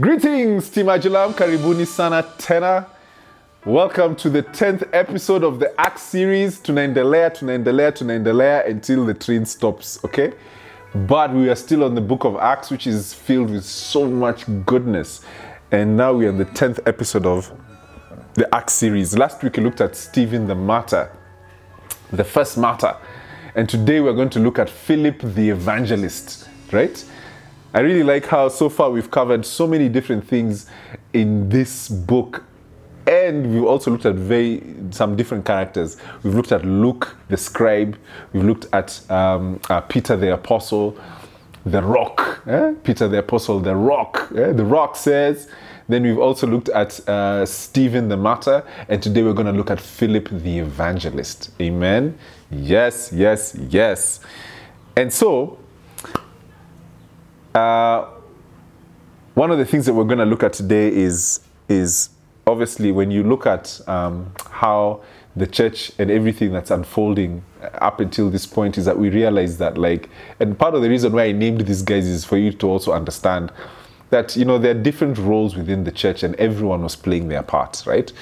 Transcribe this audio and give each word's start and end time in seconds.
Greetings, 0.00 0.70
Team 0.70 0.86
Adulam, 0.86 1.34
Karibuni 1.34 1.86
Sana 1.86 2.24
Tena. 2.36 2.84
Welcome 3.64 4.16
to 4.16 4.28
the 4.28 4.42
10th 4.42 4.88
episode 4.92 5.44
of 5.44 5.60
the 5.60 5.72
Acts 5.80 6.02
series, 6.02 6.58
tunaendelea, 6.58 7.30
tunaendelea, 7.30 7.92
tunaendelea 7.92 8.68
until 8.68 9.06
the 9.06 9.14
train 9.14 9.46
stops, 9.46 10.04
okay? 10.04 10.32
But 10.96 11.32
we 11.32 11.48
are 11.48 11.54
still 11.54 11.84
on 11.84 11.94
the 11.94 12.00
book 12.00 12.24
of 12.24 12.34
Acts, 12.38 12.72
which 12.72 12.88
is 12.88 13.14
filled 13.14 13.50
with 13.50 13.64
so 13.64 14.10
much 14.10 14.46
goodness. 14.66 15.20
And 15.70 15.96
now 15.96 16.12
we 16.12 16.26
are 16.26 16.30
on 16.30 16.38
the 16.38 16.46
10th 16.46 16.80
episode 16.88 17.24
of 17.24 17.52
the 18.34 18.52
Acts 18.52 18.72
series. 18.72 19.16
Last 19.16 19.44
week 19.44 19.58
we 19.58 19.62
looked 19.62 19.80
at 19.80 19.94
Stephen 19.94 20.48
the 20.48 20.56
martyr, 20.56 21.08
the 22.10 22.24
first 22.24 22.58
martyr. 22.58 22.96
And 23.54 23.68
today 23.68 24.00
we're 24.00 24.14
going 24.14 24.30
to 24.30 24.40
look 24.40 24.58
at 24.58 24.68
Philip 24.68 25.20
the 25.22 25.50
evangelist, 25.50 26.48
right? 26.72 27.04
I 27.74 27.80
really 27.80 28.04
like 28.04 28.26
how 28.26 28.48
so 28.50 28.68
far 28.68 28.88
we've 28.90 29.10
covered 29.10 29.44
so 29.44 29.66
many 29.66 29.88
different 29.88 30.24
things 30.24 30.70
in 31.12 31.48
this 31.48 31.88
book. 31.88 32.44
And 33.04 33.52
we've 33.52 33.64
also 33.64 33.90
looked 33.90 34.06
at 34.06 34.14
very 34.14 34.62
some 34.90 35.16
different 35.16 35.44
characters. 35.44 35.96
We've 36.22 36.36
looked 36.36 36.52
at 36.52 36.64
Luke 36.64 37.16
the 37.28 37.36
scribe. 37.36 37.98
We've 38.32 38.44
looked 38.44 38.68
at 38.72 38.98
um, 39.10 39.60
uh, 39.68 39.80
Peter 39.80 40.16
the 40.16 40.34
apostle, 40.34 40.96
the 41.66 41.82
rock. 41.82 42.42
eh? 42.46 42.74
Peter 42.84 43.08
the 43.08 43.18
apostle, 43.18 43.58
the 43.58 43.74
rock. 43.74 44.30
eh? 44.36 44.52
The 44.52 44.64
rock 44.64 44.94
says. 44.94 45.48
Then 45.88 46.04
we've 46.04 46.18
also 46.18 46.46
looked 46.46 46.68
at 46.68 47.06
uh, 47.08 47.44
Stephen 47.44 48.08
the 48.08 48.16
martyr, 48.16 48.62
and 48.88 49.02
today 49.02 49.22
we're 49.22 49.34
going 49.34 49.48
to 49.48 49.52
look 49.52 49.70
at 49.70 49.80
Philip 49.80 50.28
the 50.30 50.60
evangelist. 50.60 51.50
Amen. 51.60 52.16
Yes, 52.50 53.12
yes, 53.12 53.54
yes. 53.68 54.20
And 54.96 55.12
so 55.12 55.58
uh, 57.54 58.06
one 59.34 59.50
of 59.50 59.58
the 59.58 59.64
things 59.64 59.86
that 59.86 59.94
we're 59.94 60.04
going 60.04 60.18
to 60.18 60.24
look 60.24 60.42
at 60.42 60.52
today 60.52 60.88
is 60.88 61.40
is 61.68 62.10
obviously 62.46 62.92
when 62.92 63.10
you 63.10 63.22
look 63.22 63.46
at 63.46 63.80
um, 63.88 64.32
how 64.50 65.02
the 65.36 65.46
church 65.46 65.90
and 65.98 66.10
everything 66.10 66.52
that's 66.52 66.70
unfolding 66.70 67.42
up 67.74 68.00
until 68.00 68.30
this 68.30 68.46
point 68.46 68.78
is 68.78 68.84
that 68.84 68.98
we 68.98 69.08
realize 69.08 69.58
that 69.58 69.76
like 69.76 70.08
and 70.38 70.58
part 70.58 70.74
of 70.74 70.82
the 70.82 70.88
reason 70.88 71.12
why 71.12 71.24
i 71.24 71.32
named 71.32 71.62
these 71.62 71.82
guys 71.82 72.06
is 72.06 72.24
for 72.24 72.36
you 72.36 72.52
to 72.52 72.68
also 72.68 72.92
understand 72.92 73.50
that 74.10 74.36
you 74.36 74.44
know 74.44 74.58
there 74.58 74.70
are 74.70 74.80
different 74.80 75.18
roles 75.18 75.56
within 75.56 75.82
the 75.82 75.90
church 75.90 76.22
and 76.22 76.36
everyone 76.36 76.82
was 76.82 76.94
playing 76.94 77.28
their 77.28 77.42
part 77.42 77.82
right 77.86 78.12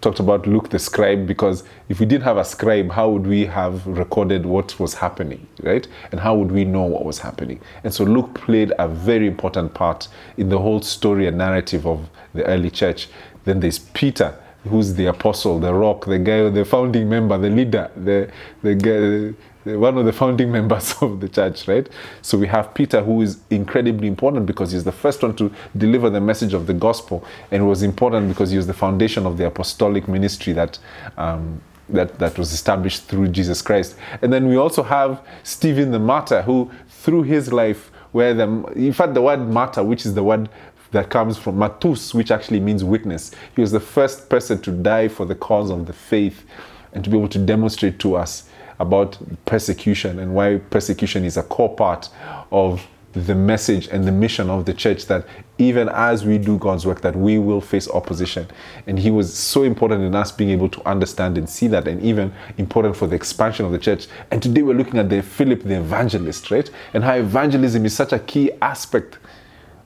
talked 0.00 0.20
about 0.20 0.46
Luke 0.46 0.70
the 0.70 0.78
scribe 0.78 1.26
because 1.26 1.64
if 1.88 2.00
we 2.00 2.06
didn't 2.06 2.24
have 2.24 2.36
a 2.36 2.44
scribe, 2.44 2.90
how 2.90 3.08
would 3.10 3.26
we 3.26 3.46
have 3.46 3.86
recorded 3.86 4.46
what 4.46 4.78
was 4.78 4.94
happening, 4.94 5.46
right? 5.62 5.86
And 6.12 6.20
how 6.20 6.34
would 6.34 6.50
we 6.50 6.64
know 6.64 6.82
what 6.82 7.04
was 7.04 7.18
happening? 7.18 7.60
And 7.84 7.92
so 7.92 8.04
Luke 8.04 8.34
played 8.34 8.72
a 8.78 8.88
very 8.88 9.26
important 9.26 9.74
part 9.74 10.08
in 10.36 10.48
the 10.48 10.58
whole 10.58 10.82
story 10.82 11.26
and 11.26 11.38
narrative 11.38 11.86
of 11.86 12.08
the 12.34 12.44
early 12.44 12.70
church. 12.70 13.08
Then 13.44 13.60
there's 13.60 13.78
Peter, 13.78 14.38
who's 14.68 14.94
the 14.94 15.06
apostle, 15.06 15.58
the 15.58 15.72
rock, 15.72 16.06
the 16.06 16.18
guy, 16.18 16.48
the 16.50 16.64
founding 16.64 17.08
member, 17.08 17.38
the 17.38 17.50
leader, 17.50 17.90
the 17.96 18.30
the 18.62 18.74
guy 18.74 19.34
one 19.64 19.98
of 19.98 20.06
the 20.06 20.12
founding 20.12 20.50
members 20.58 20.94
of 21.00 21.20
the 21.20 21.28
church, 21.28 21.68
right? 21.68 21.88
So 22.22 22.38
we 22.38 22.46
have 22.46 22.72
Peter, 22.74 23.02
who 23.02 23.22
is 23.22 23.40
incredibly 23.50 24.08
important 24.08 24.46
because 24.46 24.72
he's 24.72 24.84
the 24.84 24.92
first 24.92 25.22
one 25.22 25.36
to 25.36 25.52
deliver 25.76 26.10
the 26.10 26.20
message 26.20 26.54
of 26.54 26.66
the 26.66 26.74
gospel, 26.74 27.24
and 27.50 27.68
was 27.68 27.82
important 27.82 28.28
because 28.28 28.50
he 28.50 28.56
was 28.56 28.66
the 28.66 28.74
foundation 28.74 29.26
of 29.26 29.36
the 29.36 29.46
apostolic 29.46 30.08
ministry 30.08 30.52
that. 30.54 30.78
Um, 31.16 31.60
that, 31.88 32.20
that 32.20 32.38
was 32.38 32.52
established 32.52 33.06
through 33.06 33.26
Jesus 33.26 33.60
Christ. 33.60 33.96
And 34.22 34.32
then 34.32 34.46
we 34.46 34.54
also 34.54 34.84
have 34.84 35.26
Stephen 35.42 35.90
the 35.90 35.98
martyr, 35.98 36.40
who 36.42 36.70
through 36.88 37.24
his 37.24 37.52
life, 37.52 37.90
where 38.12 38.32
the, 38.32 38.44
in 38.76 38.92
fact, 38.92 39.14
the 39.14 39.22
word 39.22 39.38
martyr, 39.48 39.82
which 39.82 40.06
is 40.06 40.14
the 40.14 40.22
word 40.22 40.48
that 40.92 41.10
comes 41.10 41.38
from 41.38 41.56
matus, 41.56 42.14
which 42.14 42.30
actually 42.30 42.60
means 42.60 42.82
witness, 42.82 43.30
he 43.54 43.60
was 43.60 43.72
the 43.72 43.80
first 43.80 44.28
person 44.28 44.60
to 44.62 44.72
die 44.72 45.08
for 45.08 45.24
the 45.24 45.34
cause 45.34 45.70
of 45.70 45.86
the 45.86 45.92
faith 45.92 46.44
and 46.92 47.04
to 47.04 47.10
be 47.10 47.16
able 47.16 47.28
to 47.28 47.38
demonstrate 47.38 47.98
to 48.00 48.16
us 48.16 48.48
about 48.78 49.18
persecution 49.44 50.18
and 50.18 50.34
why 50.34 50.56
persecution 50.56 51.24
is 51.24 51.36
a 51.36 51.42
core 51.42 51.74
part 51.74 52.08
of 52.50 52.86
the 53.12 53.34
message 53.34 53.88
and 53.88 54.04
the 54.04 54.12
mission 54.12 54.48
of 54.48 54.66
the 54.66 54.72
church 54.72 55.06
that 55.06 55.26
even 55.58 55.88
as 55.88 56.24
we 56.24 56.38
do 56.38 56.56
God's 56.58 56.86
work 56.86 57.00
that 57.00 57.16
we 57.16 57.38
will 57.38 57.60
face 57.60 57.88
opposition. 57.90 58.46
And 58.86 58.98
he 58.98 59.10
was 59.10 59.34
so 59.34 59.64
important 59.64 60.04
in 60.04 60.14
us 60.14 60.30
being 60.30 60.50
able 60.50 60.68
to 60.68 60.88
understand 60.88 61.36
and 61.36 61.48
see 61.48 61.66
that 61.68 61.88
and 61.88 62.00
even 62.02 62.32
important 62.56 62.96
for 62.96 63.08
the 63.08 63.16
expansion 63.16 63.66
of 63.66 63.72
the 63.72 63.78
church. 63.78 64.06
And 64.30 64.40
today 64.40 64.62
we're 64.62 64.76
looking 64.76 64.98
at 64.98 65.10
the 65.10 65.22
Philip 65.22 65.64
the 65.64 65.78
evangelist 65.78 66.50
right? 66.50 66.70
And 66.94 67.02
how 67.02 67.16
evangelism 67.16 67.84
is 67.84 67.94
such 67.94 68.12
a 68.12 68.20
key 68.20 68.52
aspect 68.62 69.18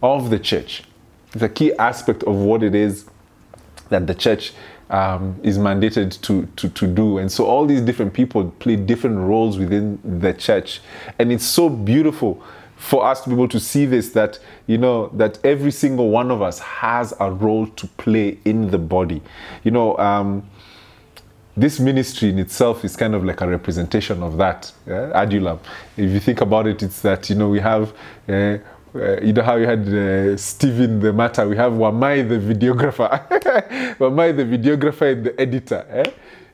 of 0.03 0.28
the 0.28 0.38
church 0.38 0.82
a 1.43 1.49
key 1.49 1.72
aspect 1.75 2.22
of 2.25 2.34
what 2.34 2.62
it 2.62 2.75
is 2.75 3.06
that 3.89 4.06
the 4.06 4.15
church 4.15 4.53
um, 4.91 5.39
is 5.43 5.59
mandated 5.59 6.21
to, 6.22 6.47
to, 6.56 6.69
to 6.69 6.87
do. 6.87 7.19
And 7.19 7.31
so 7.31 7.47
all 7.47 7.67
these 7.67 7.81
different 7.81 8.12
people 8.12 8.50
play 8.59 8.77
different 8.77 9.19
roles 9.19 9.59
within 9.59 9.99
the 10.21 10.33
church. 10.33 10.81
And 11.19 11.33
it's 11.33 11.45
so 11.45 11.69
beautiful 11.69 12.43
for 12.77 13.05
us 13.05 13.22
to 13.22 13.31
be 13.31 13.34
able 13.34 13.49
to 13.49 13.61
see 13.61 13.87
this 13.87 14.11
that, 14.11 14.39
you 14.67 14.78
know, 14.78 15.09
that 15.15 15.39
every 15.45 15.71
single 15.71 16.11
one 16.11 16.31
of 16.31 16.43
us 16.43 16.59
has 16.59 17.15
a 17.21 17.31
role 17.31 17.66
to 17.66 17.87
play 17.87 18.39
in 18.45 18.71
the 18.71 18.78
body. 18.78 19.22
You 19.62 19.71
know, 19.71 19.97
um, 19.99 20.49
this 21.56 21.78
ministry 21.78 22.31
in 22.31 22.39
itself 22.39 22.84
is 22.84 22.97
kind 22.97 23.15
of 23.15 23.25
like 23.25 23.41
a 23.41 23.49
representation 23.49 24.22
of 24.22 24.37
that. 24.39 24.72
Yeah? 24.87 25.12
Adulam. 25.15 25.61
If 25.97 26.11
you 26.11 26.21
think 26.21 26.41
about 26.41 26.66
it, 26.66 26.83
it's 26.83 27.01
that, 27.03 27.31
you 27.31 27.37
know, 27.37 27.49
we 27.49 27.61
have. 27.61 27.93
Uh, 28.28 28.59
uh, 28.94 29.21
you 29.21 29.32
know 29.32 29.43
how 29.43 29.56
you 29.56 29.66
had 29.66 29.81
uh, 29.81 30.37
the 30.37 31.12
matter, 31.15 31.49
we 31.49 31.56
have 31.56 31.72
Wamai 31.72 32.28
the 32.28 32.38
videographer, 32.38 33.28
Wamai 33.99 34.37
the 34.37 34.44
videographer 34.44 35.12
and 35.12 35.25
the 35.27 35.41
editor, 35.41 35.84
eh? 35.91 36.05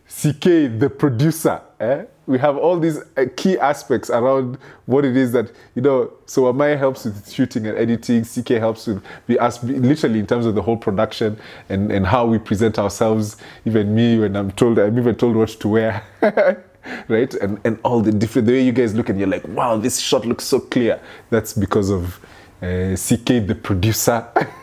CK 0.09 0.79
the 0.79 0.91
producer. 0.91 1.61
Eh? 1.79 2.05
We 2.27 2.39
have 2.39 2.57
all 2.57 2.79
these 2.79 2.99
uh, 3.17 3.27
key 3.37 3.59
aspects 3.59 4.11
around 4.11 4.59
what 4.87 5.05
it 5.05 5.17
is 5.17 5.33
that, 5.33 5.53
you 5.75 5.83
know, 5.83 6.13
so 6.27 6.43
Wamai 6.43 6.79
helps 6.79 7.05
with 7.05 7.31
shooting 7.31 7.67
and 7.67 7.77
editing, 7.77 8.25
CK 8.25 8.51
helps 8.61 8.87
with, 8.87 9.03
we 9.27 9.39
ask, 9.39 9.63
literally 9.63 10.19
in 10.19 10.27
terms 10.27 10.47
of 10.47 10.55
the 10.55 10.63
whole 10.63 10.77
production 10.77 11.39
and, 11.69 11.93
and 11.93 12.07
how 12.07 12.27
we 12.27 12.39
present 12.39 12.79
ourselves, 12.79 13.37
even 13.65 13.95
me 13.95 14.19
when 14.19 14.37
I'm 14.37 14.51
told, 14.53 14.79
I'm 14.79 14.99
even 14.99 15.15
told 15.15 15.37
what 15.37 15.49
to 15.49 15.69
wear. 15.69 16.65
right? 17.09 17.33
And 17.35 17.61
and 17.65 17.79
all 17.85 18.01
the 18.01 18.13
different 18.13 18.47
the 18.47 18.53
way 18.55 18.63
you 18.63 18.73
guys 18.73 18.95
look 18.95 19.09
and 19.09 19.19
you're 19.19 19.29
like 19.29 19.47
wow 19.49 19.77
this 19.77 19.99
shot 19.99 20.27
looks 20.27 20.45
so 20.45 20.61
clear. 20.61 21.01
That's 21.31 21.53
because 21.53 21.91
of 21.91 22.19
uh, 22.63 22.97
ck 22.97 23.47
the 23.47 23.59
producer. 23.63 24.27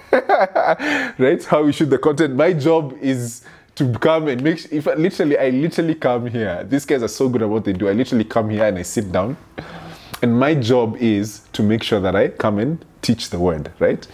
Right? 1.18 1.44
How 1.44 1.64
we 1.64 1.74
shoot 1.74 1.90
the 1.90 1.98
content. 1.98 2.36
My 2.36 2.54
job 2.54 2.98
is 3.02 3.44
to 3.76 3.94
come 4.00 4.28
and 4.28 4.42
make 4.42 4.72
if 4.72 4.88
I, 4.88 4.96
literally 4.96 5.38
i 5.38 5.50
literally 5.50 5.96
come 5.96 6.28
here. 6.28 6.64
These 6.64 6.86
guys 6.86 7.04
are 7.04 7.08
so 7.08 7.30
good 7.30 7.44
at 7.44 7.50
what 7.50 7.64
they 7.64 7.74
do. 7.74 7.88
I 7.88 7.94
literally 7.94 8.24
come 8.24 8.50
here 8.50 8.66
and 8.66 8.78
i 8.78 8.82
sit 8.82 9.12
down. 9.12 9.38
And 10.22 10.38
my 10.40 10.56
job 10.56 10.98
is 10.98 11.42
to 11.54 11.62
make 11.62 11.84
sure 11.84 12.00
that 12.00 12.16
i 12.16 12.30
come 12.30 12.58
and 12.58 12.84
teach 13.02 13.30
the 13.30 13.40
word 13.40 13.72
right? 13.80 14.08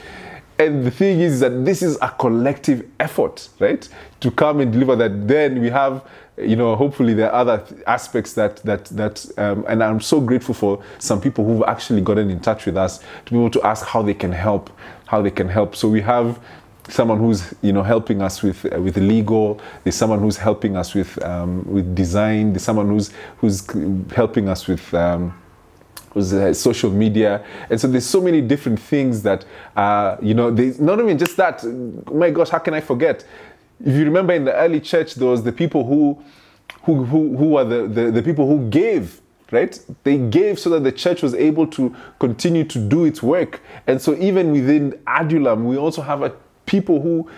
And 0.60 0.86
the 0.86 0.92
thing 0.92 1.20
is 1.20 1.40
that 1.40 1.66
this 1.66 1.82
is 1.82 1.98
a 2.02 2.10
collective 2.10 2.86
effort 3.00 3.50
right? 3.60 3.88
To 4.20 4.32
come 4.32 4.60
and 4.60 4.72
deliver 4.72 4.96
that. 4.98 5.28
Then 5.28 5.62
we 5.62 5.70
have 5.70 6.04
you 6.38 6.56
know 6.56 6.76
hopefully 6.76 7.14
there 7.14 7.32
are 7.32 7.42
other 7.42 7.64
aspects 7.86 8.34
that 8.34 8.58
that 8.58 8.86
that 8.86 9.26
um, 9.38 9.64
and 9.68 9.84
i'm 9.84 10.02
so 10.02 10.20
grateful 10.20 10.56
for 10.56 10.84
some 10.98 11.22
people 11.22 11.46
who've 11.46 11.64
actually 11.68 12.02
gotten 12.02 12.30
in 12.32 12.40
touch 12.40 12.66
with 12.66 12.76
us 12.76 13.00
to 13.26 13.32
be 13.32 13.38
able 13.38 13.52
to 13.52 13.62
ask 13.62 13.86
how 13.86 14.02
they 14.02 14.16
can 14.16 14.32
help 14.32 14.72
how 15.14 15.22
they 15.22 15.32
can 15.32 15.48
help. 15.48 15.76
So 15.76 15.88
we 15.88 16.02
have 16.02 16.40
someone 16.90 17.20
who's 17.20 17.54
you 17.62 17.72
know 17.72 17.84
helping 17.84 18.22
us 18.22 18.42
with 18.42 18.66
uh, 18.66 18.82
with 18.82 18.98
legal. 18.98 19.62
There's 19.84 19.96
someone 19.96 20.20
who's 20.20 20.38
helping 20.38 20.76
us 20.76 20.96
with 20.96 21.12
um, 21.24 21.64
with 21.76 21.96
design. 21.96 22.54
There's 22.54 22.64
someone 22.64 22.88
who's 22.90 23.12
who's 23.38 23.60
helping 24.12 24.50
us 24.50 24.68
with 24.68 24.94
um, 24.94 25.22
was 26.16 26.34
uh, 26.34 26.54
social 26.54 26.92
media. 26.92 27.46
And 27.70 27.80
so 27.80 27.88
there's 27.88 28.06
so 28.06 28.22
many 28.22 28.42
different 28.42 28.80
things 28.80 29.22
that 29.24 29.46
uh, 29.76 30.18
you 30.22 30.34
know 30.34 30.50
there's 30.52 30.80
not 30.80 31.00
even 31.00 31.18
just 31.18 31.38
that. 31.38 31.64
My 32.12 32.30
gosh 32.32 32.50
how 32.50 32.60
can 32.60 32.74
i 32.74 32.82
forget 32.82 33.26
if 33.84 33.94
you 33.96 34.06
remember 34.06 34.34
in 34.34 34.46
the 34.46 34.54
early 34.56 34.80
church 34.80 35.16
there 35.16 35.28
was 35.28 35.44
the 35.44 35.52
people 35.52 35.86
who 35.86 36.22
who 36.84 37.06
who, 37.06 37.38
who 37.38 37.50
were 37.50 37.64
the, 37.64 37.88
the, 37.88 38.12
the 38.12 38.24
people 38.24 38.48
who 38.48 38.70
gave 38.70 39.22
right? 39.52 39.80
They 40.04 40.18
gave 40.18 40.58
so 40.58 40.72
that 40.72 40.84
the 40.84 40.92
church 40.92 41.22
was 41.22 41.36
able 41.36 41.68
to 41.68 41.96
continue 42.18 42.64
to 42.64 42.80
do 42.80 43.06
its 43.06 43.22
work. 43.22 43.62
And 43.86 44.02
so 44.02 44.16
even 44.16 44.52
within 44.52 44.94
adulam 45.06 45.66
we 45.66 45.78
also 45.78 46.02
have 46.02 46.24
a 46.24 46.34
people 46.66 47.02
who 47.02 47.30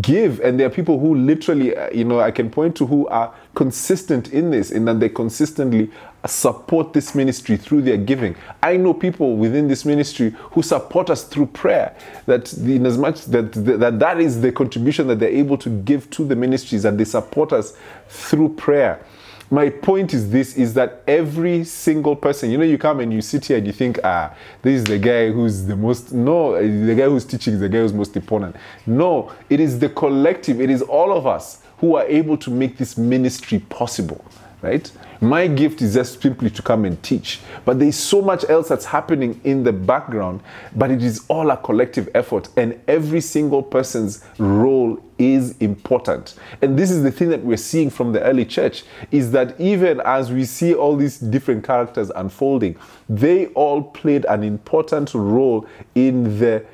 give 0.00 0.38
and 0.40 0.60
there 0.60 0.66
are 0.66 0.70
people 0.70 1.00
who 1.00 1.14
literally 1.14 1.76
uh, 1.76 1.90
you 1.90 2.04
know 2.04 2.20
i 2.20 2.30
can 2.30 2.48
point 2.48 2.76
to 2.76 2.86
who 2.86 3.06
are 3.08 3.34
consistent 3.54 4.32
in 4.32 4.50
this 4.50 4.70
in 4.70 4.84
that 4.86 4.98
they 5.00 5.08
consistently 5.08 5.90
support 6.26 6.92
this 6.92 7.14
ministry 7.14 7.56
through 7.56 7.82
their 7.82 7.96
giving. 7.96 8.34
I 8.62 8.76
know 8.76 8.94
people 8.94 9.36
within 9.36 9.68
this 9.68 9.84
ministry 9.84 10.34
who 10.52 10.62
support 10.62 11.10
us 11.10 11.24
through 11.24 11.46
prayer 11.46 11.94
that 12.26 12.52
in 12.54 12.86
as 12.86 12.96
much 12.96 13.24
that 13.26 13.52
that, 13.52 13.98
that 13.98 14.20
is 14.20 14.40
the 14.40 14.52
contribution 14.52 15.06
that 15.08 15.18
they're 15.18 15.28
able 15.28 15.58
to 15.58 15.68
give 15.68 16.08
to 16.10 16.24
the 16.24 16.36
ministries 16.36 16.84
that 16.84 16.96
they 16.96 17.04
support 17.04 17.52
us 17.52 17.76
through 18.08 18.50
prayer. 18.54 19.04
My 19.50 19.68
point 19.68 20.14
is 20.14 20.30
this 20.30 20.56
is 20.56 20.72
that 20.74 21.02
every 21.06 21.64
single 21.64 22.16
person 22.16 22.50
you 22.50 22.56
know 22.56 22.64
you 22.64 22.78
come 22.78 23.00
and 23.00 23.12
you 23.12 23.20
sit 23.20 23.44
here 23.44 23.58
and 23.58 23.66
you 23.66 23.72
think 23.72 23.98
ah 24.02 24.34
this 24.62 24.80
is 24.80 24.84
the 24.84 24.98
guy 24.98 25.30
who's 25.30 25.66
the 25.66 25.76
most 25.76 26.12
no 26.12 26.54
the 26.54 26.94
guy 26.94 27.04
who's 27.04 27.26
teaching 27.26 27.54
is 27.54 27.60
the 27.60 27.68
guy 27.68 27.78
who's 27.78 27.92
most 27.92 28.16
important. 28.16 28.56
No 28.86 29.30
it 29.50 29.60
is 29.60 29.78
the 29.78 29.90
collective 29.90 30.58
it 30.58 30.70
is 30.70 30.80
all 30.80 31.14
of 31.14 31.26
us 31.26 31.62
who 31.82 31.96
are 31.96 32.06
able 32.06 32.38
to 32.38 32.50
make 32.50 32.78
this 32.78 32.96
ministry 32.96 33.58
possible 33.58 34.24
right? 34.62 34.90
My 35.20 35.46
gift 35.46 35.82
is 35.82 35.94
just 35.94 36.22
simply 36.22 36.48
to 36.50 36.62
come 36.62 36.84
and 36.84 37.00
teach. 37.02 37.40
But 37.64 37.78
there's 37.78 37.96
so 37.96 38.22
much 38.22 38.44
else 38.48 38.68
that's 38.68 38.84
happening 38.86 39.40
in 39.44 39.62
the 39.64 39.72
background 39.72 40.40
but 40.74 40.90
it 40.90 41.02
is 41.02 41.24
all 41.28 41.50
a 41.50 41.56
collective 41.56 42.08
effort 42.14 42.48
and 42.56 42.80
every 42.88 43.20
single 43.20 43.62
person's 43.62 44.24
role 44.38 45.02
is 45.18 45.56
important. 45.58 46.34
And 46.62 46.78
this 46.78 46.90
is 46.90 47.02
the 47.02 47.10
thing 47.12 47.28
that 47.28 47.44
we're 47.44 47.56
seeing 47.56 47.90
from 47.90 48.12
the 48.12 48.22
early 48.22 48.44
church 48.44 48.84
is 49.10 49.30
that 49.32 49.60
even 49.60 50.00
as 50.00 50.32
we 50.32 50.44
see 50.44 50.74
all 50.74 50.96
these 50.96 51.18
different 51.18 51.64
characters 51.64 52.10
unfolding 52.16 52.76
they 53.08 53.46
all 53.48 53.82
played 53.82 54.24
an 54.26 54.42
important 54.42 55.12
role 55.14 55.66
in 55.94 56.38
the 56.38 56.64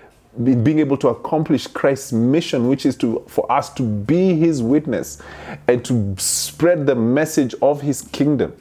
being 0.44 0.79
able 0.79 0.96
to 0.99 1.08
accomplish 1.08 1.67
Christ's 1.67 2.12
mission, 2.12 2.69
which 2.69 2.87
is 2.87 2.96
to 2.96 3.25
for 3.26 3.50
us 3.50 3.73
to 3.75 3.82
be 3.82 4.35
His 4.35 4.62
witness 4.62 5.20
and 5.67 5.85
to 5.85 6.14
spread 6.19 6.87
the 6.87 6.94
message 6.94 7.55
of 7.61 7.81
His 7.81 8.02
kingdom. 8.02 8.56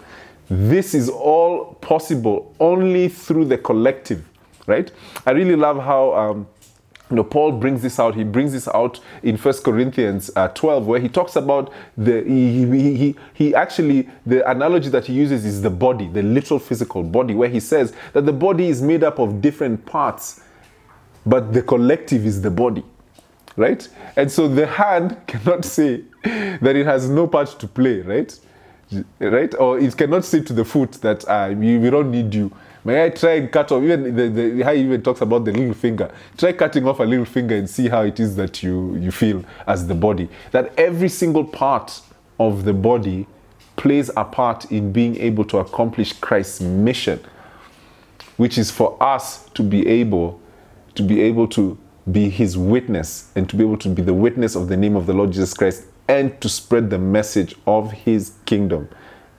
This 0.49 0.93
is 0.93 1.09
all 1.09 1.75
possible 1.75 2.55
only 2.59 3.09
through 3.09 3.45
the 3.45 3.57
collective, 3.57 4.27
right? 4.65 4.91
I 5.25 5.31
really 5.31 5.55
love 5.55 5.83
how. 5.83 6.13
Um, 6.13 6.47
you 7.09 7.15
know, 7.15 7.23
Paul 7.23 7.53
brings 7.53 7.81
this 7.81 7.99
out. 7.99 8.15
He 8.15 8.23
brings 8.25 8.51
this 8.51 8.67
out 8.67 8.99
in 9.23 9.37
First 9.37 9.63
Corinthians 9.63 10.29
uh, 10.35 10.49
12, 10.49 10.85
where 10.87 10.99
he 10.99 11.07
talks 11.07 11.37
about 11.37 11.71
the 11.95 12.21
he, 12.23 12.65
he, 12.65 12.95
he, 12.95 13.15
he 13.33 13.55
actually 13.55 14.09
the 14.25 14.49
analogy 14.49 14.89
that 14.89 15.05
he 15.05 15.13
uses 15.13 15.45
is 15.45 15.61
the 15.61 15.69
body, 15.69 16.07
the 16.07 16.21
literal 16.21 16.59
physical 16.59 17.03
body, 17.03 17.33
where 17.33 17.47
he 17.49 17.61
says 17.61 17.93
that 18.13 18.25
the 18.25 18.33
body 18.33 18.67
is 18.67 18.81
made 18.81 19.03
up 19.03 19.19
of 19.19 19.41
different 19.41 19.85
parts, 19.85 20.41
but 21.27 21.53
the 21.53 21.61
collective 21.61 22.25
is 22.25 22.41
the 22.41 22.51
body, 22.51 22.83
right? 23.55 23.87
And 24.15 24.31
so 24.31 24.47
the 24.47 24.65
hand 24.65 25.17
cannot 25.27 25.65
say 25.65 26.03
that 26.23 26.75
it 26.75 26.85
has 26.85 27.09
no 27.09 27.27
part 27.27 27.59
to 27.59 27.67
play, 27.67 28.01
right? 28.01 28.39
Right? 29.19 29.53
Or 29.55 29.77
it 29.79 29.97
cannot 29.97 30.23
say 30.23 30.41
to 30.41 30.53
the 30.53 30.63
foot 30.63 30.93
that 31.01 31.27
uh, 31.27 31.53
we, 31.55 31.89
don't 31.89 32.09
need 32.09 32.33
you 32.33 32.51
May 32.87 33.03
I 33.03 33.09
try 33.09 33.33
and 33.33 33.51
cut 33.51 33.69
off? 33.73 33.83
Even 33.83 34.15
the, 34.15 34.29
the, 34.29 34.61
how 34.63 34.71
even 34.71 35.01
talks 35.01 35.19
about 35.19 35.43
the 35.43 35.51
little 35.51 35.73
finger. 35.73 36.09
Try 36.37 36.53
cutting 36.53 36.87
off 36.87 37.01
a 37.01 37.03
little 37.03 37.25
finger 37.25 37.53
and 37.53 37.69
see 37.69 37.89
how 37.89 38.03
it 38.03 38.17
is 38.17 38.37
that 38.37 38.63
you, 38.63 38.95
you 38.95 39.11
feel 39.11 39.43
as 39.67 39.87
the 39.87 39.93
body. 39.93 40.29
That 40.51 40.71
every 40.79 41.09
single 41.09 41.43
part 41.43 41.99
of 42.39 42.63
the 42.63 42.71
body 42.71 43.27
plays 43.75 44.09
a 44.15 44.23
part 44.23 44.71
in 44.71 44.93
being 44.93 45.17
able 45.17 45.43
to 45.45 45.57
accomplish 45.57 46.13
Christ's 46.13 46.61
mission, 46.61 47.19
which 48.37 48.57
is 48.57 48.71
for 48.71 48.95
us 49.03 49.49
to 49.49 49.63
be 49.63 49.85
able 49.85 50.39
to 50.97 51.03
be 51.03 51.21
able 51.21 51.47
to 51.47 51.77
be 52.11 52.29
his 52.29 52.57
witness 52.57 53.31
and 53.35 53.49
to 53.49 53.55
be 53.55 53.63
able 53.63 53.77
to 53.77 53.89
be 53.89 54.01
the 54.01 54.13
witness 54.13 54.55
of 54.55 54.67
the 54.67 54.77
name 54.77 54.95
of 54.95 55.05
the 55.05 55.13
Lord 55.13 55.31
Jesus 55.31 55.53
Christ 55.53 55.85
and 56.07 56.39
to 56.41 56.49
spread 56.49 56.89
the 56.89 56.97
message 56.97 57.55
of 57.65 57.91
his 57.91 58.33
kingdom. 58.45 58.89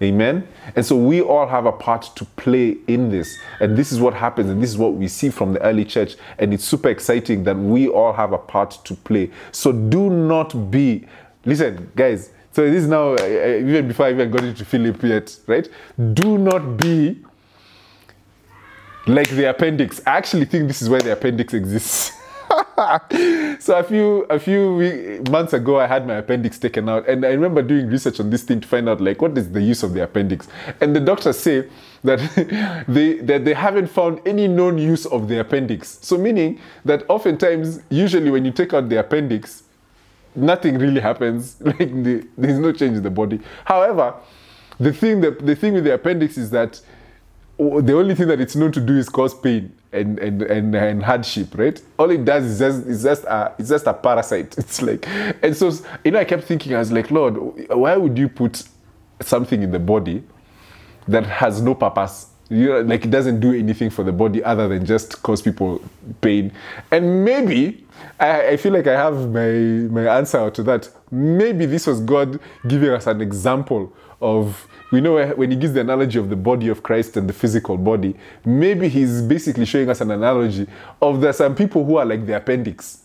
Amen. 0.00 0.46
And 0.76 0.86
so 0.86 0.94
we 0.94 1.20
all 1.20 1.48
have 1.48 1.66
a 1.66 1.72
part 1.72 2.10
to 2.14 2.24
play 2.24 2.76
in 2.86 3.10
this. 3.10 3.36
And 3.58 3.76
this 3.76 3.90
is 3.90 4.00
what 4.00 4.14
happens. 4.14 4.48
And 4.48 4.62
this 4.62 4.70
is 4.70 4.78
what 4.78 4.94
we 4.94 5.08
see 5.08 5.28
from 5.30 5.54
the 5.54 5.62
early 5.62 5.84
church. 5.84 6.14
And 6.38 6.54
it's 6.54 6.64
super 6.64 6.88
exciting 6.88 7.42
that 7.44 7.56
we 7.56 7.88
all 7.88 8.12
have 8.12 8.32
a 8.32 8.38
part 8.38 8.78
to 8.84 8.94
play. 8.94 9.30
So 9.50 9.72
do 9.72 10.08
not 10.08 10.70
be, 10.70 11.06
listen, 11.44 11.90
guys. 11.96 12.30
So 12.52 12.70
this 12.70 12.82
is 12.82 12.88
now, 12.88 13.14
uh, 13.14 13.24
even 13.24 13.88
before 13.88 14.06
I 14.06 14.10
even 14.10 14.30
got 14.30 14.44
into 14.44 14.64
Philip 14.64 15.02
yet, 15.02 15.36
right? 15.48 15.68
Do 16.12 16.38
not 16.38 16.76
be 16.76 17.24
like 19.08 19.28
the 19.30 19.48
appendix. 19.48 20.00
I 20.06 20.16
actually 20.16 20.44
think 20.44 20.68
this 20.68 20.82
is 20.82 20.88
why 20.88 21.00
the 21.00 21.12
appendix 21.12 21.54
exists. 21.54 22.12
so 23.58 23.76
a 23.76 23.82
few 23.82 24.22
a 24.30 24.38
few 24.38 25.22
months 25.30 25.52
ago, 25.52 25.78
I 25.80 25.86
had 25.86 26.06
my 26.06 26.14
appendix 26.14 26.58
taken 26.58 26.88
out, 26.88 27.08
and 27.08 27.24
I 27.24 27.30
remember 27.30 27.62
doing 27.62 27.88
research 27.88 28.20
on 28.20 28.30
this 28.30 28.42
thing 28.42 28.60
to 28.60 28.68
find 28.68 28.88
out 28.88 29.00
like 29.00 29.20
what 29.20 29.36
is 29.36 29.50
the 29.50 29.60
use 29.60 29.82
of 29.82 29.92
the 29.92 30.02
appendix. 30.02 30.48
And 30.80 30.94
the 30.94 31.00
doctors 31.00 31.38
say 31.38 31.68
that 32.04 32.18
they 32.88 33.14
that 33.18 33.44
they 33.44 33.54
haven't 33.54 33.88
found 33.88 34.20
any 34.26 34.48
known 34.48 34.78
use 34.78 35.06
of 35.06 35.28
the 35.28 35.40
appendix. 35.40 35.98
So 36.02 36.16
meaning 36.16 36.60
that 36.84 37.04
oftentimes, 37.08 37.82
usually 37.90 38.30
when 38.30 38.44
you 38.44 38.52
take 38.52 38.72
out 38.72 38.88
the 38.88 39.00
appendix, 39.00 39.64
nothing 40.34 40.78
really 40.78 41.00
happens. 41.00 41.56
Like 41.64 41.78
the, 41.78 42.26
there's 42.36 42.58
no 42.58 42.72
change 42.72 42.96
in 42.96 43.02
the 43.02 43.10
body. 43.10 43.40
However, 43.64 44.14
the 44.80 44.92
thing 44.92 45.20
that 45.20 45.44
the 45.44 45.56
thing 45.56 45.74
with 45.74 45.84
the 45.84 45.94
appendix 45.94 46.38
is 46.38 46.50
that 46.50 46.80
the 47.58 47.98
only 47.98 48.14
thing 48.14 48.28
that 48.28 48.40
it's 48.40 48.54
known 48.54 48.70
to 48.72 48.80
do 48.80 48.96
is 48.96 49.08
cause 49.08 49.34
pain 49.34 49.72
and, 49.92 50.18
and, 50.20 50.42
and, 50.42 50.74
and 50.74 51.02
hardship, 51.02 51.56
right? 51.58 51.80
All 51.98 52.10
it 52.10 52.24
does 52.24 52.44
is 52.44 52.58
just, 52.60 52.86
it's 52.86 53.02
just, 53.02 53.24
a, 53.24 53.54
it's 53.58 53.68
just 53.68 53.86
a 53.86 53.94
parasite. 53.94 54.56
It's 54.58 54.80
like, 54.80 55.06
and 55.42 55.56
so, 55.56 55.72
you 56.04 56.12
know, 56.12 56.20
I 56.20 56.24
kept 56.24 56.44
thinking, 56.44 56.74
I 56.74 56.78
was 56.78 56.92
like, 56.92 57.10
Lord, 57.10 57.36
why 57.70 57.96
would 57.96 58.16
you 58.16 58.28
put 58.28 58.62
something 59.20 59.62
in 59.62 59.72
the 59.72 59.78
body 59.80 60.22
that 61.08 61.26
has 61.26 61.60
no 61.60 61.74
purpose? 61.74 62.26
You 62.48 62.68
know, 62.68 62.80
like 62.82 63.04
it 63.04 63.10
doesn't 63.10 63.40
do 63.40 63.52
anything 63.52 63.90
for 63.90 64.04
the 64.04 64.12
body 64.12 64.42
other 64.42 64.68
than 64.68 64.86
just 64.86 65.22
cause 65.22 65.42
people 65.42 65.82
pain. 66.20 66.52
And 66.92 67.24
maybe, 67.24 67.84
I, 68.20 68.50
I 68.50 68.56
feel 68.56 68.72
like 68.72 68.86
I 68.86 68.96
have 68.96 69.30
my, 69.32 69.48
my 69.90 70.16
answer 70.16 70.48
to 70.50 70.62
that. 70.62 70.88
Maybe 71.10 71.66
this 71.66 71.86
was 71.88 72.00
God 72.00 72.38
giving 72.68 72.90
us 72.90 73.06
an 73.06 73.20
example 73.20 73.92
of 74.20 74.66
we 74.90 75.00
know 75.00 75.26
when 75.34 75.50
he 75.50 75.56
gives 75.56 75.74
the 75.74 75.80
analogy 75.80 76.18
of 76.18 76.30
the 76.30 76.36
body 76.36 76.68
of 76.68 76.82
Christ 76.82 77.16
and 77.16 77.28
the 77.28 77.32
physical 77.32 77.76
body, 77.76 78.16
maybe 78.44 78.88
he's 78.88 79.22
basically 79.22 79.66
showing 79.66 79.88
us 79.90 80.00
an 80.00 80.10
analogy 80.10 80.66
of 81.02 81.20
there 81.20 81.30
are 81.30 81.34
some 81.34 81.54
people 81.54 81.84
who 81.84 81.96
are 81.96 82.06
like 82.06 82.26
the 82.26 82.36
appendix, 82.36 83.02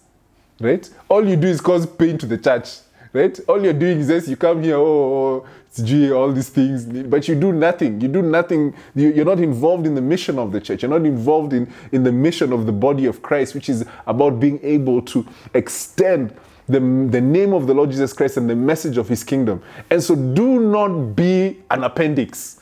right? 0.59 0.89
All 1.09 1.27
you 1.27 1.35
do 1.35 1.47
is 1.47 1.59
cause 1.59 1.85
pain 1.85 2.17
to 2.19 2.25
the 2.25 2.37
church, 2.37 2.69
right? 3.11 3.37
All 3.47 3.61
you're 3.61 3.73
doing 3.73 3.99
is 3.99 4.07
just 4.07 4.27
you 4.27 4.37
come 4.37 4.63
here, 4.63 4.75
oh, 4.75 4.85
oh, 4.85 5.35
oh 5.43 5.47
it's 5.75 6.11
all 6.11 6.31
these 6.31 6.49
things, 6.49 6.85
but 6.85 7.27
you 7.27 7.33
do 7.33 7.51
nothing. 7.51 7.99
You 7.99 8.07
do 8.07 8.21
nothing. 8.21 8.75
You're 8.93 9.25
not 9.25 9.39
involved 9.39 9.87
in 9.87 9.95
the 9.95 10.01
mission 10.01 10.37
of 10.37 10.51
the 10.51 10.61
church. 10.61 10.83
You're 10.83 10.91
not 10.91 11.03
involved 11.03 11.51
in, 11.51 11.71
in 11.91 12.03
the 12.03 12.11
mission 12.11 12.53
of 12.53 12.67
the 12.67 12.71
body 12.71 13.07
of 13.07 13.23
Christ, 13.23 13.55
which 13.55 13.69
is 13.69 13.83
about 14.05 14.39
being 14.39 14.59
able 14.61 15.01
to 15.01 15.25
extend 15.55 16.35
the, 16.67 16.79
the 16.79 17.21
name 17.21 17.53
of 17.53 17.67
the 17.67 17.73
Lord 17.73 17.91
Jesus 17.91 18.13
Christ 18.13 18.37
and 18.37 18.49
the 18.49 18.55
message 18.55 18.97
of 18.97 19.07
his 19.07 19.23
kingdom. 19.23 19.61
And 19.89 20.01
so 20.01 20.15
do 20.15 20.59
not 20.59 21.15
be 21.15 21.61
an 21.69 21.83
appendix 21.83 22.61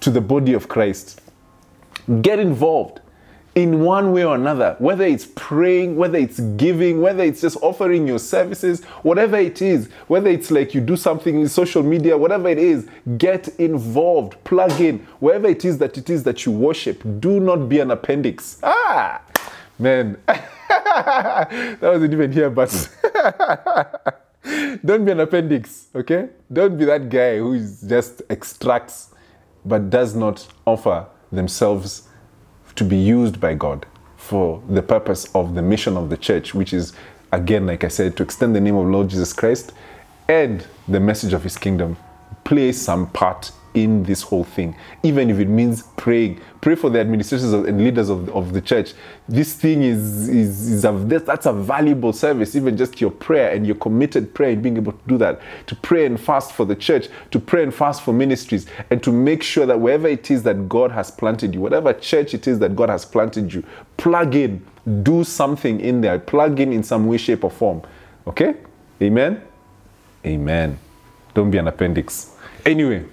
to 0.00 0.10
the 0.10 0.20
body 0.20 0.54
of 0.54 0.68
Christ. 0.68 1.20
Get 2.22 2.38
involved 2.38 3.00
in 3.54 3.80
one 3.80 4.12
way 4.12 4.24
or 4.24 4.36
another, 4.36 4.76
whether 4.78 5.04
it's 5.04 5.26
praying, 5.34 5.96
whether 5.96 6.18
it's 6.18 6.40
giving, 6.56 7.00
whether 7.00 7.22
it's 7.22 7.40
just 7.40 7.56
offering 7.62 8.06
your 8.06 8.18
services, 8.18 8.84
whatever 9.02 9.36
it 9.36 9.60
is, 9.60 9.88
whether 10.06 10.30
it's 10.30 10.50
like 10.50 10.72
you 10.72 10.80
do 10.80 10.96
something 10.96 11.40
in 11.40 11.48
social 11.48 11.82
media, 11.82 12.16
whatever 12.16 12.48
it 12.48 12.58
is, 12.58 12.86
get 13.18 13.48
involved, 13.58 14.42
plug 14.44 14.80
in, 14.80 15.00
wherever 15.18 15.48
it 15.48 15.64
is 15.64 15.78
that 15.78 15.98
it 15.98 16.08
is 16.08 16.22
that 16.22 16.46
you 16.46 16.52
worship. 16.52 17.02
Do 17.18 17.40
not 17.40 17.68
be 17.68 17.80
an 17.80 17.90
appendix. 17.90 18.58
Ah, 18.62 19.20
man. 19.78 20.16
that 21.80 21.80
wasn't 21.82 22.12
even 22.12 22.32
here, 22.32 22.50
but 22.50 22.70
don't 24.84 25.04
be 25.04 25.12
an 25.12 25.20
appendix, 25.20 25.88
okay? 25.94 26.28
Don't 26.52 26.78
be 26.78 26.84
that 26.84 27.08
guy 27.08 27.38
who 27.38 27.58
just 27.86 28.22
extracts 28.30 29.10
but 29.64 29.90
does 29.90 30.14
not 30.14 30.46
offer 30.66 31.06
themselves 31.32 32.08
to 32.76 32.84
be 32.84 32.96
used 32.96 33.40
by 33.40 33.54
God 33.54 33.86
for 34.16 34.62
the 34.68 34.82
purpose 34.82 35.26
of 35.34 35.54
the 35.54 35.62
mission 35.62 35.96
of 35.96 36.08
the 36.08 36.16
church, 36.16 36.54
which 36.54 36.72
is, 36.72 36.92
again, 37.32 37.66
like 37.66 37.84
I 37.84 37.88
said, 37.88 38.16
to 38.16 38.22
extend 38.22 38.54
the 38.54 38.60
name 38.60 38.76
of 38.76 38.86
Lord 38.86 39.08
Jesus 39.08 39.32
Christ 39.32 39.72
and 40.28 40.64
the 40.86 41.00
message 41.00 41.32
of 41.32 41.42
his 41.42 41.56
kingdom. 41.56 41.96
Play 42.50 42.72
some 42.72 43.06
part 43.06 43.52
in 43.74 44.02
this 44.02 44.22
whole 44.22 44.42
thing, 44.42 44.74
even 45.04 45.30
if 45.30 45.38
it 45.38 45.46
means 45.46 45.84
praying. 45.96 46.40
Pray 46.60 46.74
for 46.74 46.90
the 46.90 46.98
administrators 46.98 47.52
and 47.52 47.78
leaders 47.78 48.08
of, 48.08 48.28
of 48.30 48.52
the 48.52 48.60
church. 48.60 48.92
This 49.28 49.54
thing 49.54 49.84
is, 49.84 50.28
is, 50.28 50.72
is 50.72 50.84
a, 50.84 50.90
that's 50.90 51.46
a 51.46 51.52
valuable 51.52 52.12
service, 52.12 52.56
even 52.56 52.76
just 52.76 53.00
your 53.00 53.12
prayer 53.12 53.52
and 53.52 53.64
your 53.64 53.76
committed 53.76 54.34
prayer 54.34 54.50
and 54.50 54.62
being 54.64 54.78
able 54.78 54.94
to 54.94 54.98
do 55.06 55.16
that. 55.18 55.40
To 55.68 55.76
pray 55.76 56.06
and 56.06 56.18
fast 56.18 56.52
for 56.52 56.64
the 56.64 56.74
church, 56.74 57.08
to 57.30 57.38
pray 57.38 57.62
and 57.62 57.72
fast 57.72 58.02
for 58.02 58.12
ministries, 58.12 58.66
and 58.90 59.00
to 59.04 59.12
make 59.12 59.44
sure 59.44 59.66
that 59.66 59.78
wherever 59.78 60.08
it 60.08 60.28
is 60.28 60.42
that 60.42 60.68
God 60.68 60.90
has 60.90 61.12
planted 61.12 61.54
you, 61.54 61.60
whatever 61.60 61.92
church 61.92 62.34
it 62.34 62.48
is 62.48 62.58
that 62.58 62.74
God 62.74 62.88
has 62.88 63.04
planted 63.04 63.54
you, 63.54 63.62
plug 63.96 64.34
in, 64.34 64.66
do 65.04 65.22
something 65.22 65.78
in 65.80 66.00
there, 66.00 66.18
plug 66.18 66.58
in 66.58 66.72
in 66.72 66.82
some 66.82 67.06
way, 67.06 67.16
shape, 67.16 67.44
or 67.44 67.50
form. 67.52 67.82
Okay? 68.26 68.56
Amen? 69.00 69.40
Amen. 70.26 70.76
Don't 71.34 71.52
be 71.52 71.58
an 71.58 71.68
appendix. 71.68 72.36
Anyway. 72.64 73.04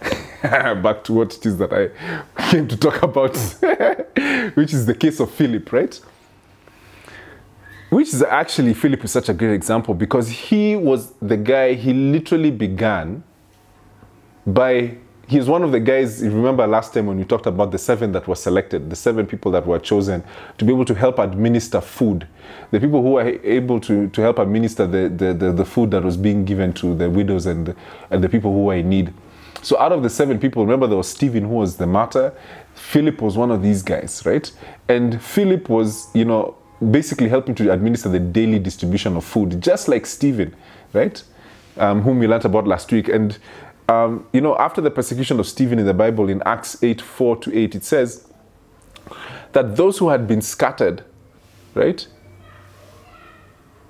back 0.42 1.04
to 1.04 1.12
what 1.12 1.36
it 1.36 1.44
is 1.44 1.58
that 1.58 1.72
I 1.72 1.90
came 2.50 2.66
to 2.68 2.76
talk 2.76 3.02
about, 3.02 3.36
which 4.54 4.72
is 4.72 4.86
the 4.86 4.94
case 4.98 5.20
of 5.20 5.30
Philip, 5.30 5.70
right? 5.72 6.00
Which 7.90 8.08
is 8.08 8.22
actually, 8.22 8.72
Philip 8.72 9.04
is 9.04 9.10
such 9.10 9.28
a 9.28 9.34
great 9.34 9.52
example 9.52 9.94
because 9.94 10.28
he 10.28 10.76
was 10.76 11.12
the 11.20 11.36
guy, 11.36 11.74
he 11.74 11.92
literally 11.92 12.50
began 12.50 13.22
by 14.46 14.96
he's 15.30 15.48
one 15.48 15.62
of 15.62 15.70
the 15.70 15.78
guys 15.78 16.22
remember 16.22 16.66
last 16.66 16.92
time 16.92 17.06
when 17.06 17.16
we 17.16 17.22
talked 17.22 17.46
about 17.46 17.70
the 17.70 17.78
seven 17.78 18.10
that 18.10 18.26
were 18.26 18.34
selected 18.34 18.90
the 18.90 18.96
seven 18.96 19.24
people 19.24 19.52
that 19.52 19.64
were 19.64 19.78
chosen 19.78 20.24
to 20.58 20.64
be 20.64 20.72
able 20.72 20.84
to 20.84 20.94
help 20.94 21.20
administer 21.20 21.80
food. 21.80 22.26
The 22.72 22.80
people 22.80 23.00
who 23.00 23.12
were 23.12 23.40
able 23.44 23.78
to, 23.80 24.08
to 24.08 24.20
help 24.20 24.40
administer 24.40 24.88
the, 24.88 25.08
the, 25.08 25.32
the, 25.32 25.52
the 25.52 25.64
food 25.64 25.92
that 25.92 26.02
was 26.02 26.16
being 26.16 26.44
given 26.44 26.72
to 26.74 26.94
the 26.96 27.08
widows 27.08 27.46
and, 27.46 27.76
and 28.10 28.24
the 28.24 28.28
people 28.28 28.52
who 28.52 28.64
were 28.64 28.74
in 28.74 28.88
need. 28.88 29.14
So 29.62 29.78
out 29.78 29.92
of 29.92 30.02
the 30.02 30.10
seven 30.10 30.40
people 30.40 30.64
remember 30.64 30.88
there 30.88 30.96
was 30.96 31.08
stephen 31.08 31.44
who 31.44 31.54
was 31.54 31.76
the 31.76 31.86
martyr 31.86 32.34
philip 32.74 33.20
was 33.22 33.36
one 33.36 33.52
of 33.52 33.62
these 33.62 33.82
guys 33.82 34.22
right? 34.26 34.50
And 34.88 35.22
philip 35.22 35.68
was 35.68 36.08
you 36.12 36.24
know 36.24 36.56
basically 36.90 37.28
helping 37.28 37.54
to 37.54 37.72
administer 37.72 38.08
the 38.08 38.18
daily 38.18 38.58
distribution 38.58 39.16
of 39.16 39.24
food 39.24 39.60
just 39.60 39.86
like 39.86 40.06
stephen 40.06 40.56
right? 40.92 41.22
Um, 41.76 42.02
whom 42.02 42.18
we 42.18 42.26
learned 42.26 42.44
about 42.44 42.66
last 42.66 42.90
week. 42.90 43.08
And 43.08 43.38
um, 43.90 44.26
you 44.32 44.40
know, 44.40 44.56
after 44.56 44.80
the 44.80 44.90
persecution 44.90 45.40
of 45.40 45.48
Stephen 45.48 45.78
in 45.80 45.84
the 45.84 45.94
Bible 45.94 46.28
in 46.28 46.40
Acts 46.46 46.80
8 46.82 47.00
4 47.00 47.36
to 47.38 47.58
8, 47.58 47.74
it 47.74 47.84
says 47.84 48.28
that 49.52 49.76
those 49.76 49.98
who 49.98 50.10
had 50.10 50.28
been 50.28 50.40
scattered, 50.40 51.02
right? 51.74 52.06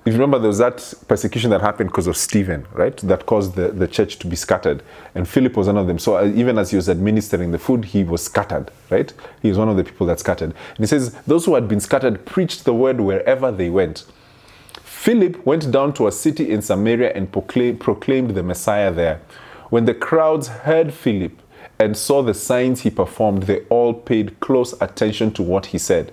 If 0.06 0.14
you 0.14 0.18
remember, 0.18 0.38
there 0.38 0.48
was 0.48 0.56
that 0.56 0.94
persecution 1.06 1.50
that 1.50 1.60
happened 1.60 1.90
because 1.90 2.06
of 2.06 2.16
Stephen, 2.16 2.66
right? 2.72 2.96
That 2.96 3.26
caused 3.26 3.54
the, 3.54 3.68
the 3.68 3.86
church 3.86 4.18
to 4.20 4.26
be 4.26 4.34
scattered. 4.34 4.82
And 5.14 5.28
Philip 5.28 5.54
was 5.54 5.66
one 5.66 5.76
of 5.76 5.86
them. 5.86 5.98
So 5.98 6.16
uh, 6.16 6.32
even 6.34 6.56
as 6.56 6.70
he 6.70 6.76
was 6.76 6.88
administering 6.88 7.52
the 7.52 7.58
food, 7.58 7.84
he 7.84 8.02
was 8.02 8.24
scattered, 8.24 8.70
right? 8.88 9.12
He 9.42 9.50
was 9.50 9.58
one 9.58 9.68
of 9.68 9.76
the 9.76 9.84
people 9.84 10.06
that 10.06 10.18
scattered. 10.18 10.54
And 10.70 10.78
he 10.78 10.86
says, 10.86 11.12
Those 11.26 11.44
who 11.44 11.54
had 11.54 11.68
been 11.68 11.80
scattered 11.80 12.24
preached 12.24 12.64
the 12.64 12.72
word 12.72 13.02
wherever 13.02 13.52
they 13.52 13.68
went. 13.68 14.06
Philip 14.82 15.44
went 15.44 15.70
down 15.70 15.92
to 15.94 16.06
a 16.06 16.12
city 16.12 16.50
in 16.50 16.62
Samaria 16.62 17.12
and 17.12 17.30
proclaimed 17.30 18.30
the 18.30 18.42
Messiah 18.42 18.90
there. 18.90 19.20
When 19.70 19.84
the 19.84 19.94
crowds 19.94 20.48
heard 20.48 20.92
Philip 20.92 21.40
and 21.78 21.96
saw 21.96 22.22
the 22.22 22.34
signs 22.34 22.80
he 22.80 22.90
performed, 22.90 23.44
they 23.44 23.60
all 23.70 23.94
paid 23.94 24.38
close 24.40 24.74
attention 24.82 25.32
to 25.34 25.42
what 25.42 25.66
he 25.66 25.78
said. 25.78 26.12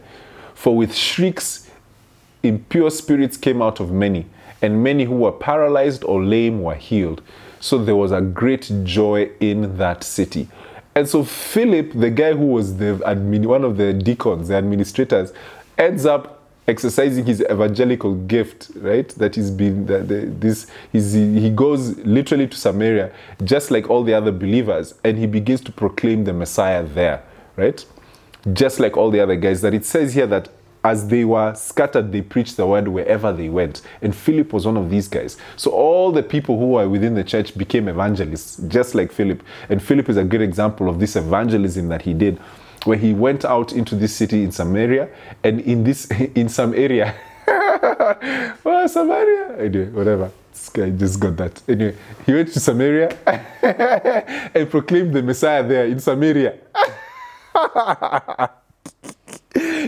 For 0.53 0.75
with 0.75 0.95
shrieks, 0.95 1.69
impure 2.43 2.91
spirits 2.91 3.35
came 3.35 3.61
out 3.61 3.79
of 3.79 3.91
many, 3.91 4.27
and 4.61 4.83
many 4.83 5.05
who 5.05 5.15
were 5.15 5.31
paralyzed 5.31 6.03
or 6.03 6.23
lame 6.23 6.61
were 6.61 6.75
healed. 6.75 7.21
So 7.59 7.83
there 7.83 7.95
was 7.95 8.11
a 8.11 8.21
great 8.21 8.71
joy 8.83 9.31
in 9.39 9.77
that 9.77 10.03
city. 10.03 10.47
And 10.93 11.09
so 11.09 11.23
Philip, 11.23 11.93
the 11.93 12.11
guy 12.11 12.33
who 12.33 12.45
was 12.45 12.77
the 12.77 13.01
admin, 13.05 13.47
one 13.47 13.63
of 13.63 13.77
the 13.77 13.91
deacons, 13.91 14.49
the 14.49 14.55
administrators, 14.55 15.33
ends 15.77 16.05
up 16.05 16.36
exercising 16.67 17.25
his 17.25 17.41
evangelical 17.41 18.13
gift, 18.13 18.71
right? 18.75 19.07
That 19.09 19.35
he's 19.35 19.49
been 19.49 19.85
that 19.85 20.07
the, 20.07 20.25
this 20.25 20.67
he 20.91 21.49
goes 21.49 21.97
literally 21.99 22.47
to 22.47 22.57
Samaria, 22.57 23.11
just 23.43 23.71
like 23.71 23.89
all 23.89 24.03
the 24.03 24.13
other 24.13 24.31
believers, 24.31 24.93
and 25.03 25.17
he 25.17 25.27
begins 25.27 25.61
to 25.61 25.71
proclaim 25.71 26.25
the 26.25 26.33
Messiah 26.33 26.83
there, 26.83 27.23
right? 27.55 27.85
Just 28.53 28.79
like 28.79 28.97
all 28.97 29.11
the 29.11 29.19
other 29.19 29.35
guys. 29.35 29.61
That 29.61 29.73
it 29.73 29.85
says 29.85 30.13
here 30.13 30.27
that 30.27 30.49
as 30.83 31.07
they 31.07 31.25
were 31.25 31.53
scattered, 31.55 32.11
they 32.11 32.21
preached 32.21 32.55
the 32.55 32.65
word 32.65 32.87
wherever 32.87 33.33
they 33.33 33.49
went. 33.49 33.81
And 34.01 34.15
Philip 34.15 34.53
was 34.53 34.65
one 34.65 34.77
of 34.77 34.89
these 34.89 35.07
guys. 35.07 35.37
So 35.57 35.71
all 35.71 36.11
the 36.11 36.23
people 36.23 36.57
who 36.57 36.67
were 36.67 36.87
within 36.87 37.13
the 37.15 37.23
church 37.23 37.57
became 37.57 37.89
evangelists, 37.89 38.57
just 38.67 38.95
like 38.95 39.11
Philip. 39.11 39.43
And 39.69 39.81
Philip 39.81 40.07
is 40.07 40.17
a 40.17 40.23
good 40.23 40.41
example 40.41 40.87
of 40.87 40.99
this 40.99 41.15
evangelism 41.15 41.89
that 41.89 42.03
he 42.03 42.13
did 42.13 42.39
where 42.85 42.97
he 42.97 43.13
went 43.13 43.45
out 43.45 43.71
into 43.73 43.95
this 43.95 44.15
city 44.15 44.43
in 44.43 44.51
Samaria, 44.51 45.09
and 45.43 45.59
in 45.61 45.83
this 45.83 46.09
in 46.35 46.49
some 46.49 46.73
area, 46.73 47.15
well, 48.63 48.87
Samaria, 48.87 49.57
anyway, 49.57 49.89
whatever. 49.89 50.31
This 50.51 50.69
guy 50.69 50.89
just 50.89 51.19
got 51.19 51.37
that. 51.37 51.61
Anyway, 51.67 51.95
he 52.25 52.33
went 52.33 52.51
to 52.53 52.59
Samaria 52.59 53.15
and 54.53 54.69
proclaimed 54.69 55.13
the 55.13 55.23
Messiah 55.23 55.65
there 55.65 55.85
in 55.85 55.99
Samaria. 55.99 56.57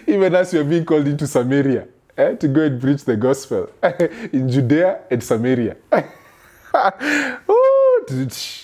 Even 0.08 0.36
as 0.36 0.54
you 0.54 0.62
are 0.62 0.64
being 0.64 0.86
called 0.86 1.08
into 1.08 1.28
Samaria 1.28 1.88
eh, 2.18 2.36
to 2.36 2.48
go 2.48 2.62
and 2.62 2.80
preach 2.82 3.04
the 3.04 3.18
gospel 3.18 3.70
in 4.32 4.50
Judea 4.50 5.02
and 5.12 5.24
Samaria. 5.24 5.76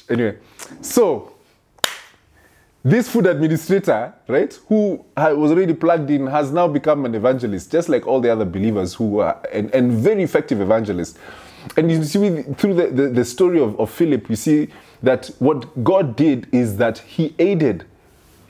anyway, 0.10 0.38
so 0.82 1.34
this 2.85 3.09
food 3.09 3.25
administrator, 3.25 4.13
right, 4.27 4.53
who 4.67 5.03
was 5.17 5.51
already 5.51 5.73
plugged 5.73 6.11
in, 6.11 6.27
has 6.27 6.51
now 6.51 6.67
become 6.67 7.03
an 7.05 7.15
evangelist, 7.15 7.71
just 7.71 7.89
like 7.89 8.05
all 8.05 8.21
the 8.21 8.31
other 8.31 8.45
believers 8.45 8.93
who 8.93 9.19
are, 9.19 9.41
and, 9.51 9.73
and 9.73 9.91
very 9.91 10.21
effective 10.21 10.61
evangelists. 10.61 11.17
And 11.77 11.89
you 11.89 12.03
see, 12.03 12.43
through 12.43 12.75
the, 12.75 12.87
the, 12.87 13.07
the 13.07 13.25
story 13.25 13.59
of, 13.59 13.79
of 13.79 13.89
Philip, 13.89 14.29
we 14.29 14.35
see 14.35 14.67
that 15.01 15.31
what 15.39 15.83
God 15.83 16.15
did 16.15 16.47
is 16.51 16.77
that 16.77 16.99
he 16.99 17.33
aided 17.39 17.85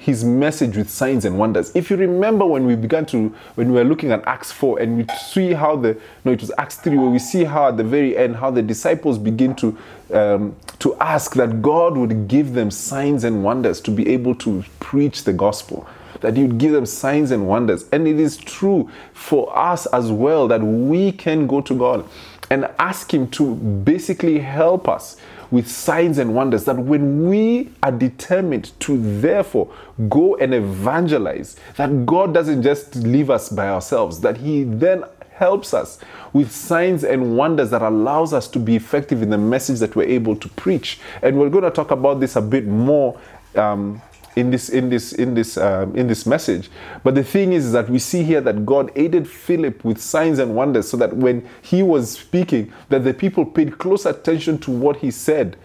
his 0.06 0.24
message 0.24 0.78
with 0.78 0.88
signs 0.88 1.26
and 1.26 1.40
wonders. 1.40 1.76
If 1.76 1.90
you 1.90 1.98
remember 1.98 2.46
when 2.46 2.68
we 2.68 2.76
began 2.76 3.08
to, 3.08 3.30
when 3.56 3.72
we 3.72 3.80
were 3.80 3.84
looking 3.84 4.12
at 4.12 4.24
Acts 4.28 4.52
4 4.52 4.80
and 4.80 4.98
we 4.98 5.06
see 5.18 5.52
how 5.52 5.76
the, 5.76 6.00
no, 6.24 6.32
it 6.32 6.42
was 6.42 6.52
Acts 6.60 6.76
3 6.76 6.96
where 6.96 7.10
we 7.10 7.18
see 7.18 7.44
how 7.44 7.70
at 7.70 7.78
the 7.78 7.84
very 7.84 8.16
end, 8.16 8.36
how 8.36 8.52
the 8.52 8.62
disciples 8.62 9.18
begin 9.18 9.56
to, 9.56 9.76
um, 10.14 10.56
to 10.78 10.96
ask 10.98 11.34
that 11.34 11.64
God 11.64 11.98
would 11.98 12.28
give 12.28 12.54
them 12.54 12.70
signs 12.70 13.24
and 13.24 13.44
wonders 13.44 13.82
to 13.82 13.90
be 13.90 14.08
able 14.10 14.36
to 14.36 14.64
preach 14.80 15.24
the 15.24 15.34
gospel. 15.34 15.88
That 16.22 16.38
He 16.38 16.44
would 16.44 16.60
give 16.60 16.74
them 16.74 16.86
signs 16.86 17.32
and 17.32 17.48
wonders. 17.48 17.86
And 17.92 18.08
it 18.08 18.20
is 18.20 18.38
true 18.38 18.92
for 19.14 19.58
us 19.58 19.88
as 19.88 20.12
well 20.12 20.48
that 20.50 20.62
we 20.62 21.14
can 21.14 21.48
go 21.48 21.62
to 21.62 21.74
God 21.76 22.08
and 22.52 22.70
ask 22.78 23.12
Him 23.12 23.28
to 23.32 23.56
basically 23.56 24.38
help 24.38 24.88
us 24.88 25.18
with 25.52 25.70
signs 25.70 26.18
and 26.18 26.36
wonders 26.36 26.66
that 26.66 26.78
when 26.78 27.30
we 27.30 27.72
are 27.84 27.92
determined 27.92 28.78
to 28.82 29.20
therefore 29.20 29.74
go 30.10 30.36
and 30.38 30.54
evangelize, 30.54 31.56
that 31.78 32.06
God 32.06 32.34
doesn't 32.34 32.64
just 32.64 32.96
leave 32.96 33.30
us 33.30 33.50
by 33.50 33.70
ourselves, 33.70 34.22
that 34.22 34.38
He 34.38 34.64
then 34.64 35.04
helps 35.36 35.74
us 35.74 36.00
with 36.34 36.52
signs 36.52 37.04
and 37.04 37.38
wonders 37.38 37.70
that 37.70 37.82
allows 37.82 38.34
us 38.34 38.48
to 38.48 38.60
be 38.60 38.76
effective 38.76 39.22
in 39.22 39.30
the 39.30 39.38
message 39.38 39.80
that 39.80 39.96
we're 39.96 40.08
able 40.08 40.36
to 40.36 40.48
preach. 40.50 41.00
And 41.22 41.38
we're 41.38 41.50
going 41.50 41.66
to 41.66 41.72
talk 41.72 41.92
about 41.92 42.20
this 42.20 42.36
a 42.36 42.42
bit 42.42 42.66
more 42.66 43.20
um, 43.56 44.02
in 44.36 44.52
this 44.52 44.70
in 44.70 44.90
this 44.90 45.14
in 45.14 45.34
this 45.34 45.58
um, 45.58 45.96
in 45.96 46.08
this 46.08 46.26
message. 46.26 46.70
But 47.04 47.16
the 47.16 47.24
thing 47.24 47.54
is, 47.54 47.68
is 47.68 47.72
that 47.72 47.90
we 47.90 48.00
see 48.00 48.24
here 48.24 48.42
that 48.42 48.66
God 48.66 48.92
aided 48.96 49.28
Philip 49.28 49.84
with 49.84 50.02
signs 50.02 50.40
and 50.40 50.56
wonders, 50.56 50.90
so 50.90 50.98
that 50.98 51.16
when 51.16 51.48
he 51.62 51.84
was 51.84 52.12
speaking, 52.12 52.72
that 52.90 53.04
the 53.04 53.14
people 53.14 53.46
paid 53.46 53.78
close 53.78 54.06
attention 54.06 54.58
to 54.60 54.72
what 54.72 54.98
he 54.98 55.12
said 55.12 55.58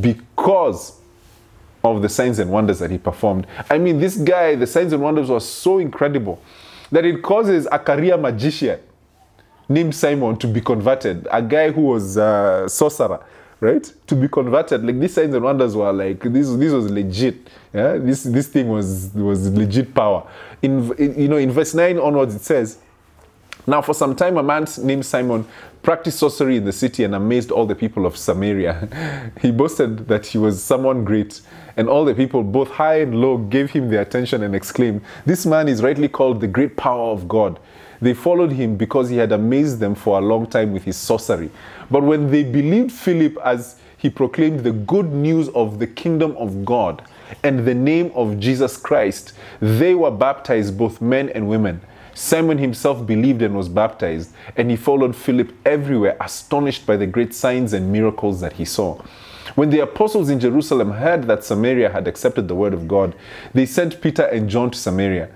because 0.00 1.00
of 1.82 2.00
the 2.00 2.08
signs 2.08 2.38
and 2.38 2.50
wonders 2.50 2.78
that 2.78 2.90
he 2.90 2.96
performed. 2.96 3.46
I 3.68 3.76
mean, 3.76 4.00
this 4.00 4.16
guy, 4.16 4.54
the 4.54 4.66
signs 4.66 4.92
and 4.94 5.02
wonders 5.02 5.28
were 5.28 5.40
so 5.40 5.78
incredible 5.78 6.42
that 6.90 7.04
it 7.04 7.22
causes 7.22 7.68
a 7.70 7.78
career 7.78 8.16
magician 8.16 8.80
named 9.68 9.94
Simon 9.94 10.36
to 10.38 10.46
be 10.46 10.60
converted, 10.60 11.26
a 11.30 11.42
guy 11.42 11.70
who 11.70 11.82
was 11.82 12.16
a 12.16 12.64
sorcerer 12.68 13.22
right? 13.60 13.92
To 14.06 14.14
be 14.14 14.28
converted, 14.28 14.84
like 14.84 14.98
these 15.00 15.14
signs 15.14 15.34
and 15.34 15.44
wonders 15.44 15.76
were 15.76 15.92
like 15.92 16.20
this. 16.20 16.50
This 16.54 16.72
was 16.72 16.90
legit. 16.90 17.48
Yeah, 17.72 17.98
this 17.98 18.24
this 18.24 18.48
thing 18.48 18.68
was 18.68 19.10
was 19.14 19.48
legit 19.50 19.94
power. 19.94 20.28
In, 20.62 20.92
in 20.94 21.20
you 21.20 21.28
know 21.28 21.36
in 21.36 21.50
verse 21.50 21.74
nine 21.74 21.98
onwards, 21.98 22.34
it 22.34 22.42
says. 22.42 22.78
Now, 23.66 23.80
for 23.80 23.94
some 23.94 24.14
time, 24.14 24.36
a 24.36 24.42
man 24.42 24.66
named 24.82 25.06
Simon 25.06 25.46
practiced 25.82 26.18
sorcery 26.18 26.58
in 26.58 26.64
the 26.64 26.72
city 26.72 27.02
and 27.02 27.14
amazed 27.14 27.50
all 27.50 27.64
the 27.64 27.74
people 27.74 28.04
of 28.04 28.14
Samaria. 28.14 29.32
he 29.40 29.50
boasted 29.50 30.06
that 30.08 30.26
he 30.26 30.36
was 30.36 30.62
someone 30.62 31.02
great, 31.02 31.40
and 31.76 31.88
all 31.88 32.04
the 32.04 32.14
people, 32.14 32.42
both 32.42 32.68
high 32.68 33.00
and 33.00 33.14
low, 33.14 33.38
gave 33.38 33.70
him 33.70 33.88
their 33.88 34.02
attention 34.02 34.42
and 34.42 34.54
exclaimed, 34.54 35.00
This 35.24 35.46
man 35.46 35.68
is 35.68 35.82
rightly 35.82 36.08
called 36.08 36.42
the 36.42 36.46
great 36.46 36.76
power 36.76 37.10
of 37.10 37.26
God. 37.26 37.58
They 38.04 38.12
followed 38.12 38.52
him 38.52 38.76
because 38.76 39.08
he 39.08 39.16
had 39.16 39.32
amazed 39.32 39.78
them 39.78 39.94
for 39.94 40.18
a 40.18 40.20
long 40.20 40.46
time 40.46 40.74
with 40.74 40.84
his 40.84 40.94
sorcery. 40.94 41.50
But 41.90 42.02
when 42.02 42.30
they 42.30 42.44
believed 42.44 42.92
Philip 42.92 43.38
as 43.42 43.76
he 43.96 44.10
proclaimed 44.10 44.60
the 44.60 44.72
good 44.72 45.10
news 45.10 45.48
of 45.54 45.78
the 45.78 45.86
kingdom 45.86 46.36
of 46.36 46.66
God 46.66 47.02
and 47.42 47.64
the 47.64 47.72
name 47.74 48.12
of 48.14 48.38
Jesus 48.38 48.76
Christ, 48.76 49.32
they 49.58 49.94
were 49.94 50.10
baptized, 50.10 50.76
both 50.76 51.00
men 51.00 51.30
and 51.30 51.48
women. 51.48 51.80
Simon 52.12 52.58
himself 52.58 53.06
believed 53.06 53.40
and 53.40 53.56
was 53.56 53.70
baptized, 53.70 54.34
and 54.58 54.70
he 54.70 54.76
followed 54.76 55.16
Philip 55.16 55.50
everywhere, 55.64 56.18
astonished 56.20 56.84
by 56.84 56.98
the 56.98 57.06
great 57.06 57.32
signs 57.32 57.72
and 57.72 57.90
miracles 57.90 58.38
that 58.42 58.52
he 58.52 58.66
saw. 58.66 59.00
When 59.54 59.70
the 59.70 59.80
apostles 59.80 60.28
in 60.28 60.40
Jerusalem 60.40 60.90
heard 60.90 61.24
that 61.24 61.42
Samaria 61.42 61.88
had 61.88 62.06
accepted 62.06 62.48
the 62.48 62.54
word 62.54 62.74
of 62.74 62.86
God, 62.86 63.14
they 63.54 63.64
sent 63.64 64.02
Peter 64.02 64.24
and 64.24 64.50
John 64.50 64.70
to 64.72 64.78
Samaria. 64.78 65.30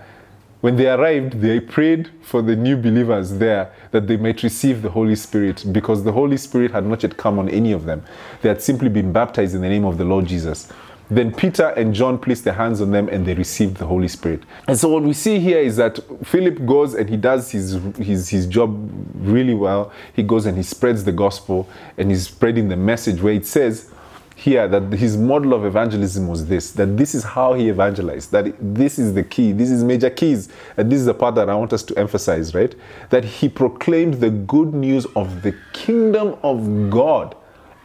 When 0.60 0.74
they 0.74 0.88
arrived, 0.88 1.34
they 1.40 1.60
prayed 1.60 2.10
for 2.20 2.42
the 2.42 2.56
new 2.56 2.76
believers 2.76 3.38
there 3.38 3.72
that 3.92 4.08
they 4.08 4.16
might 4.16 4.42
receive 4.42 4.82
the 4.82 4.90
Holy 4.90 5.14
Spirit 5.14 5.64
because 5.70 6.02
the 6.02 6.10
Holy 6.10 6.36
Spirit 6.36 6.72
had 6.72 6.84
not 6.84 7.04
yet 7.04 7.16
come 7.16 7.38
on 7.38 7.48
any 7.48 7.70
of 7.70 7.84
them. 7.84 8.02
They 8.42 8.48
had 8.48 8.60
simply 8.60 8.88
been 8.88 9.12
baptized 9.12 9.54
in 9.54 9.60
the 9.60 9.68
name 9.68 9.84
of 9.84 9.98
the 9.98 10.04
Lord 10.04 10.26
Jesus. 10.26 10.68
Then 11.10 11.32
Peter 11.32 11.68
and 11.68 11.94
John 11.94 12.18
placed 12.18 12.44
their 12.44 12.54
hands 12.54 12.80
on 12.80 12.90
them 12.90 13.08
and 13.08 13.24
they 13.24 13.34
received 13.34 13.76
the 13.76 13.86
Holy 13.86 14.08
Spirit. 14.08 14.42
And 14.66 14.76
so 14.76 14.88
what 14.88 15.04
we 15.04 15.12
see 15.12 15.38
here 15.38 15.60
is 15.60 15.76
that 15.76 16.00
Philip 16.26 16.66
goes 16.66 16.94
and 16.94 17.08
he 17.08 17.16
does 17.16 17.50
his, 17.52 17.78
his, 17.96 18.28
his 18.28 18.46
job 18.46 18.76
really 19.14 19.54
well. 19.54 19.92
He 20.12 20.24
goes 20.24 20.44
and 20.44 20.56
he 20.56 20.64
spreads 20.64 21.04
the 21.04 21.12
gospel 21.12 21.68
and 21.96 22.10
he's 22.10 22.26
spreading 22.26 22.68
the 22.68 22.76
message 22.76 23.22
where 23.22 23.32
it 23.32 23.46
says, 23.46 23.90
here 24.38 24.68
that 24.68 24.92
his 24.92 25.16
model 25.16 25.52
of 25.52 25.64
evangelism 25.64 26.28
was 26.28 26.46
this 26.46 26.70
that 26.70 26.96
this 26.96 27.12
is 27.12 27.24
how 27.24 27.54
he 27.54 27.68
evangelized, 27.68 28.30
that 28.30 28.54
this 28.60 28.96
is 28.96 29.12
the 29.12 29.22
key, 29.24 29.50
this 29.50 29.68
is 29.68 29.82
major 29.82 30.10
keys, 30.10 30.48
and 30.76 30.92
this 30.92 31.00
is 31.00 31.06
the 31.06 31.14
part 31.14 31.34
that 31.34 31.50
I 31.50 31.56
want 31.56 31.72
us 31.72 31.82
to 31.82 31.98
emphasize, 31.98 32.54
right? 32.54 32.72
That 33.10 33.24
he 33.24 33.48
proclaimed 33.48 34.14
the 34.14 34.30
good 34.30 34.74
news 34.74 35.06
of 35.16 35.42
the 35.42 35.56
kingdom 35.72 36.38
of 36.44 36.88
God 36.88 37.34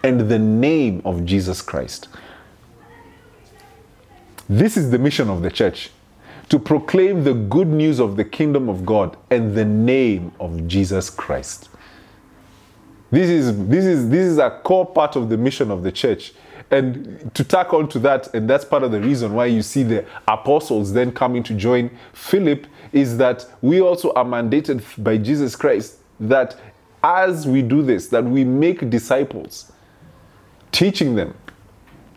and 0.03 0.29
the 0.29 0.37
name 0.37 1.01
of 1.05 1.25
Jesus 1.25 1.59
Christ. 1.59 2.07
This 4.47 4.77
is 4.77 4.91
the 4.91 4.99
mission 4.99 5.31
of 5.31 5.41
the 5.41 5.49
church 5.49 5.89
to 6.49 6.59
proclaim 6.59 7.23
the 7.23 7.33
good 7.33 7.67
news 7.67 7.99
of 7.99 8.15
the 8.15 8.25
kingdom 8.25 8.69
of 8.69 8.85
God 8.85 9.17
and 9.31 9.55
the 9.55 9.65
name 9.65 10.31
of 10.39 10.67
Jesus 10.67 11.09
Christ. 11.09 11.69
This 13.09 13.29
is, 13.29 13.67
this 13.67 13.85
is, 13.85 14.09
this 14.09 14.27
is 14.27 14.37
a 14.37 14.59
core 14.63 14.85
part 14.85 15.15
of 15.15 15.29
the 15.29 15.37
mission 15.37 15.71
of 15.71 15.81
the 15.81 15.91
church. 15.91 16.33
And 16.73 17.29
to 17.35 17.43
tack 17.43 17.71
on 17.71 17.87
to 17.89 17.99
that, 17.99 18.33
and 18.33 18.49
that's 18.49 18.65
part 18.65 18.81
of 18.81 18.91
the 18.91 18.99
reason 18.99 19.35
why 19.35 19.45
you 19.45 19.61
see 19.61 19.83
the 19.83 20.03
apostles 20.27 20.91
then 20.91 21.11
coming 21.11 21.43
to 21.43 21.53
join 21.53 21.91
Philip, 22.13 22.65
is 22.91 23.17
that 23.17 23.45
we 23.61 23.79
also 23.79 24.11
are 24.13 24.25
mandated 24.25 24.81
by 25.03 25.17
Jesus 25.17 25.55
Christ 25.55 25.99
that 26.19 26.55
as 27.03 27.45
we 27.45 27.61
do 27.61 27.83
this, 27.83 28.07
that 28.07 28.23
we 28.23 28.43
make 28.43 28.89
disciples, 28.89 29.71
teaching 30.71 31.13
them 31.13 31.35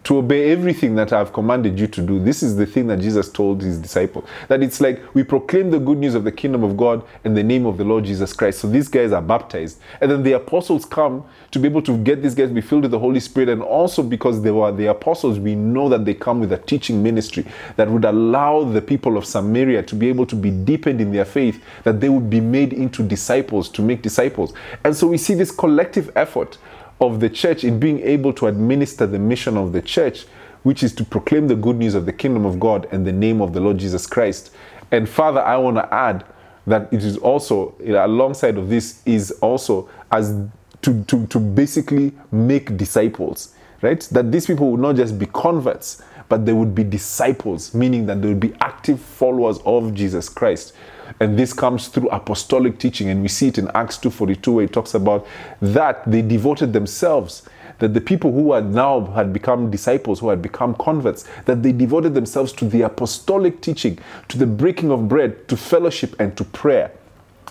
to 0.07 0.19
obey 0.19 0.53
everything 0.53 0.95
that 0.95 1.13
I've 1.13 1.33
commanded 1.33 1.81
you 1.81 1.89
to 1.89 2.01
do. 2.01 2.21
This 2.21 2.41
is 2.41 2.55
the 2.57 2.65
thing 2.65 2.87
that 2.87 3.01
Jesus 3.01 3.29
told 3.29 3.61
his 3.61 3.77
disciples. 3.77 4.25
That 4.47 4.63
it's 4.63 4.81
like 4.81 5.03
we 5.15 5.25
proclaim 5.25 5.73
the 5.73 5.81
good 5.81 5.99
news 5.99 6.15
of 6.15 6.23
the 6.23 6.31
kingdom 6.31 6.63
of 6.63 6.77
God 6.77 7.03
in 7.25 7.35
the 7.35 7.43
name 7.43 7.67
of 7.67 7.77
the 7.77 7.83
Lord 7.83 8.05
Jesus 8.05 8.33
Christ. 8.33 8.61
So 8.61 8.69
these 8.69 8.87
guys 8.87 9.11
are 9.11 9.21
baptized. 9.21 9.81
And 10.01 10.09
then 10.09 10.23
the 10.23 10.35
apostles 10.35 10.85
come 10.85 11.25
to 11.51 11.59
be 11.59 11.67
able 11.67 11.83
to 11.83 11.99
get 11.99 12.23
these 12.23 12.37
guys 12.37 12.51
to 12.51 12.55
be 12.55 12.61
filled 12.61 12.83
with 12.83 12.93
the 12.93 13.01
Holy 13.01 13.19
Spirit. 13.19 13.49
And 13.49 13.63
also 13.63 14.01
because 14.01 14.41
they 14.43 14.53
were 14.53 14.71
the 14.71 14.87
apostles, 14.87 15.41
we 15.41 15.57
know 15.57 15.89
that 15.89 16.05
they 16.05 16.15
come 16.15 16.39
with 16.39 16.53
a 16.53 16.59
teaching 16.59 17.03
ministry 17.03 17.45
that 17.75 17.91
would 17.91 18.05
allow 18.05 18.63
the 18.63 18.83
people 18.83 19.17
of 19.17 19.27
Samaria 19.27 19.83
to 19.83 19.97
be 19.97 20.09
able 20.09 20.27
to 20.27 20.37
be 20.37 20.53
deepened 20.53 21.01
in 21.01 21.11
their 21.11 21.25
faith, 21.25 21.61
that 21.83 22.01
they 22.01 22.11
would 22.11 22.31
be 22.31 22.41
made 22.41 22.73
into 22.73 23.03
disciples, 23.03 23.69
to 23.71 23.83
make 23.83 24.03
disciples. 24.03 24.55
And 24.85 24.95
so 24.95 25.09
we 25.09 25.19
see 25.19 25.35
this 25.35 25.51
collective 25.51 26.13
effort 26.15 26.59
of 27.01 27.21
the 27.21 27.29
church 27.29 27.65
in 27.65 27.79
being 27.79 28.01
able 28.01 28.33
to 28.35 28.47
administer 28.47 29.07
the 29.07 29.19
mission 29.19 29.57
of 29.57 29.73
the 29.73 29.83
church, 29.83 30.27
which 30.63 30.83
is 30.83 30.93
to 30.95 31.05
proclaim 31.05 31.49
the 31.49 31.55
good 31.55 31.77
news 31.77 31.95
of 31.95 32.07
the 32.07 32.13
kingdom 32.13 32.45
of 32.45 32.59
God 32.59 32.89
and 32.91 33.07
the 33.07 33.13
name 33.13 33.41
of 33.41 33.53
the 33.53 33.61
Lord 33.61 33.79
Jesus 33.79 34.07
Christ. 34.07 34.51
And 34.91 35.09
Father, 35.09 35.41
I 35.41 35.57
want 35.57 35.77
to 35.77 35.95
add 35.95 36.25
that 36.67 36.93
it 36.93 37.05
is 37.05 37.17
also, 37.19 37.75
alongside 37.85 38.57
of 38.57 38.69
this, 38.69 39.03
is 39.07 39.31
also 39.41 39.89
as 40.11 40.35
to, 40.83 41.05
to, 41.05 41.27
to 41.29 41.39
basically 41.39 42.13
make 42.33 42.77
disciples, 42.77 43.55
right? 43.83 44.01
That 44.11 44.33
these 44.33 44.47
people 44.47 44.71
would 44.73 44.81
not 44.81 44.97
just 44.97 45.19
be 45.19 45.27
converts, 45.27 46.03
but 46.29 46.45
they 46.45 46.53
would 46.53 46.75
be 46.75 46.83
disciples, 46.83 47.75
meaning 47.75 48.07
that 48.07 48.21
they 48.21 48.29
would 48.29 48.41
be 48.41 48.55
active 48.61 49.01
followers 49.01 49.59
of 49.65 49.95
Jesus 49.95 50.29
Christ. 50.29 50.75
And 51.21 51.39
this 51.39 51.53
comes 51.53 51.89
through 51.89 52.09
apostolic 52.11 52.79
teaching. 52.79 53.09
And 53.09 53.23
we 53.23 53.29
see 53.29 53.49
it 53.49 53.59
in 53.59 53.71
Acts 53.75 53.99
2.42 53.99 54.55
where 54.55 54.65
it 54.65 54.73
talks 54.73 54.95
about 54.95 55.27
that 55.61 56.09
they 56.11 56.23
devoted 56.23 56.73
themselves 56.73 57.49
that 57.79 57.95
the 57.95 58.01
people 58.01 58.33
who 58.33 58.53
had 58.53 58.73
now 58.73 59.05
had 59.07 59.33
become 59.33 59.71
disciples, 59.71 60.21
who 60.21 60.31
had 60.31 60.41
become 60.41 60.75
converts, 60.77 61.29
that 61.45 61.63
they 61.63 61.73
devoted 61.73 62.15
themselves 62.15 62.53
to 62.53 62.65
the 62.65 62.83
apostolic 62.83 63.61
teaching, 63.61 63.99
to 64.29 64.39
the 64.39 64.47
breaking 64.47 64.91
of 64.91 65.09
bread, 65.09 65.47
to 65.49 65.57
fellowship, 65.57 66.19
and 66.19 66.37
to 66.37 66.45
prayer. 66.45 66.91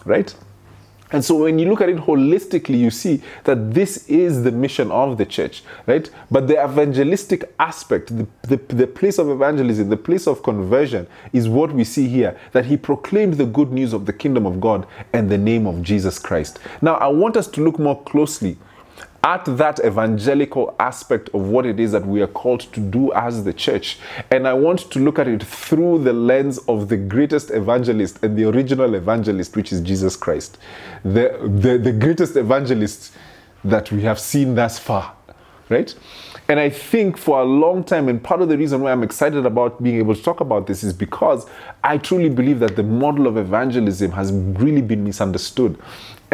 Right? 0.03 0.33
And 1.11 1.23
so 1.23 1.35
when 1.35 1.59
you 1.59 1.69
look 1.69 1.81
at 1.81 1.89
it 1.89 1.97
holistically, 1.97 2.79
you 2.79 2.89
see 2.89 3.21
that 3.43 3.73
this 3.73 4.07
is 4.07 4.43
the 4.43 4.51
mission 4.51 4.91
of 4.91 5.17
the 5.17 5.25
church, 5.25 5.63
right? 5.85 6.09
But 6.31 6.47
the 6.47 6.63
evangelistic 6.63 7.53
aspect, 7.59 8.15
the, 8.17 8.27
the, 8.41 8.57
the, 8.73 8.87
place 8.87 9.19
of 9.19 9.29
evangelism, 9.29 9.89
the 9.89 9.97
place 9.97 10.25
of 10.25 10.41
conversion 10.41 11.05
is 11.31 11.47
what 11.47 11.71
we 11.71 11.83
see 11.83 12.07
here 12.07 12.37
that 12.53 12.65
he 12.65 12.75
proclaimed 12.75 13.35
the 13.35 13.45
good 13.45 13.71
news 13.71 13.93
of 13.93 14.07
the 14.07 14.13
kingdom 14.13 14.45
of 14.47 14.59
God 14.59 14.87
and 15.13 15.29
the 15.29 15.37
name 15.37 15.67
of 15.67 15.83
Jesus 15.83 16.17
Christ. 16.17 16.59
Now, 16.81 16.95
I 16.95 17.07
want 17.07 17.37
us 17.37 17.47
to 17.49 17.61
look 17.63 17.77
more 17.77 18.01
closely 18.03 18.57
at 19.25 19.43
that 19.57 19.83
evangelical 19.83 20.75
aspect 20.79 21.29
of 21.33 21.41
what 21.41 21.65
it 21.65 21.79
is 21.79 21.91
that 21.91 22.05
we 22.05 22.21
are 22.21 22.27
called 22.27 22.59
to 22.59 22.79
do 22.79 23.11
as 23.13 23.43
the 23.43 23.51
church. 23.51 23.97
And 24.29 24.47
I 24.47 24.53
want 24.53 24.91
to 24.91 24.99
look 24.99 25.17
at 25.17 25.27
it 25.27 25.41
through 25.41 26.03
the 26.03 26.13
lens 26.13 26.59
of 26.67 26.89
the 26.89 26.97
greatest 26.97 27.49
evangelist 27.49 28.23
and 28.23 28.37
the 28.37 28.45
original 28.45 28.93
evangelist, 28.93 29.55
which 29.55 29.73
is 29.73 29.81
Jesus 29.81 30.15
Christ. 30.15 30.59
The, 31.03 31.39
the, 31.41 31.79
the 31.79 31.91
greatest 31.91 32.35
evangelist 32.35 33.13
that 33.63 33.91
we 33.91 34.03
have 34.03 34.19
seen 34.19 34.53
thus 34.53 34.77
far, 34.77 35.15
right? 35.69 35.93
And 36.47 36.59
I 36.59 36.69
think 36.69 37.17
for 37.17 37.41
a 37.41 37.43
long 37.43 37.83
time, 37.83 38.07
and 38.07 38.23
part 38.23 38.43
of 38.43 38.49
the 38.49 38.57
reason 38.59 38.81
why 38.81 38.91
I'm 38.91 39.01
excited 39.01 39.47
about 39.47 39.81
being 39.81 39.97
able 39.97 40.13
to 40.13 40.21
talk 40.21 40.39
about 40.39 40.67
this 40.67 40.83
is 40.83 40.93
because 40.93 41.47
I 41.83 41.97
truly 41.97 42.29
believe 42.29 42.59
that 42.59 42.75
the 42.75 42.83
model 42.83 43.25
of 43.25 43.37
evangelism 43.37 44.11
has 44.11 44.31
really 44.31 44.83
been 44.83 45.03
misunderstood. 45.03 45.79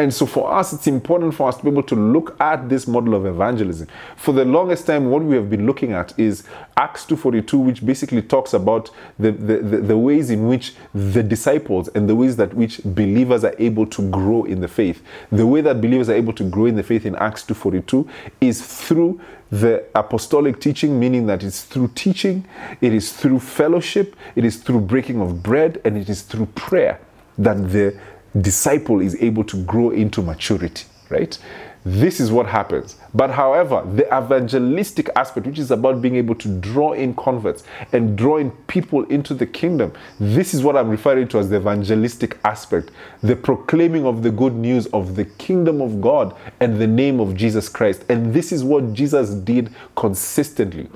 And 0.02 0.12
so 0.12 0.26
for 0.26 0.52
us, 0.52 0.72
it's 0.72 0.88
important 0.88 1.32
for 1.32 1.48
us 1.48 1.58
to 1.58 1.62
be 1.62 1.70
able 1.70 1.84
to 1.84 1.94
look 1.94 2.34
at 2.40 2.68
this 2.68 2.88
model 2.88 3.14
of 3.14 3.24
evangelism. 3.24 3.86
For 4.16 4.32
the 4.32 4.44
longest 4.44 4.84
time, 4.84 5.10
what 5.10 5.22
we 5.22 5.36
have 5.36 5.48
been 5.48 5.64
looking 5.64 5.92
at 5.92 6.12
is 6.18 6.42
Acts 6.76 7.06
2.42, 7.06 7.64
which 7.64 7.86
basically 7.86 8.20
talks 8.20 8.52
about 8.52 8.90
the, 9.20 9.30
the, 9.30 9.58
the, 9.58 9.76
the 9.76 9.96
ways 9.96 10.30
in 10.30 10.48
which 10.48 10.74
the 10.92 11.22
disciples 11.22 11.86
and 11.94 12.08
the 12.08 12.16
ways 12.16 12.34
that 12.34 12.52
which 12.52 12.80
believers 12.84 13.44
are 13.44 13.54
able 13.60 13.86
to 13.86 14.10
grow 14.10 14.42
in 14.42 14.60
the 14.60 14.66
faith. 14.66 15.04
The 15.30 15.46
way 15.46 15.60
that 15.60 15.80
believers 15.80 16.08
are 16.08 16.16
able 16.16 16.32
to 16.32 16.50
grow 16.50 16.66
in 16.66 16.74
the 16.74 16.82
faith 16.82 17.06
in 17.06 17.14
Acts 17.14 17.44
2.42 17.44 18.08
is 18.40 18.60
through 18.60 19.20
the 19.52 19.84
apostolic 19.94 20.60
teaching, 20.60 20.98
meaning 20.98 21.26
that 21.26 21.44
it's 21.44 21.62
through 21.62 21.92
teaching, 21.94 22.44
it 22.80 22.92
is 22.92 23.12
through 23.12 23.38
fellowship, 23.38 24.16
it 24.34 24.44
is 24.44 24.56
through 24.56 24.80
breaking 24.80 25.20
of 25.20 25.44
bread, 25.44 25.80
and 25.84 25.96
it 25.96 26.08
is 26.08 26.22
through 26.22 26.46
prayer 26.46 26.98
that 27.38 27.70
the 27.70 27.98
disciple 28.40 29.00
is 29.00 29.20
able 29.22 29.44
to 29.44 29.62
grow 29.64 29.90
into 29.90 30.22
maturity, 30.22 30.84
right? 31.10 31.38
This 31.84 32.20
is 32.20 32.30
what 32.30 32.46
happens. 32.46 32.96
But 33.12 33.30
however, 33.30 33.82
the 33.84 34.06
evangelistic 34.16 35.10
aspect, 35.16 35.48
which 35.48 35.58
is 35.58 35.72
about 35.72 36.00
being 36.00 36.14
able 36.14 36.36
to 36.36 36.60
draw 36.60 36.92
in 36.92 37.12
converts 37.14 37.64
and 37.92 38.16
drawing 38.16 38.52
people 38.68 39.02
into 39.06 39.34
the 39.34 39.46
kingdom, 39.46 39.92
this 40.20 40.54
is 40.54 40.62
what 40.62 40.76
I'm 40.76 40.88
referring 40.88 41.26
to 41.28 41.38
as 41.38 41.50
the 41.50 41.56
evangelistic 41.56 42.38
aspect, 42.44 42.92
the 43.20 43.34
proclaiming 43.34 44.06
of 44.06 44.22
the 44.22 44.30
good 44.30 44.54
news 44.54 44.86
of 44.88 45.16
the 45.16 45.24
kingdom 45.24 45.80
of 45.80 46.00
God 46.00 46.36
and 46.60 46.78
the 46.78 46.86
name 46.86 47.18
of 47.18 47.34
Jesus 47.34 47.68
Christ. 47.68 48.04
And 48.08 48.32
this 48.32 48.52
is 48.52 48.62
what 48.62 48.92
Jesus 48.92 49.30
did 49.30 49.74
consistently. 49.96 50.88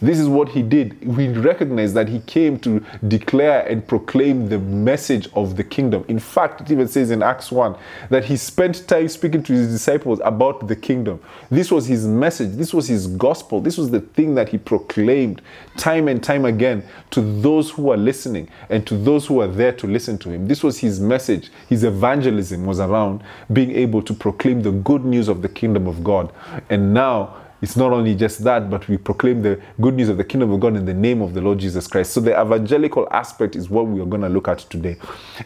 This 0.00 0.18
is 0.18 0.28
what 0.28 0.48
he 0.48 0.62
did. 0.62 1.06
We 1.06 1.28
recognize 1.28 1.92
that 1.94 2.08
he 2.08 2.20
came 2.20 2.58
to 2.60 2.84
declare 3.06 3.66
and 3.66 3.86
proclaim 3.86 4.48
the 4.48 4.58
message 4.58 5.28
of 5.34 5.56
the 5.56 5.64
kingdom. 5.64 6.04
In 6.08 6.18
fact, 6.18 6.60
it 6.60 6.70
even 6.70 6.88
says 6.88 7.10
in 7.10 7.22
Acts 7.22 7.50
1 7.50 7.76
that 8.10 8.24
he 8.24 8.36
spent 8.36 8.86
time 8.86 9.08
speaking 9.08 9.42
to 9.44 9.52
his 9.52 9.68
disciples 9.68 10.20
about 10.24 10.68
the 10.68 10.76
kingdom. 10.76 11.20
This 11.50 11.70
was 11.70 11.86
his 11.86 12.06
message, 12.06 12.52
this 12.52 12.72
was 12.72 12.86
his 12.88 13.06
gospel, 13.06 13.60
this 13.60 13.76
was 13.76 13.90
the 13.90 14.00
thing 14.00 14.34
that 14.36 14.48
he 14.48 14.58
proclaimed 14.58 15.42
time 15.76 16.08
and 16.08 16.22
time 16.22 16.44
again 16.44 16.84
to 17.10 17.20
those 17.20 17.70
who 17.70 17.90
are 17.90 17.96
listening 17.96 18.48
and 18.70 18.86
to 18.86 18.96
those 18.96 19.26
who 19.26 19.40
are 19.40 19.48
there 19.48 19.72
to 19.72 19.86
listen 19.86 20.18
to 20.18 20.30
him. 20.30 20.46
This 20.46 20.62
was 20.62 20.78
his 20.78 21.00
message. 21.00 21.50
His 21.68 21.84
evangelism 21.84 22.64
was 22.64 22.80
around 22.80 23.22
being 23.52 23.72
able 23.72 24.02
to 24.02 24.14
proclaim 24.14 24.62
the 24.62 24.72
good 24.72 25.04
news 25.04 25.28
of 25.28 25.42
the 25.42 25.48
kingdom 25.48 25.86
of 25.86 26.04
God. 26.04 26.32
And 26.70 26.94
now, 26.94 27.36
it's 27.60 27.76
not 27.76 27.92
only 27.92 28.14
just 28.14 28.44
that, 28.44 28.70
but 28.70 28.86
we 28.88 28.96
proclaim 28.96 29.42
the 29.42 29.60
good 29.80 29.94
news 29.94 30.08
of 30.08 30.16
the 30.16 30.24
kingdom 30.24 30.52
of 30.52 30.60
God 30.60 30.76
in 30.76 30.84
the 30.84 30.94
name 30.94 31.20
of 31.22 31.34
the 31.34 31.40
Lord 31.40 31.58
Jesus 31.58 31.86
Christ. 31.86 32.12
So 32.12 32.20
the 32.20 32.40
evangelical 32.40 33.08
aspect 33.10 33.56
is 33.56 33.68
what 33.68 33.86
we 33.86 34.00
are 34.00 34.06
going 34.06 34.22
to 34.22 34.28
look 34.28 34.48
at 34.48 34.58
today. 34.58 34.96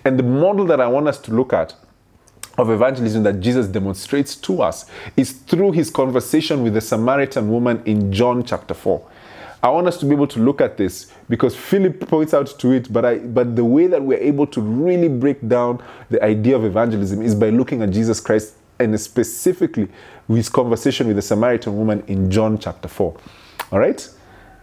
And 0.04 0.18
the 0.18 0.22
model 0.22 0.66
that 0.66 0.80
I 0.80 0.88
want 0.88 1.08
us 1.08 1.18
to 1.20 1.32
look 1.32 1.52
at 1.52 1.74
of 2.58 2.70
evangelism 2.70 3.22
that 3.22 3.40
Jesus 3.40 3.66
demonstrates 3.66 4.36
to 4.36 4.62
us 4.62 4.86
is 5.16 5.32
through 5.32 5.72
his 5.72 5.88
conversation 5.88 6.62
with 6.62 6.74
the 6.74 6.82
Samaritan 6.82 7.48
woman 7.48 7.82
in 7.86 8.12
John 8.12 8.44
chapter 8.44 8.74
4. 8.74 9.08
I 9.62 9.70
want 9.70 9.86
us 9.86 9.96
to 9.98 10.06
be 10.06 10.12
able 10.12 10.26
to 10.26 10.40
look 10.40 10.60
at 10.60 10.76
this 10.76 11.12
because 11.28 11.54
Philip 11.54 12.08
points 12.08 12.34
out 12.34 12.58
to 12.58 12.72
it, 12.72 12.92
but 12.92 13.04
I 13.04 13.18
but 13.18 13.54
the 13.54 13.64
way 13.64 13.86
that 13.86 14.02
we're 14.02 14.18
able 14.18 14.46
to 14.48 14.60
really 14.60 15.08
break 15.08 15.46
down 15.46 15.80
the 16.10 16.22
idea 16.22 16.56
of 16.56 16.64
evangelism 16.64 17.22
is 17.22 17.34
by 17.34 17.50
looking 17.50 17.80
at 17.80 17.90
Jesus 17.90 18.18
Christ 18.18 18.54
and 18.82 19.00
specifically 19.00 19.88
his 20.28 20.48
conversation 20.48 21.06
with 21.06 21.16
the 21.16 21.22
Samaritan 21.22 21.76
woman 21.76 22.02
in 22.06 22.30
John 22.30 22.58
chapter 22.58 22.88
4. 22.88 23.16
All 23.72 23.78
right? 23.78 24.08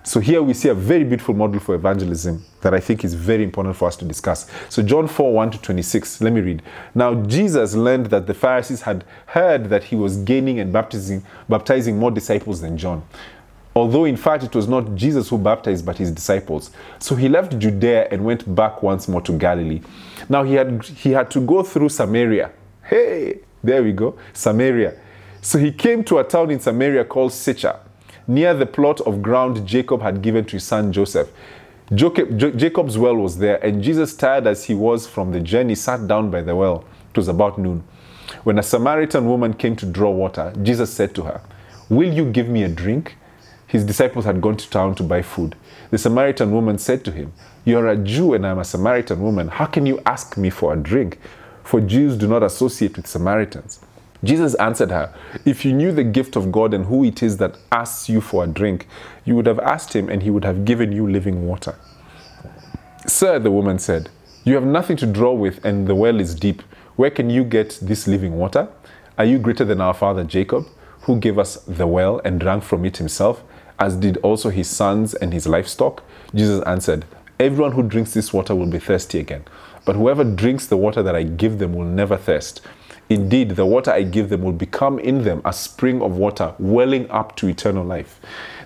So 0.03 0.19
here 0.19 0.41
we 0.41 0.53
see 0.53 0.69
a 0.69 0.73
very 0.73 1.03
beautiful 1.03 1.35
model 1.35 1.59
for 1.59 1.75
evangelism 1.75 2.43
that 2.61 2.73
I 2.73 2.79
think 2.79 3.03
is 3.03 3.13
very 3.13 3.43
important 3.43 3.75
for 3.75 3.87
us 3.87 3.95
to 3.97 4.05
discuss. 4.05 4.49
So 4.69 4.81
John 4.81 5.07
4 5.07 5.33
1 5.33 5.51
to 5.51 5.61
26, 5.61 6.21
let 6.21 6.33
me 6.33 6.41
read. 6.41 6.63
Now 6.95 7.15
Jesus 7.25 7.75
learned 7.75 8.07
that 8.07 8.25
the 8.25 8.33
Pharisees 8.33 8.81
had 8.81 9.03
heard 9.27 9.65
that 9.65 9.83
he 9.83 9.95
was 9.95 10.17
gaining 10.17 10.59
and 10.59 10.71
baptizing, 10.71 11.23
baptizing 11.49 11.99
more 11.99 12.11
disciples 12.11 12.61
than 12.61 12.77
John. 12.77 13.03
Although 13.75 14.05
in 14.05 14.17
fact 14.17 14.43
it 14.43 14.55
was 14.55 14.67
not 14.67 14.95
Jesus 14.95 15.29
who 15.29 15.37
baptized 15.37 15.85
but 15.85 15.97
his 15.97 16.11
disciples. 16.11 16.71
So 16.99 17.15
he 17.15 17.29
left 17.29 17.59
Judea 17.59 18.07
and 18.09 18.23
went 18.23 18.55
back 18.55 18.81
once 18.81 19.07
more 19.07 19.21
to 19.21 19.33
Galilee. 19.33 19.81
Now 20.29 20.43
he 20.43 20.53
had 20.53 20.83
he 20.85 21.11
had 21.11 21.29
to 21.31 21.41
go 21.41 21.61
through 21.61 21.89
Samaria. 21.89 22.51
Hey, 22.83 23.41
there 23.63 23.83
we 23.83 23.91
go. 23.91 24.17
Samaria. 24.33 24.95
So 25.41 25.57
he 25.57 25.71
came 25.71 26.03
to 26.05 26.19
a 26.19 26.23
town 26.23 26.51
in 26.51 26.59
Samaria 26.59 27.05
called 27.05 27.33
Sychar, 27.33 27.79
near 28.27 28.53
the 28.53 28.65
plot 28.65 29.01
of 29.01 29.21
ground 29.21 29.65
Jacob 29.65 30.01
had 30.01 30.21
given 30.21 30.45
to 30.45 30.51
his 30.53 30.63
son 30.63 30.91
Joseph. 30.91 31.29
Jacob's 31.93 32.97
well 32.97 33.15
was 33.15 33.39
there, 33.39 33.63
and 33.65 33.81
Jesus, 33.81 34.15
tired 34.15 34.45
as 34.45 34.65
he 34.65 34.75
was 34.75 35.07
from 35.07 35.31
the 35.31 35.39
journey, 35.39 35.73
sat 35.73 36.07
down 36.07 36.29
by 36.29 36.41
the 36.41 36.55
well. 36.55 36.85
It 37.09 37.17
was 37.17 37.27
about 37.27 37.57
noon. 37.57 37.83
When 38.43 38.59
a 38.59 38.63
Samaritan 38.63 39.27
woman 39.27 39.53
came 39.53 39.75
to 39.77 39.87
draw 39.87 40.11
water, 40.11 40.53
Jesus 40.61 40.93
said 40.93 41.15
to 41.15 41.23
her, 41.23 41.41
Will 41.89 42.13
you 42.13 42.31
give 42.31 42.47
me 42.47 42.63
a 42.63 42.69
drink? 42.69 43.17
His 43.65 43.83
disciples 43.83 44.25
had 44.25 44.41
gone 44.41 44.57
to 44.57 44.69
town 44.69 44.93
to 44.95 45.03
buy 45.03 45.23
food. 45.23 45.55
The 45.89 45.97
Samaritan 45.97 46.51
woman 46.51 46.77
said 46.77 47.03
to 47.05 47.11
him, 47.11 47.33
You 47.65 47.79
are 47.79 47.87
a 47.87 47.97
Jew 47.97 48.33
and 48.33 48.45
I 48.45 48.51
am 48.51 48.59
a 48.59 48.65
Samaritan 48.65 49.21
woman. 49.21 49.47
How 49.47 49.65
can 49.65 49.87
you 49.87 49.99
ask 50.05 50.37
me 50.37 50.51
for 50.51 50.73
a 50.73 50.77
drink? 50.77 51.19
For 51.69 51.79
Jews 51.79 52.17
do 52.17 52.27
not 52.27 52.41
associate 52.41 52.97
with 52.97 53.05
Samaritans. 53.05 53.79
Jesus 54.23 54.55
answered 54.55 54.89
her, 54.89 55.13
If 55.45 55.63
you 55.63 55.71
knew 55.71 55.91
the 55.91 56.03
gift 56.03 56.35
of 56.35 56.51
God 56.51 56.73
and 56.73 56.87
who 56.87 57.03
it 57.03 57.21
is 57.21 57.37
that 57.37 57.59
asks 57.71 58.09
you 58.09 58.21
for 58.21 58.43
a 58.43 58.47
drink, 58.47 58.87
you 59.23 59.35
would 59.35 59.45
have 59.45 59.59
asked 59.59 59.95
him 59.95 60.09
and 60.09 60.23
he 60.23 60.31
would 60.31 60.43
have 60.45 60.65
given 60.65 60.91
you 60.91 61.07
living 61.07 61.45
water. 61.45 61.75
Sir, 63.05 63.37
the 63.37 63.51
woman 63.51 63.77
said, 63.77 64.09
You 64.45 64.55
have 64.55 64.65
nothing 64.65 64.97
to 64.97 65.05
draw 65.05 65.31
with 65.31 65.63
and 65.63 65.85
the 65.85 65.93
well 65.93 66.19
is 66.19 66.33
deep. 66.33 66.63
Where 66.95 67.11
can 67.11 67.29
you 67.29 67.43
get 67.43 67.77
this 67.83 68.07
living 68.07 68.39
water? 68.39 68.67
Are 69.19 69.25
you 69.25 69.37
greater 69.37 69.63
than 69.63 69.79
our 69.79 69.93
father 69.93 70.23
Jacob, 70.23 70.65
who 71.01 71.19
gave 71.19 71.37
us 71.37 71.57
the 71.67 71.85
well 71.85 72.19
and 72.25 72.39
drank 72.39 72.63
from 72.63 72.83
it 72.83 72.97
himself, 72.97 73.43
as 73.77 73.95
did 73.95 74.17
also 74.23 74.49
his 74.49 74.67
sons 74.67 75.13
and 75.13 75.33
his 75.33 75.45
livestock? 75.45 76.01
Jesus 76.33 76.63
answered, 76.63 77.05
Everyone 77.39 77.73
who 77.73 77.83
drinks 77.83 78.15
this 78.15 78.33
water 78.33 78.55
will 78.55 78.65
be 78.65 78.79
thirsty 78.79 79.19
again, 79.19 79.45
but 79.89 79.95
whoever 79.95 80.23
drinks 80.23 80.67
the 80.67 80.77
water 80.77 81.01
that 81.01 81.15
I 81.15 81.23
give 81.23 81.57
them 81.57 81.73
will 81.73 81.83
never 81.83 82.15
thirst. 82.15 82.61
Indeed, 83.09 83.55
the 83.55 83.65
water 83.65 83.89
I 83.89 84.03
give 84.03 84.29
them 84.29 84.43
will 84.43 84.51
become 84.51 84.99
in 84.99 85.23
them 85.23 85.41
a 85.43 85.51
spring 85.51 85.99
of 86.03 86.15
water 86.15 86.53
welling 86.59 87.09
up 87.09 87.35
to 87.37 87.47
eternal 87.47 87.83
life. 87.83 88.19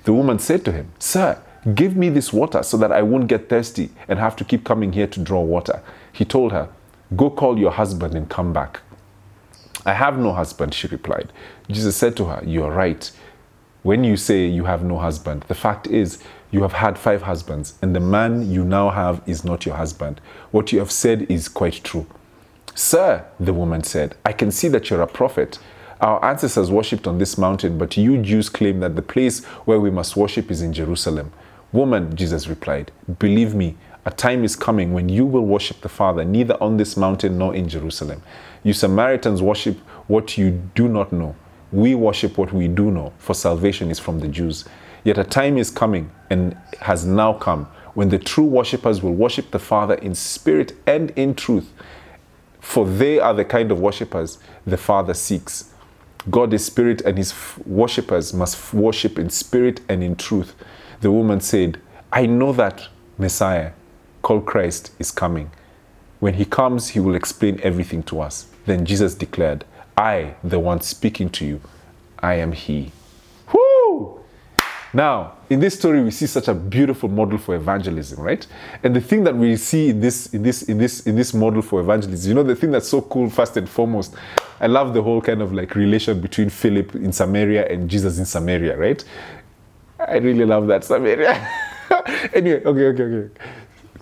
The 0.03 0.11
woman 0.11 0.37
said 0.37 0.65
to 0.65 0.73
him, 0.73 0.91
Sir, 0.99 1.41
give 1.75 1.95
me 1.95 2.09
this 2.09 2.33
water 2.33 2.61
so 2.61 2.75
that 2.75 2.91
I 2.91 3.03
won't 3.03 3.27
get 3.27 3.47
thirsty 3.47 3.89
and 4.09 4.19
have 4.19 4.35
to 4.35 4.43
keep 4.43 4.65
coming 4.65 4.91
here 4.91 5.07
to 5.07 5.19
draw 5.21 5.39
water. 5.39 5.81
He 6.11 6.25
told 6.25 6.51
her, 6.51 6.67
Go 7.15 7.29
call 7.29 7.57
your 7.57 7.71
husband 7.71 8.15
and 8.15 8.29
come 8.29 8.51
back. 8.51 8.81
I 9.85 9.93
have 9.93 10.19
no 10.19 10.33
husband, 10.33 10.73
she 10.73 10.87
replied. 10.87 11.31
Jesus 11.69 11.95
said 11.95 12.17
to 12.17 12.25
her, 12.25 12.43
You 12.45 12.65
are 12.65 12.71
right. 12.73 13.09
When 13.83 14.03
you 14.03 14.17
say 14.17 14.45
you 14.45 14.65
have 14.65 14.83
no 14.83 14.97
husband, 14.99 15.45
the 15.47 15.55
fact 15.55 15.87
is 15.87 16.21
you 16.53 16.61
have 16.61 16.73
had 16.73 16.99
five 16.99 17.23
husbands, 17.23 17.73
and 17.81 17.95
the 17.95 17.99
man 17.99 18.49
you 18.49 18.63
now 18.63 18.91
have 18.91 19.23
is 19.25 19.43
not 19.43 19.65
your 19.65 19.75
husband. 19.75 20.21
What 20.51 20.71
you 20.71 20.77
have 20.77 20.91
said 20.91 21.23
is 21.23 21.49
quite 21.49 21.83
true. 21.83 22.05
Sir, 22.75 23.25
the 23.39 23.55
woman 23.55 23.83
said, 23.83 24.15
I 24.23 24.33
can 24.33 24.51
see 24.51 24.67
that 24.67 24.89
you're 24.89 25.01
a 25.01 25.07
prophet. 25.07 25.57
Our 25.99 26.23
ancestors 26.23 26.69
worshipped 26.69 27.07
on 27.07 27.17
this 27.17 27.39
mountain, 27.39 27.79
but 27.79 27.97
you 27.97 28.19
Jews 28.19 28.49
claim 28.49 28.81
that 28.81 28.95
the 28.95 29.01
place 29.01 29.43
where 29.65 29.79
we 29.79 29.89
must 29.89 30.15
worship 30.15 30.51
is 30.51 30.61
in 30.61 30.73
Jerusalem. 30.73 31.33
Woman, 31.71 32.15
Jesus 32.15 32.47
replied, 32.47 32.91
believe 33.17 33.55
me, 33.55 33.75
a 34.05 34.11
time 34.11 34.43
is 34.43 34.55
coming 34.55 34.93
when 34.93 35.09
you 35.09 35.25
will 35.25 35.45
worship 35.45 35.81
the 35.81 35.89
Father 35.89 36.23
neither 36.23 36.61
on 36.61 36.77
this 36.77 36.95
mountain 36.95 37.39
nor 37.39 37.55
in 37.55 37.67
Jerusalem. 37.67 38.21
You 38.61 38.73
Samaritans 38.73 39.41
worship 39.41 39.79
what 40.07 40.37
you 40.37 40.51
do 40.75 40.87
not 40.87 41.11
know. 41.11 41.35
We 41.71 41.95
worship 41.95 42.37
what 42.37 42.53
we 42.53 42.67
do 42.67 42.91
know, 42.91 43.11
for 43.17 43.33
salvation 43.33 43.89
is 43.89 43.97
from 43.97 44.19
the 44.19 44.27
Jews. 44.27 44.65
Yet 45.03 45.17
a 45.17 45.23
time 45.23 45.57
is 45.57 45.69
coming 45.69 46.11
and 46.29 46.57
has 46.81 47.05
now 47.05 47.33
come 47.33 47.65
when 47.93 48.09
the 48.09 48.17
true 48.17 48.45
worshippers 48.45 49.03
will 49.03 49.13
worship 49.13 49.51
the 49.51 49.59
Father 49.59 49.95
in 49.95 50.15
spirit 50.15 50.73
and 50.87 51.11
in 51.11 51.35
truth 51.35 51.71
for 52.63 52.87
they 52.87 53.19
are 53.19 53.33
the 53.33 53.43
kind 53.43 53.71
of 53.71 53.79
worshippers 53.81 54.39
the 54.65 54.77
Father 54.77 55.13
seeks. 55.13 55.69
God 56.29 56.53
is 56.53 56.65
spirit, 56.65 57.01
and 57.01 57.17
his 57.17 57.33
worshippers 57.65 58.33
must 58.33 58.73
worship 58.73 59.19
in 59.19 59.29
spirit 59.29 59.81
and 59.89 60.01
in 60.01 60.15
truth. 60.15 60.55
The 61.01 61.11
woman 61.11 61.41
said, 61.41 61.81
I 62.13 62.25
know 62.25 62.53
that 62.53 62.87
Messiah, 63.17 63.73
called 64.21 64.45
Christ, 64.45 64.91
is 64.97 65.11
coming. 65.11 65.51
When 66.21 66.35
he 66.35 66.45
comes, 66.45 66.89
he 66.89 67.01
will 67.01 67.15
explain 67.15 67.59
everything 67.61 68.01
to 68.03 68.21
us. 68.21 68.47
Then 68.65 68.85
Jesus 68.85 69.13
declared, 69.13 69.65
I, 69.97 70.35
the 70.41 70.57
one 70.57 70.79
speaking 70.79 71.29
to 71.31 71.45
you, 71.45 71.59
I 72.19 72.35
am 72.35 72.53
he. 72.53 72.93
Now, 74.95 75.33
in 75.49 75.59
this 75.59 75.73
story, 75.73 76.03
we 76.03 76.11
see 76.11 76.27
such 76.27 76.47
a 76.47 76.53
beautiful 76.53 77.09
model 77.09 77.39
for 77.39 77.55
evangelism, 77.55 78.19
right? 78.19 78.45
And 78.83 78.95
the 78.95 79.01
thing 79.01 79.23
that 79.23 79.35
we 79.35 79.55
see 79.55 79.89
in 79.89 79.99
this, 79.99 80.27
in 80.27 80.43
this, 80.43 80.63
in 80.63 80.77
this, 80.77 80.99
in 81.07 81.15
this 81.15 81.33
model 81.33 81.63
for 81.63 81.81
evangelism, 81.81 82.29
you 82.29 82.35
know, 82.35 82.43
the 82.43 82.55
thing 82.55 82.69
that's 82.69 82.87
so 82.87 83.01
cool, 83.01 83.27
first 83.29 83.57
and 83.57 83.67
foremost, 83.67 84.15
I 84.59 84.67
love 84.67 84.93
the 84.93 85.01
whole 85.01 85.19
kind 85.19 85.41
of 85.41 85.51
like 85.51 85.73
relation 85.73 86.21
between 86.21 86.49
Philip 86.49 86.93
in 86.95 87.11
Samaria 87.11 87.67
and 87.71 87.89
Jesus 87.89 88.19
in 88.19 88.25
Samaria, 88.25 88.77
right? 88.77 89.03
I 89.99 90.17
really 90.17 90.45
love 90.45 90.67
that 90.67 90.83
Samaria. 90.83 91.33
anyway, 92.33 92.63
okay, 92.63 92.85
okay, 92.85 93.03
okay. 93.03 93.39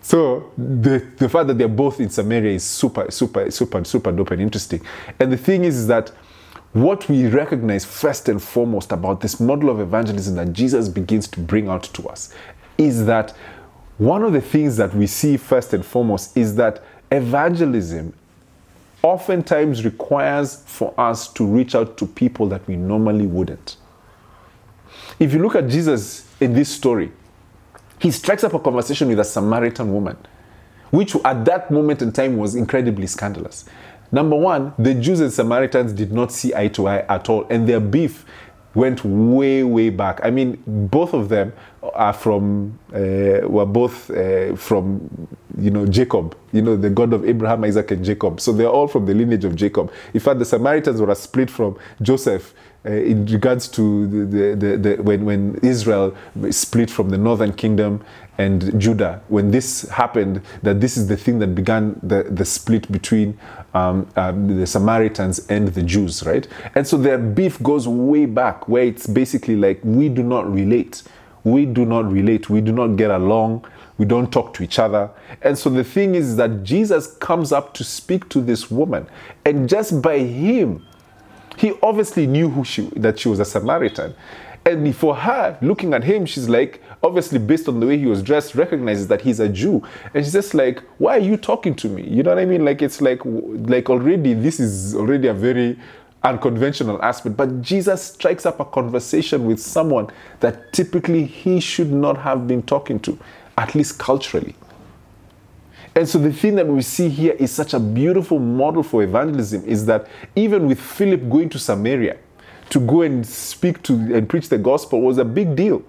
So 0.01 0.51
the 0.57 0.99
the 1.17 1.29
fact 1.29 1.47
that 1.47 1.57
they're 1.57 1.67
both 1.67 1.99
in 1.99 2.09
Samaria 2.09 2.55
is 2.55 2.63
super, 2.63 3.09
super, 3.11 3.49
super, 3.51 3.83
super 3.85 4.11
dope 4.11 4.31
and 4.31 4.41
interesting. 4.41 4.81
And 5.19 5.31
the 5.31 5.37
thing 5.37 5.63
is, 5.63 5.77
is 5.77 5.87
that 5.87 6.11
what 6.73 7.07
we 7.09 7.27
recognize 7.27 7.83
first 7.83 8.29
and 8.29 8.41
foremost 8.41 8.91
about 8.91 9.19
this 9.21 9.39
model 9.39 9.69
of 9.69 9.79
evangelism 9.79 10.35
that 10.35 10.53
Jesus 10.53 10.87
begins 10.87 11.27
to 11.29 11.39
bring 11.39 11.67
out 11.67 11.83
to 11.83 12.07
us 12.07 12.33
is 12.77 13.05
that 13.05 13.31
one 13.97 14.23
of 14.23 14.33
the 14.33 14.41
things 14.41 14.77
that 14.77 14.95
we 14.95 15.05
see 15.05 15.37
first 15.37 15.73
and 15.73 15.85
foremost 15.85 16.35
is 16.35 16.55
that 16.55 16.81
evangelism 17.11 18.13
oftentimes 19.03 19.83
requires 19.83 20.63
for 20.65 20.93
us 20.97 21.27
to 21.33 21.45
reach 21.45 21.75
out 21.75 21.97
to 21.97 22.07
people 22.07 22.47
that 22.47 22.65
we 22.67 22.75
normally 22.75 23.27
wouldn't. 23.27 23.77
If 25.19 25.33
you 25.33 25.39
look 25.39 25.55
at 25.55 25.67
Jesus 25.67 26.27
in 26.39 26.53
this 26.53 26.69
story, 26.69 27.11
he 27.99 28.11
strikes 28.11 28.43
up 28.43 28.53
a 28.53 28.59
conversation 28.59 29.09
with 29.09 29.19
a 29.19 29.23
Samaritan 29.23 29.93
woman, 29.93 30.17
which 30.89 31.15
at 31.25 31.45
that 31.45 31.69
moment 31.69 32.01
in 32.01 32.11
time 32.11 32.37
was 32.37 32.55
incredibly 32.55 33.07
scandalous. 33.07 33.65
Number 34.11 34.35
one, 34.35 34.73
the 34.77 34.93
Jews 34.93 35.19
and 35.21 35.31
Samaritans 35.31 35.93
did 35.93 36.11
not 36.11 36.31
see 36.31 36.53
eye 36.53 36.67
to 36.69 36.87
eye 36.87 37.05
at 37.07 37.29
all, 37.29 37.45
and 37.49 37.67
their 37.67 37.79
beef 37.79 38.25
went 38.73 39.03
way, 39.03 39.63
way 39.63 39.89
back. 39.89 40.19
I 40.23 40.29
mean, 40.31 40.61
both 40.65 41.13
of 41.13 41.29
them 41.29 41.53
are 41.93 42.13
from, 42.13 42.79
uh, 42.93 43.47
were 43.47 43.65
both 43.65 44.09
uh, 44.09 44.55
from, 44.55 45.27
you 45.57 45.71
know, 45.71 45.85
Jacob, 45.85 46.37
you 46.53 46.61
know, 46.61 46.77
the 46.77 46.89
God 46.89 47.11
of 47.13 47.25
Abraham, 47.25 47.63
Isaac, 47.65 47.91
and 47.91 48.03
Jacob. 48.05 48.39
So 48.39 48.53
they're 48.53 48.69
all 48.69 48.87
from 48.87 49.05
the 49.05 49.13
lineage 49.13 49.43
of 49.43 49.55
Jacob. 49.55 49.91
In 50.13 50.19
fact, 50.19 50.39
the 50.39 50.45
Samaritans 50.45 51.01
were 51.01 51.09
a 51.09 51.15
split 51.15 51.49
from 51.49 51.77
Joseph 52.01 52.53
uh, 52.85 52.91
in 52.91 53.25
regards 53.25 53.67
to 53.69 54.07
the, 54.07 54.25
the, 54.25 54.55
the, 54.55 54.77
the, 54.77 55.03
when, 55.03 55.25
when 55.25 55.59
Israel 55.61 56.15
split 56.49 56.89
from 56.89 57.09
the 57.09 57.17
northern 57.17 57.53
kingdom 57.53 58.03
and 58.41 58.79
Judah, 58.79 59.21
when 59.27 59.51
this 59.51 59.87
happened, 59.89 60.41
that 60.63 60.81
this 60.81 60.97
is 60.97 61.07
the 61.07 61.15
thing 61.15 61.37
that 61.39 61.53
began 61.53 61.99
the, 62.01 62.23
the 62.23 62.43
split 62.43 62.91
between 62.91 63.37
um, 63.75 64.07
um, 64.15 64.59
the 64.59 64.65
Samaritans 64.65 65.45
and 65.47 65.67
the 65.67 65.83
Jews, 65.83 66.23
right? 66.25 66.47
And 66.73 66.87
so 66.87 66.97
their 66.97 67.19
beef 67.19 67.61
goes 67.61 67.87
way 67.87 68.25
back, 68.25 68.67
where 68.67 68.83
it's 68.83 69.05
basically 69.05 69.55
like 69.55 69.79
we 69.83 70.09
do 70.09 70.23
not 70.23 70.51
relate. 70.51 71.03
We 71.43 71.67
do 71.67 71.85
not 71.85 72.11
relate. 72.11 72.49
We 72.49 72.61
do 72.61 72.71
not 72.71 72.95
get 72.95 73.11
along. 73.11 73.67
We 73.99 74.05
don't 74.05 74.31
talk 74.31 74.55
to 74.55 74.63
each 74.63 74.79
other. 74.79 75.11
And 75.43 75.55
so 75.55 75.69
the 75.69 75.83
thing 75.83 76.15
is 76.15 76.35
that 76.37 76.63
Jesus 76.63 77.15
comes 77.17 77.51
up 77.51 77.75
to 77.75 77.83
speak 77.83 78.27
to 78.29 78.41
this 78.41 78.71
woman, 78.71 79.05
and 79.45 79.69
just 79.69 80.01
by 80.01 80.17
him, 80.17 80.83
he 81.57 81.73
obviously 81.83 82.25
knew 82.25 82.49
who 82.49 82.63
she, 82.63 82.89
that 82.95 83.19
she 83.19 83.29
was 83.29 83.39
a 83.39 83.45
Samaritan. 83.45 84.15
And 84.65 84.95
for 84.95 85.15
her, 85.15 85.57
looking 85.61 85.93
at 85.93 86.03
him, 86.03 86.25
she's 86.25 86.47
like, 86.47 86.81
obviously, 87.03 87.39
based 87.39 87.67
on 87.67 87.79
the 87.79 87.87
way 87.87 87.97
he 87.97 88.05
was 88.05 88.21
dressed, 88.21 88.55
recognizes 88.55 89.07
that 89.07 89.21
he's 89.21 89.39
a 89.39 89.49
Jew. 89.49 89.83
And 90.13 90.23
she's 90.23 90.33
just 90.33 90.53
like, 90.53 90.81
why 90.97 91.17
are 91.17 91.21
you 91.21 91.37
talking 91.37 91.75
to 91.75 91.89
me? 91.89 92.03
You 92.03 92.23
know 92.23 92.31
what 92.31 92.39
I 92.39 92.45
mean? 92.45 92.63
Like, 92.63 92.81
it's 92.81 93.01
like, 93.01 93.21
like 93.25 93.89
already, 93.89 94.33
this 94.33 94.59
is 94.59 94.95
already 94.95 95.27
a 95.27 95.33
very 95.33 95.79
unconventional 96.23 97.01
aspect. 97.01 97.35
But 97.35 97.61
Jesus 97.61 98.03
strikes 98.03 98.45
up 98.45 98.59
a 98.59 98.65
conversation 98.65 99.45
with 99.45 99.59
someone 99.59 100.09
that 100.39 100.71
typically 100.73 101.25
he 101.25 101.59
should 101.59 101.91
not 101.91 102.17
have 102.17 102.47
been 102.47 102.61
talking 102.63 102.99
to, 103.01 103.17
at 103.57 103.73
least 103.75 103.97
culturally. 103.97 104.55
And 105.95 106.07
so 106.07 106.19
the 106.19 106.31
thing 106.31 106.55
that 106.55 106.67
we 106.67 106.81
see 106.83 107.09
here 107.09 107.33
is 107.33 107.51
such 107.51 107.73
a 107.73 107.79
beautiful 107.79 108.39
model 108.39 108.81
for 108.81 109.03
evangelism 109.03 109.65
is 109.65 109.85
that 109.87 110.07
even 110.35 110.67
with 110.67 110.79
Philip 110.79 111.29
going 111.29 111.49
to 111.49 111.59
Samaria 111.59 112.17
to 112.69 112.79
go 112.79 113.01
and 113.01 113.27
speak 113.27 113.83
to 113.83 113.93
and 113.93 114.29
preach 114.29 114.47
the 114.47 114.57
gospel 114.57 115.01
was 115.01 115.17
a 115.17 115.25
big 115.25 115.55
deal. 115.55 115.83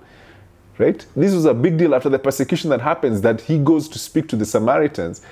Right? 0.83 1.07
This 1.15 1.33
was 1.33 1.45
a 1.45 1.55
big 1.55 1.79
deal 1.79 1.95
after 1.95 2.09
the 2.09 2.19
persecution 2.19 2.69
that 2.71 2.81
happens 2.81 3.21
that 3.21 3.41
he 3.41 3.57
goes 3.57 3.89
to 3.91 4.01
speak 4.01 4.27
to 4.29 4.37
the 4.37 4.45
Samaritans 4.45 5.23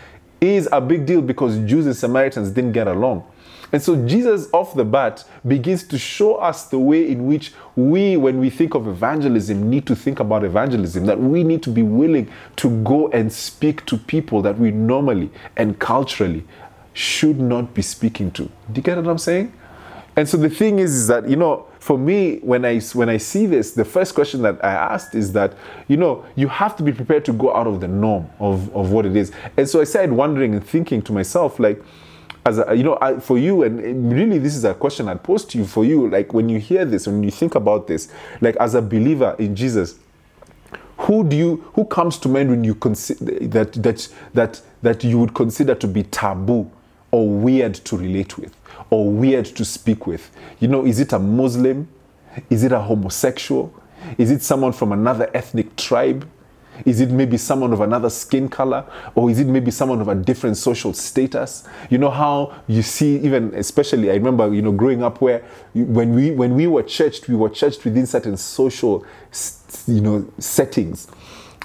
is 0.41 0.69
a 0.71 0.81
big 0.81 1.07
deal 1.07 1.21
because 1.21 1.59
Jews 1.69 1.87
and 1.87 1.97
Samaritans 1.97 2.51
didn't 2.51 2.73
get 2.73 2.87
along. 2.87 3.25
And 3.73 3.83
so 3.83 4.07
Jesus, 4.07 4.49
off 4.53 4.75
the 4.75 4.85
bat, 4.85 5.25
begins 5.47 5.83
to 5.89 5.99
show 5.99 6.37
us 6.37 6.67
the 6.67 6.79
way 6.79 7.11
in 7.11 7.27
which 7.27 7.53
we, 7.75 8.17
when 8.17 8.39
we 8.39 8.49
think 8.49 8.75
of 8.75 8.87
evangelism, 8.87 9.69
need 9.69 9.87
to 9.87 9.97
think 9.97 10.21
about 10.21 10.45
evangelism, 10.45 11.07
that 11.07 11.21
we 11.21 11.43
need 11.43 11.65
to 11.65 11.71
be 11.71 11.83
willing 11.83 12.31
to 12.57 12.83
go 12.83 13.09
and 13.09 13.33
speak 13.33 13.85
to 13.87 13.97
people 13.97 14.43
that 14.43 14.57
we 14.57 14.71
normally 14.71 15.31
and 15.57 15.79
culturally 15.81 16.45
should 16.95 17.41
not 17.41 17.75
be 17.75 17.83
speaking 17.83 18.31
to. 18.33 18.45
Do 18.45 18.51
you 18.77 18.83
get 18.83 18.97
what 18.97 19.09
I'm 19.09 19.19
saying? 19.19 19.53
And 20.17 20.29
so 20.29 20.37
the 20.37 20.51
thing 20.51 20.79
is, 20.79 20.95
is 20.95 21.07
that, 21.09 21.29
you 21.29 21.37
know, 21.37 21.67
for 21.81 21.99
me, 21.99 22.39
when 22.41 22.65
I 22.67 22.79
when 22.93 23.09
I 23.09 23.17
see 23.17 23.47
this, 23.47 23.73
the 23.73 23.87
first 23.87 24.15
question 24.15 24.43
that 24.43 24.63
I 24.63 24.73
asked 24.73 25.15
is 25.15 25.33
that 25.33 25.55
you 25.89 25.97
know 25.97 26.25
you 26.37 26.47
have 26.47 26.77
to 26.77 26.83
be 26.83 26.93
prepared 26.93 27.25
to 27.25 27.33
go 27.33 27.55
out 27.55 27.67
of 27.67 27.81
the 27.81 27.89
norm 27.89 28.29
of 28.39 28.75
of 28.77 28.93
what 28.93 29.07
it 29.07 29.17
is. 29.17 29.33
And 29.57 29.69
so 29.69 29.81
I 29.81 29.85
started 29.85 30.13
wondering 30.13 30.55
and 30.55 30.65
thinking 30.65 31.01
to 31.03 31.13
myself 31.13 31.59
like 31.59 31.83
as 32.47 32.59
a, 32.59 32.75
you 32.75 32.83
know, 32.83 32.97
I, 33.01 33.19
for 33.19 33.39
you, 33.39 33.63
and 33.63 34.13
really, 34.13 34.39
this 34.39 34.57
is 34.57 34.65
a 34.65 34.73
question 34.75 35.09
I'd 35.09 35.23
pose 35.23 35.45
to 35.47 35.59
you. 35.59 35.67
For 35.67 35.85
you, 35.85 36.09
like 36.09 36.33
when 36.33 36.49
you 36.49 36.59
hear 36.59 36.85
this, 36.85 37.07
when 37.07 37.23
you 37.23 37.31
think 37.31 37.55
about 37.55 37.87
this, 37.87 38.11
like 38.41 38.57
as 38.57 38.75
a 38.75 38.83
believer 38.83 39.37
in 39.39 39.55
Jesus, 39.55 39.99
who 40.99 41.25
do 41.25 41.37
you, 41.37 41.57
who 41.75 41.85
comes 41.85 42.19
to 42.19 42.29
mind 42.29 42.51
when 42.51 42.65
you 42.65 42.75
consider 42.75 43.47
that 43.49 43.73
that 43.83 44.09
that 44.35 44.61
that 44.83 45.05
you 45.05 45.19
would 45.19 45.35
consider 45.35 45.75
to 45.75 45.87
be 45.87 46.03
taboo 46.05 46.71
or 47.11 47.29
weird 47.29 47.75
to 47.75 47.97
relate 47.97 48.39
with 48.39 48.55
or 48.91 49.11
weird 49.11 49.47
to 49.47 49.65
speak 49.65 50.07
with? 50.07 50.31
You 50.59 50.69
know, 50.69 50.85
is 50.85 51.01
it 51.01 51.13
a 51.13 51.19
Muslim? 51.19 51.89
Is 52.49 52.65
it 52.65 52.73
a 52.73 52.81
homosexual? 52.81 53.75
Is 54.19 54.31
it 54.31 54.43
someone 54.43 54.73
from 54.73 54.93
another 54.93 55.31
ethnic 55.35 55.77
tribe? 55.77 56.29
Is 56.87 57.01
it 57.01 57.11
maybe 57.11 57.37
someone 57.37 57.73
of 57.73 57.81
another 57.81 58.09
skin 58.09 58.49
color? 58.49 58.85
Or 59.15 59.31
is 59.31 59.39
it 59.39 59.47
maybe 59.47 59.71
someone 59.71 60.01
of 60.01 60.09
a 60.09 60.15
different 60.15 60.57
social 60.57 60.95
status? 60.95 61.69
You 61.91 61.99
know 61.99 62.11
how 62.11 62.55
you 62.67 62.83
see, 62.83 63.17
even 63.19 63.55
especially, 63.55 64.11
I 64.11 64.15
remember, 64.15 64.53
you 64.53 64.63
know, 64.63 64.73
growing 64.73 65.03
up 65.03 65.21
where 65.21 65.45
when 65.75 66.15
we 66.15 66.31
when 66.31 66.55
we 66.55 66.67
were 66.67 66.83
churched, 66.83 67.29
we 67.29 67.37
were 67.37 67.51
churched 67.51 67.85
within 67.85 68.07
certain 68.07 68.37
social, 68.37 69.05
you 69.87 70.01
know, 70.01 70.31
settings 70.39 71.09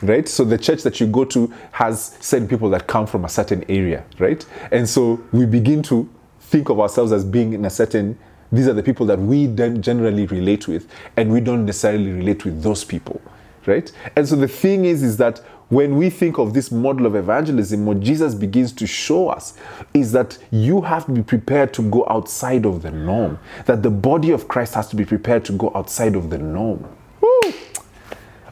right? 0.02 0.28
So 0.28 0.44
the 0.44 0.58
church 0.58 0.84
that 0.84 1.00
you 1.00 1.08
go 1.08 1.26
to 1.26 1.52
has 1.72 2.18
certain 2.20 2.48
people 2.48 2.70
that 2.72 2.86
come 2.86 3.08
from 3.08 3.24
a 3.24 3.30
certain 3.30 3.64
area, 3.70 4.04
right? 4.20 4.46
And 4.72 4.88
so 4.90 5.24
we 5.32 5.46
begin 5.46 5.82
to 5.84 6.10
think 6.50 6.70
of 6.70 6.80
ourselves 6.80 7.12
as 7.12 7.24
being 7.26 7.54
in 7.54 7.66
a 7.66 7.70
certain 7.70 8.18
these 8.52 8.68
are 8.68 8.74
the 8.74 8.84
people 8.84 9.06
that 9.08 9.20
we 9.20 9.48
then 9.48 9.82
generally 9.82 10.28
relate 10.28 10.68
with 10.68 10.88
and 11.18 11.32
we 11.32 11.42
don't 11.42 11.66
necessarily 11.66 12.12
relate 12.12 12.46
with 12.46 12.62
those 12.62 12.84
people 12.84 13.22
right? 13.68 13.92
And 14.16 14.28
so 14.28 14.36
the 14.36 14.48
thing 14.48 14.86
is, 14.86 15.04
is 15.04 15.18
that 15.18 15.40
when 15.70 15.98
we 15.98 16.10
think 16.10 16.38
of 16.38 16.54
this 16.54 16.72
model 16.72 17.06
of 17.06 17.16
evangelism, 17.16 17.86
what 17.86 18.00
Jesus 18.00 18.36
begins 18.36 18.72
to 18.74 18.86
show 18.86 19.30
us 19.30 19.56
is 19.94 20.12
that 20.12 20.38
you 20.52 20.82
have 20.82 21.06
to 21.06 21.12
be 21.12 21.24
prepared 21.24 21.74
to 21.74 21.90
go 21.90 22.06
outside 22.08 22.66
of 22.66 22.84
the 22.84 22.92
norm, 22.92 23.40
that 23.66 23.82
the 23.82 23.90
body 23.90 24.32
of 24.32 24.48
Christ 24.48 24.76
has 24.76 24.88
to 24.90 24.96
be 24.96 25.06
prepared 25.06 25.44
to 25.46 25.54
go 25.54 25.72
outside 25.74 26.16
of 26.16 26.30
the 26.30 26.38
norm 26.38 26.86
Woo! 27.22 27.54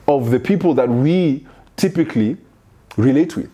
of 0.08 0.32
the 0.32 0.40
people 0.40 0.74
that 0.74 0.90
we 0.90 1.46
typically 1.76 2.38
relate 2.98 3.36
with. 3.36 3.52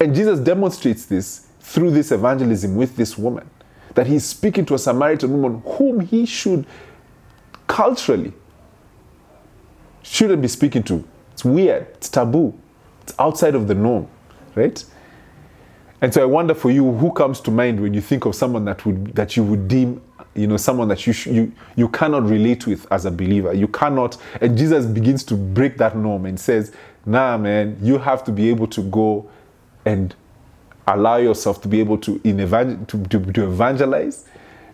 And 0.00 0.14
Jesus 0.14 0.40
demonstrates 0.40 1.04
this 1.04 1.47
through 1.68 1.90
this 1.90 2.10
evangelism 2.12 2.74
with 2.76 2.96
this 2.96 3.18
woman, 3.18 3.48
that 3.94 4.06
he's 4.06 4.24
speaking 4.24 4.64
to 4.64 4.74
a 4.74 4.78
Samaritan 4.78 5.30
woman 5.30 5.62
whom 5.66 6.00
he 6.00 6.24
should 6.24 6.66
culturally 7.66 8.32
shouldn't 10.02 10.40
be 10.40 10.48
speaking 10.48 10.82
to. 10.84 11.06
It's 11.32 11.44
weird. 11.44 11.86
It's 11.94 12.08
taboo. 12.08 12.58
It's 13.02 13.14
outside 13.18 13.54
of 13.54 13.68
the 13.68 13.74
norm, 13.74 14.08
right? 14.54 14.82
And 16.00 16.14
so 16.14 16.22
I 16.22 16.24
wonder 16.24 16.54
for 16.54 16.70
you, 16.70 16.90
who 16.92 17.12
comes 17.12 17.38
to 17.42 17.50
mind 17.50 17.80
when 17.80 17.92
you 17.92 18.00
think 18.00 18.24
of 18.24 18.34
someone 18.34 18.64
that 18.64 18.86
would 18.86 19.14
that 19.14 19.36
you 19.36 19.42
would 19.42 19.68
deem, 19.68 20.00
you 20.34 20.46
know, 20.46 20.56
someone 20.56 20.88
that 20.88 21.06
you 21.06 21.12
sh- 21.12 21.26
you 21.26 21.52
you 21.76 21.88
cannot 21.88 22.22
relate 22.24 22.66
with 22.66 22.90
as 22.90 23.04
a 23.04 23.10
believer. 23.10 23.52
You 23.52 23.68
cannot. 23.68 24.16
And 24.40 24.56
Jesus 24.56 24.86
begins 24.86 25.22
to 25.24 25.34
break 25.34 25.76
that 25.78 25.96
norm 25.96 26.24
and 26.24 26.40
says, 26.40 26.72
"Nah, 27.04 27.36
man, 27.36 27.76
you 27.82 27.98
have 27.98 28.24
to 28.24 28.32
be 28.32 28.48
able 28.48 28.68
to 28.68 28.82
go 28.82 29.28
and 29.84 30.14
allow 30.94 31.16
yourself 31.16 31.60
to 31.62 31.68
be 31.68 31.80
able 31.80 31.98
to 31.98 32.18
to, 32.18 32.86
to, 32.86 33.32
to 33.32 33.44
evangelize, 33.44 34.24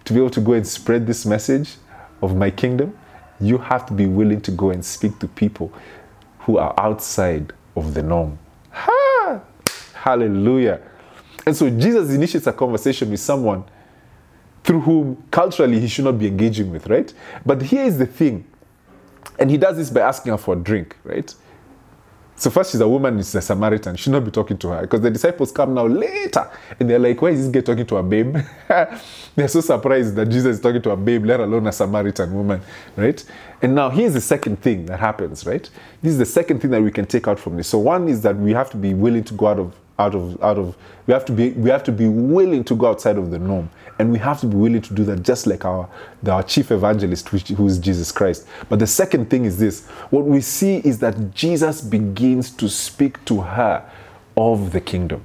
to 0.04 0.12
be 0.12 0.18
able 0.18 0.30
to 0.30 0.40
go 0.40 0.52
and 0.52 0.66
spread 0.66 1.06
this 1.06 1.26
message 1.26 1.76
of 2.22 2.36
my 2.36 2.50
kingdom." 2.50 2.96
you 3.40 3.58
have 3.58 3.86
to 3.86 3.92
be 3.92 4.06
willing 4.06 4.40
to 4.42 4.50
go 4.50 4.70
and 4.70 4.84
speak 4.84 5.18
to 5.18 5.28
people 5.28 5.72
who 6.40 6.58
are 6.58 6.74
outside 6.78 7.52
of 7.76 7.94
the 7.94 8.02
norm. 8.02 8.38
Ha! 8.70 9.40
Hallelujah. 9.94 10.80
And 11.46 11.56
so 11.56 11.68
Jesus 11.70 12.10
initiates 12.10 12.46
a 12.46 12.52
conversation 12.52 13.10
with 13.10 13.20
someone 13.20 13.64
through 14.62 14.80
whom 14.80 15.22
culturally 15.30 15.80
he 15.80 15.88
should 15.88 16.04
not 16.04 16.18
be 16.18 16.26
engaging 16.26 16.70
with, 16.70 16.86
right? 16.86 17.12
But 17.44 17.62
here 17.62 17.84
is 17.84 17.98
the 17.98 18.06
thing. 18.06 18.46
And 19.38 19.50
he 19.50 19.58
does 19.58 19.76
this 19.76 19.90
by 19.90 20.00
asking 20.00 20.32
her 20.32 20.38
for 20.38 20.54
a 20.54 20.56
drink, 20.56 20.96
right? 21.04 21.34
So 22.36 22.50
first 22.50 22.72
she's 22.72 22.80
a 22.80 22.88
woman, 22.88 23.18
she's 23.18 23.34
a 23.36 23.40
Samaritan. 23.40 23.94
She 23.96 24.10
not 24.10 24.24
be 24.24 24.30
talking 24.30 24.58
to 24.58 24.68
her 24.68 24.80
because 24.82 25.00
the 25.00 25.10
disciples 25.10 25.52
come 25.52 25.72
now 25.72 25.86
later 25.86 26.50
and 26.80 26.90
they're 26.90 26.98
like, 26.98 27.20
why 27.22 27.30
is 27.30 27.44
this 27.44 27.50
guy 27.52 27.60
talking 27.60 27.86
to 27.86 27.96
a 27.96 28.02
babe? 28.02 28.36
they're 29.36 29.48
so 29.48 29.60
surprised 29.60 30.16
that 30.16 30.26
Jesus 30.26 30.56
is 30.56 30.60
talking 30.60 30.82
to 30.82 30.90
a 30.90 30.96
babe, 30.96 31.24
let 31.24 31.38
alone 31.38 31.66
a 31.68 31.72
Samaritan 31.72 32.34
woman, 32.34 32.60
right? 32.96 33.24
And 33.62 33.74
now 33.74 33.88
here's 33.88 34.14
the 34.14 34.20
second 34.20 34.60
thing 34.60 34.86
that 34.86 34.98
happens, 34.98 35.46
right? 35.46 35.68
This 36.02 36.12
is 36.12 36.18
the 36.18 36.26
second 36.26 36.60
thing 36.60 36.72
that 36.72 36.82
we 36.82 36.90
can 36.90 37.06
take 37.06 37.28
out 37.28 37.38
from 37.38 37.56
this. 37.56 37.68
So 37.68 37.78
one 37.78 38.08
is 38.08 38.22
that 38.22 38.36
we 38.36 38.52
have 38.52 38.68
to 38.70 38.76
be 38.76 38.94
willing 38.94 39.24
to 39.24 39.34
go 39.34 39.46
out 39.46 39.58
of 39.60 39.76
out 39.96 40.14
of 40.14 40.42
out 40.42 40.58
of 40.58 40.76
we 41.06 41.14
have 41.14 41.24
to 41.24 41.32
be 41.32 41.50
we 41.50 41.70
have 41.70 41.84
to 41.84 41.92
be 41.92 42.08
willing 42.08 42.64
to 42.64 42.74
go 42.74 42.86
outside 42.86 43.16
of 43.16 43.30
the 43.30 43.38
norm 43.38 43.70
and 43.98 44.10
we 44.10 44.18
have 44.18 44.40
to 44.40 44.46
be 44.46 44.56
willing 44.56 44.82
to 44.82 44.94
do 44.94 45.04
that 45.04 45.22
just 45.22 45.46
like 45.46 45.64
our 45.64 45.88
our 46.28 46.42
chief 46.42 46.70
evangelist 46.70 47.32
which, 47.32 47.48
who 47.48 47.66
is 47.66 47.78
jesus 47.78 48.10
christ. 48.10 48.46
But 48.68 48.78
the 48.78 48.86
second 48.86 49.30
thing 49.30 49.44
is 49.44 49.58
this. 49.58 49.86
What 50.10 50.24
we 50.24 50.40
see 50.40 50.78
is 50.78 50.98
that 51.00 51.34
jesus 51.34 51.80
begins 51.80 52.50
to 52.52 52.68
speak 52.68 53.24
to 53.26 53.40
her 53.40 53.88
of 54.36 54.72
the 54.72 54.80
kingdom. 54.80 55.24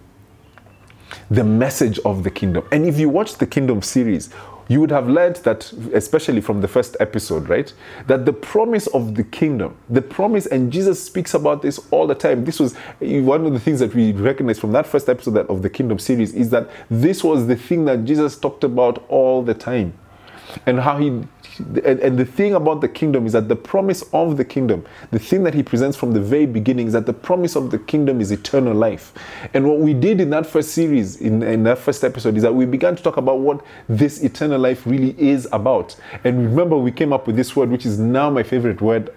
The 1.31 1.43
message 1.43 1.99
of 2.05 2.23
the 2.23 2.31
kingdom. 2.31 2.67
And 2.71 2.85
if 2.85 2.99
you 2.99 3.09
watch 3.09 3.35
the 3.35 3.47
kingdom 3.47 3.81
series 3.81 4.29
you 4.69 4.79
would 4.79 4.91
have 4.91 5.09
learned 5.09 5.37
that, 5.37 5.71
especially 5.93 6.39
from 6.39 6.61
the 6.61 6.67
first 6.67 6.95
episode, 6.99 7.49
right? 7.49 7.73
That 8.07 8.25
the 8.25 8.31
promise 8.31 8.87
of 8.87 9.15
the 9.15 9.23
kingdom, 9.23 9.75
the 9.89 10.01
promise, 10.01 10.45
and 10.45 10.71
Jesus 10.71 11.03
speaks 11.03 11.33
about 11.33 11.63
this 11.63 11.79
all 11.91 12.07
the 12.07 12.15
time. 12.15 12.45
This 12.45 12.59
was 12.59 12.75
one 12.99 13.45
of 13.45 13.53
the 13.53 13.59
things 13.59 13.79
that 13.79 13.93
we 13.95 14.13
recognize 14.13 14.59
from 14.59 14.71
that 14.73 14.85
first 14.85 15.09
episode 15.09 15.37
of 15.37 15.63
the 15.63 15.69
kingdom 15.69 15.97
series 15.97 16.33
is 16.33 16.51
that 16.51 16.69
this 16.89 17.23
was 17.23 17.47
the 17.47 17.55
thing 17.55 17.85
that 17.85 18.05
Jesus 18.05 18.37
talked 18.37 18.63
about 18.63 19.03
all 19.09 19.41
the 19.41 19.55
time 19.55 19.97
and 20.65 20.79
how 20.79 20.97
he 20.97 21.23
and, 21.59 21.99
and, 21.99 22.17
the 22.17 22.25
thing 22.25 22.53
about 22.53 22.81
the 22.81 22.87
kingdom 22.87 23.25
is 23.25 23.33
that 23.33 23.47
the 23.47 23.55
promise 23.55 24.03
of 24.13 24.37
the 24.37 24.45
kingdom, 24.45 24.85
the 25.11 25.19
thing 25.19 25.43
that 25.43 25.53
he 25.53 25.63
presents 25.63 25.97
from 25.97 26.13
the 26.13 26.19
very 26.19 26.45
beginning, 26.45 26.87
is 26.87 26.93
that 26.93 27.05
the 27.05 27.13
promise 27.13 27.55
of 27.55 27.71
the 27.71 27.79
kingdom 27.79 28.21
is 28.21 28.31
eternal 28.31 28.73
life. 28.73 29.13
And 29.53 29.67
what 29.67 29.79
we 29.79 29.93
did 29.93 30.21
in 30.21 30.29
that 30.29 30.45
first 30.45 30.71
series, 30.71 31.17
in, 31.17 31.43
in 31.43 31.63
that 31.63 31.77
first 31.77 32.03
episode, 32.03 32.37
is 32.37 32.43
that 32.43 32.53
we 32.53 32.65
began 32.65 32.95
to 32.95 33.03
talk 33.03 33.17
about 33.17 33.39
what 33.39 33.63
this 33.87 34.23
eternal 34.23 34.59
life 34.59 34.85
really 34.85 35.15
is 35.19 35.47
about. 35.51 35.95
And 36.23 36.45
remember, 36.45 36.77
we 36.77 36.91
came 36.91 37.13
up 37.13 37.27
with 37.27 37.35
this 37.35 37.55
word, 37.55 37.69
which 37.69 37.85
is 37.85 37.99
now 37.99 38.29
my 38.29 38.43
favorite 38.43 38.81
word 38.81 39.13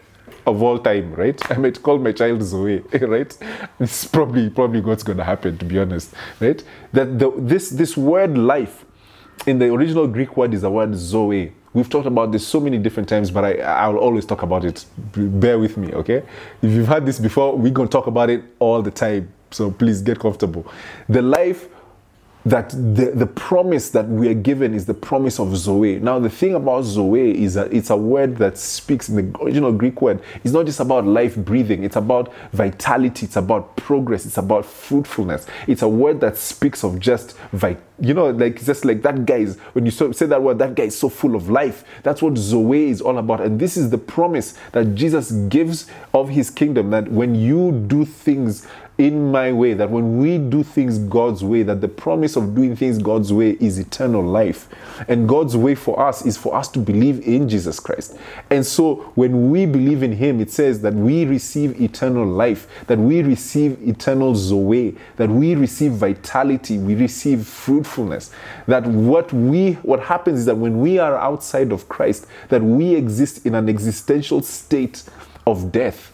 of 0.46 0.62
all 0.62 0.78
time, 0.78 1.14
right? 1.14 1.40
I 1.50 1.57
might 1.57 1.83
call 1.83 1.98
my 1.98 2.12
child 2.12 2.42
Zoe, 2.42 2.78
right? 3.00 3.37
It's 3.78 4.05
probably 4.07 4.50
probably 4.50 4.81
what's 4.81 5.02
going 5.02 5.18
to 5.18 5.24
happen, 5.24 5.59
to 5.59 5.64
be 5.64 5.78
honest, 5.78 6.14
right? 6.40 6.62
That 6.92 7.18
the, 7.18 7.33
this 7.37 7.70
this 7.70 7.96
word 7.96 8.37
life 8.37 8.85
in 9.46 9.59
the 9.59 9.72
original 9.72 10.07
Greek 10.07 10.37
word 10.37 10.55
is 10.55 10.62
the 10.62 10.70
word 10.70 10.94
Zoe 10.94 11.52
We've 11.74 11.88
talked 11.88 12.06
about 12.06 12.32
this 12.32 12.46
so 12.46 12.61
many 12.61 12.78
different 12.78 13.08
times, 13.08 13.30
but 13.30 13.44
I, 13.44 13.52
I'll 13.61 13.96
always 13.96 14.26
talk 14.26 14.42
about 14.42 14.64
it. 14.64 14.85
Bear 15.14 15.58
with 15.58 15.76
me, 15.76 15.92
okay? 15.94 16.22
If 16.61 16.70
you've 16.70 16.88
had 16.88 17.06
this 17.06 17.18
before, 17.18 17.56
we're 17.56 17.72
to 17.88 17.92
talk 17.92 18.06
about 18.06 18.28
it 18.28 18.44
all 18.58 18.82
the 18.82 18.90
time. 18.90 19.32
So 19.50 19.70
please 19.70 20.02
get 20.02 20.18
comfortable. 20.18 20.66
The 21.08 21.22
life 21.22 21.68
that 22.44 22.70
the, 22.70 23.12
the 23.14 23.26
promise 23.26 23.90
that 23.90 24.09
we 24.09 24.28
are 24.28 24.35
given 24.35 24.74
is 24.74 24.87
the 24.87 24.94
promise 24.94 25.38
of 25.38 25.57
Zoe. 25.57 25.98
Now, 26.00 26.18
the 26.18 26.31
thing 26.31 26.55
about 26.55 26.83
Zoe 26.83 27.42
is 27.42 27.55
that 27.55 27.72
it's 27.72 27.90
a 27.90 27.96
word 27.96 28.37
that 28.38 28.59
speaks 28.59 29.09
in 29.09 29.16
the 29.16 29.38
original 29.40 29.72
Greek 29.72 30.02
word. 30.02 30.20
It's 30.42 30.52
not 30.52 30.66
just 30.66 30.81
about 30.81 31.07
life 31.07 31.37
breathing, 31.37 31.85
it's 31.85 31.96
about 31.96 32.33
vitality, 32.52 33.26
it's 33.26 33.37
about 33.37 33.76
progress, 33.76 34.26
it's 34.26 34.38
about 34.38 34.64
fruitfulness. 34.66 35.46
It's 35.66 35.83
a 35.83 35.88
word 35.88 36.20
that 36.20 36.37
speaks 36.37 36.83
of 36.83 36.98
just 36.98 37.37
vitality 37.52 37.83
you 38.02 38.14
know, 38.14 38.31
like 38.31 38.62
just 38.64 38.85
like 38.85 39.00
that 39.02 39.24
guy 39.26 39.44
when 39.74 39.85
you 39.85 39.92
say 39.92 40.26
that 40.26 40.42
word, 40.42 40.59
that 40.59 40.74
guy 40.74 40.85
is 40.85 40.98
so 40.98 41.09
full 41.09 41.37
of 41.37 41.48
life. 41.48 41.85
That's 42.02 42.20
what 42.20 42.37
Zoe 42.37 42.90
is 42.90 43.00
all 43.00 43.16
about. 43.16 43.40
And 43.40 43.61
this 43.61 43.76
is 43.76 43.90
the 43.90 43.98
promise 43.98 44.55
that 44.72 44.96
Jesus 44.96 45.31
gives 45.48 45.87
of 46.12 46.28
his 46.28 46.50
kingdom 46.50 46.90
that 46.90 47.09
when 47.09 47.37
you 47.37 47.70
do 47.87 48.05
things 48.05 48.66
in 48.98 49.33
my 49.33 49.52
way, 49.52 49.72
that 49.74 49.90
when 49.90 50.18
we 50.18 50.37
do 50.38 50.62
things 50.62 50.98
God's 50.98 51.42
way, 51.42 51.62
that 51.62 51.81
the 51.81 51.88
promise 51.88 52.37
of 52.37 52.55
doing 52.55 52.76
things 52.76 52.98
God's 52.98 53.33
way 53.33 53.52
is 53.52 53.78
eternal 53.78 54.22
life. 54.22 54.68
And 55.09 55.28
God's 55.28 55.57
way 55.57 55.74
for 55.74 55.98
us 55.98 56.26
is 56.26 56.37
for 56.37 56.55
us 56.55 56.68
to 56.68 56.78
believe 56.78 57.26
in 57.26 57.48
Jesus 57.48 57.81
Christ. 57.81 58.16
And 58.50 58.64
so 58.66 58.96
when 59.14 59.50
we 59.50 59.64
believe 59.64 60.02
in 60.02 60.12
Him, 60.12 60.40
it 60.40 60.50
says 60.50 60.83
that 60.83 60.92
we 60.92 61.24
receive 61.24 61.81
eternal 61.81 62.26
life, 62.26 62.68
that 62.87 62.98
we 62.98 63.22
receive 63.22 63.81
eternal 63.87 64.35
Zoe, 64.35 64.96
that 65.16 65.31
we 65.31 65.55
receive 65.55 65.92
vitality, 65.92 66.78
we 66.78 66.94
receive 66.94 67.46
fruitfulness. 67.46 68.31
That 68.66 68.87
what 68.87 69.33
we 69.33 69.72
what 69.83 70.00
happens 70.00 70.40
is 70.40 70.46
that 70.46 70.57
when 70.57 70.81
we 70.81 70.98
are 70.98 71.16
outside 71.16 71.72
of 71.72 71.88
Christ, 71.88 72.26
that 72.50 72.62
we 72.62 72.94
exist 72.94 73.46
in 73.46 73.55
an 73.55 73.68
existential 73.68 74.42
state 74.42 75.05
of 75.46 75.72
death 75.72 76.12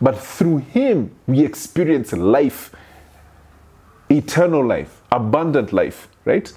but 0.00 0.18
through 0.18 0.58
Him, 0.58 1.14
we 1.26 1.44
experience 1.44 2.12
life, 2.12 2.70
eternal 4.10 4.64
life, 4.64 5.02
abundant 5.10 5.72
life, 5.72 6.08
right? 6.24 6.52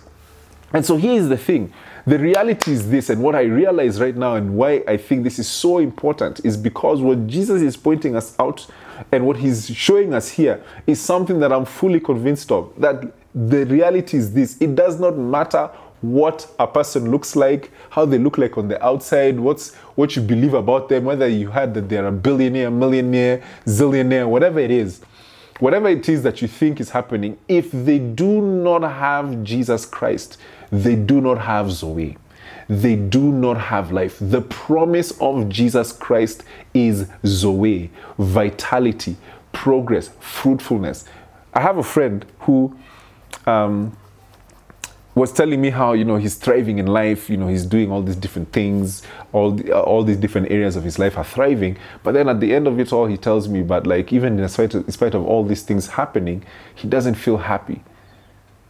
And 0.74 0.86
so 0.86 0.98
here 0.98 1.13
is 1.13 1.30
the 1.30 1.38
thing 1.38 1.71
The 2.08 2.19
reality 2.19 2.71
is 2.71 2.89
this, 2.91 3.10
and 3.10 3.21
what 3.24 3.34
I 3.34 3.41
realize 3.41 4.00
right 4.00 4.15
now, 4.15 4.36
and 4.36 4.56
why 4.56 4.84
I 4.88 4.95
think 4.95 5.24
this 5.24 5.39
is 5.39 5.48
so 5.48 5.80
important, 5.80 6.39
is 6.45 6.56
because 6.56 7.02
what 7.02 7.26
Jesus 7.26 7.63
is 7.63 7.76
pointing 7.76 8.15
us 8.15 8.36
out 8.39 8.67
and 9.12 9.26
what 9.26 9.38
he's 9.38 9.67
showing 9.76 10.13
us 10.13 10.30
here 10.30 10.63
is 10.86 11.02
something 11.02 11.39
that 11.39 11.52
I'm 11.52 11.65
fully 11.65 12.00
convinced 12.00 12.52
of. 12.52 12.71
That 12.78 13.12
the 13.34 13.65
reality 13.65 14.17
is 14.17 14.34
this 14.34 14.62
it 14.62 14.76
does 14.76 15.00
not 15.00 15.17
matter 15.17 15.71
what 16.11 16.47
a 16.59 16.67
person 16.67 17.11
looks 17.11 17.35
like, 17.35 17.71
how 17.89 18.05
they 18.05 18.17
look 18.17 18.37
like 18.37 18.57
on 18.57 18.67
the 18.67 18.83
outside, 18.83 19.39
what's 19.39 19.73
what 19.95 20.15
you 20.15 20.21
believe 20.21 20.53
about 20.53 20.89
them, 20.89 21.05
whether 21.05 21.27
you 21.27 21.49
heard 21.49 21.73
that 21.73 21.89
they're 21.89 22.07
a 22.07 22.11
billionaire, 22.11 22.71
millionaire, 22.71 23.41
zillionaire, 23.65 24.27
whatever 24.27 24.59
it 24.59 24.71
is, 24.71 25.01
whatever 25.59 25.87
it 25.87 26.07
is 26.09 26.23
that 26.23 26.41
you 26.41 26.47
think 26.47 26.79
is 26.79 26.89
happening, 26.89 27.37
if 27.47 27.71
they 27.71 27.99
do 27.99 28.41
not 28.41 28.81
have 28.81 29.43
Jesus 29.43 29.85
Christ, 29.85 30.37
they 30.71 30.95
do 30.95 31.21
not 31.21 31.39
have 31.39 31.71
Zoe. 31.71 32.17
They 32.67 32.95
do 32.95 33.31
not 33.31 33.57
have 33.57 33.91
life. 33.91 34.17
The 34.19 34.41
promise 34.41 35.11
of 35.21 35.49
Jesus 35.49 35.91
Christ 35.91 36.43
is 36.73 37.07
Zoe, 37.25 37.91
vitality, 38.17 39.17
progress, 39.51 40.09
fruitfulness. 40.19 41.05
I 41.53 41.61
have 41.61 41.77
a 41.77 41.83
friend 41.83 42.25
who 42.39 42.75
um, 43.45 43.95
was 45.15 45.32
telling 45.32 45.62
me 45.62 45.69
how 45.69 45.93
you 45.93 46.04
know 46.04 46.17
he's 46.17 46.36
thriving 46.36 46.78
in 46.78 46.88
life 46.88 47.30
you 47.30 47.38
know 47.38 47.47
he's 47.47 47.65
doing 47.65 47.89
all 47.89 48.01
these 48.01 48.17
different 48.17 48.51
things 48.51 49.01
all 49.32 49.51
the, 49.51 49.71
uh, 49.71 49.80
all 49.80 50.04
these 50.04 50.17
different 50.17 50.51
areas 50.51 50.75
of 50.75 50.84
his 50.84 50.99
life 50.99 51.17
are 51.17 51.23
thriving. 51.23 51.78
But 52.04 52.12
then 52.13 52.30
at 52.30 52.39
the 52.39 52.54
end 52.54 52.67
of 52.67 52.80
it 52.80 52.91
all 52.91 53.06
he 53.08 53.17
tells 53.17 53.47
me 53.47 53.63
but 53.63 53.88
like 53.88 54.12
even 54.12 54.38
in 54.38 54.47
spite 54.49 54.73
of, 54.75 54.86
in 54.86 54.91
spite 54.91 55.15
of 55.15 55.25
all 55.25 55.43
these 55.43 55.63
things 55.63 55.88
happening 55.88 56.45
he 56.75 56.88
doesn't 56.88 57.15
feel 57.15 57.38
happy. 57.38 57.82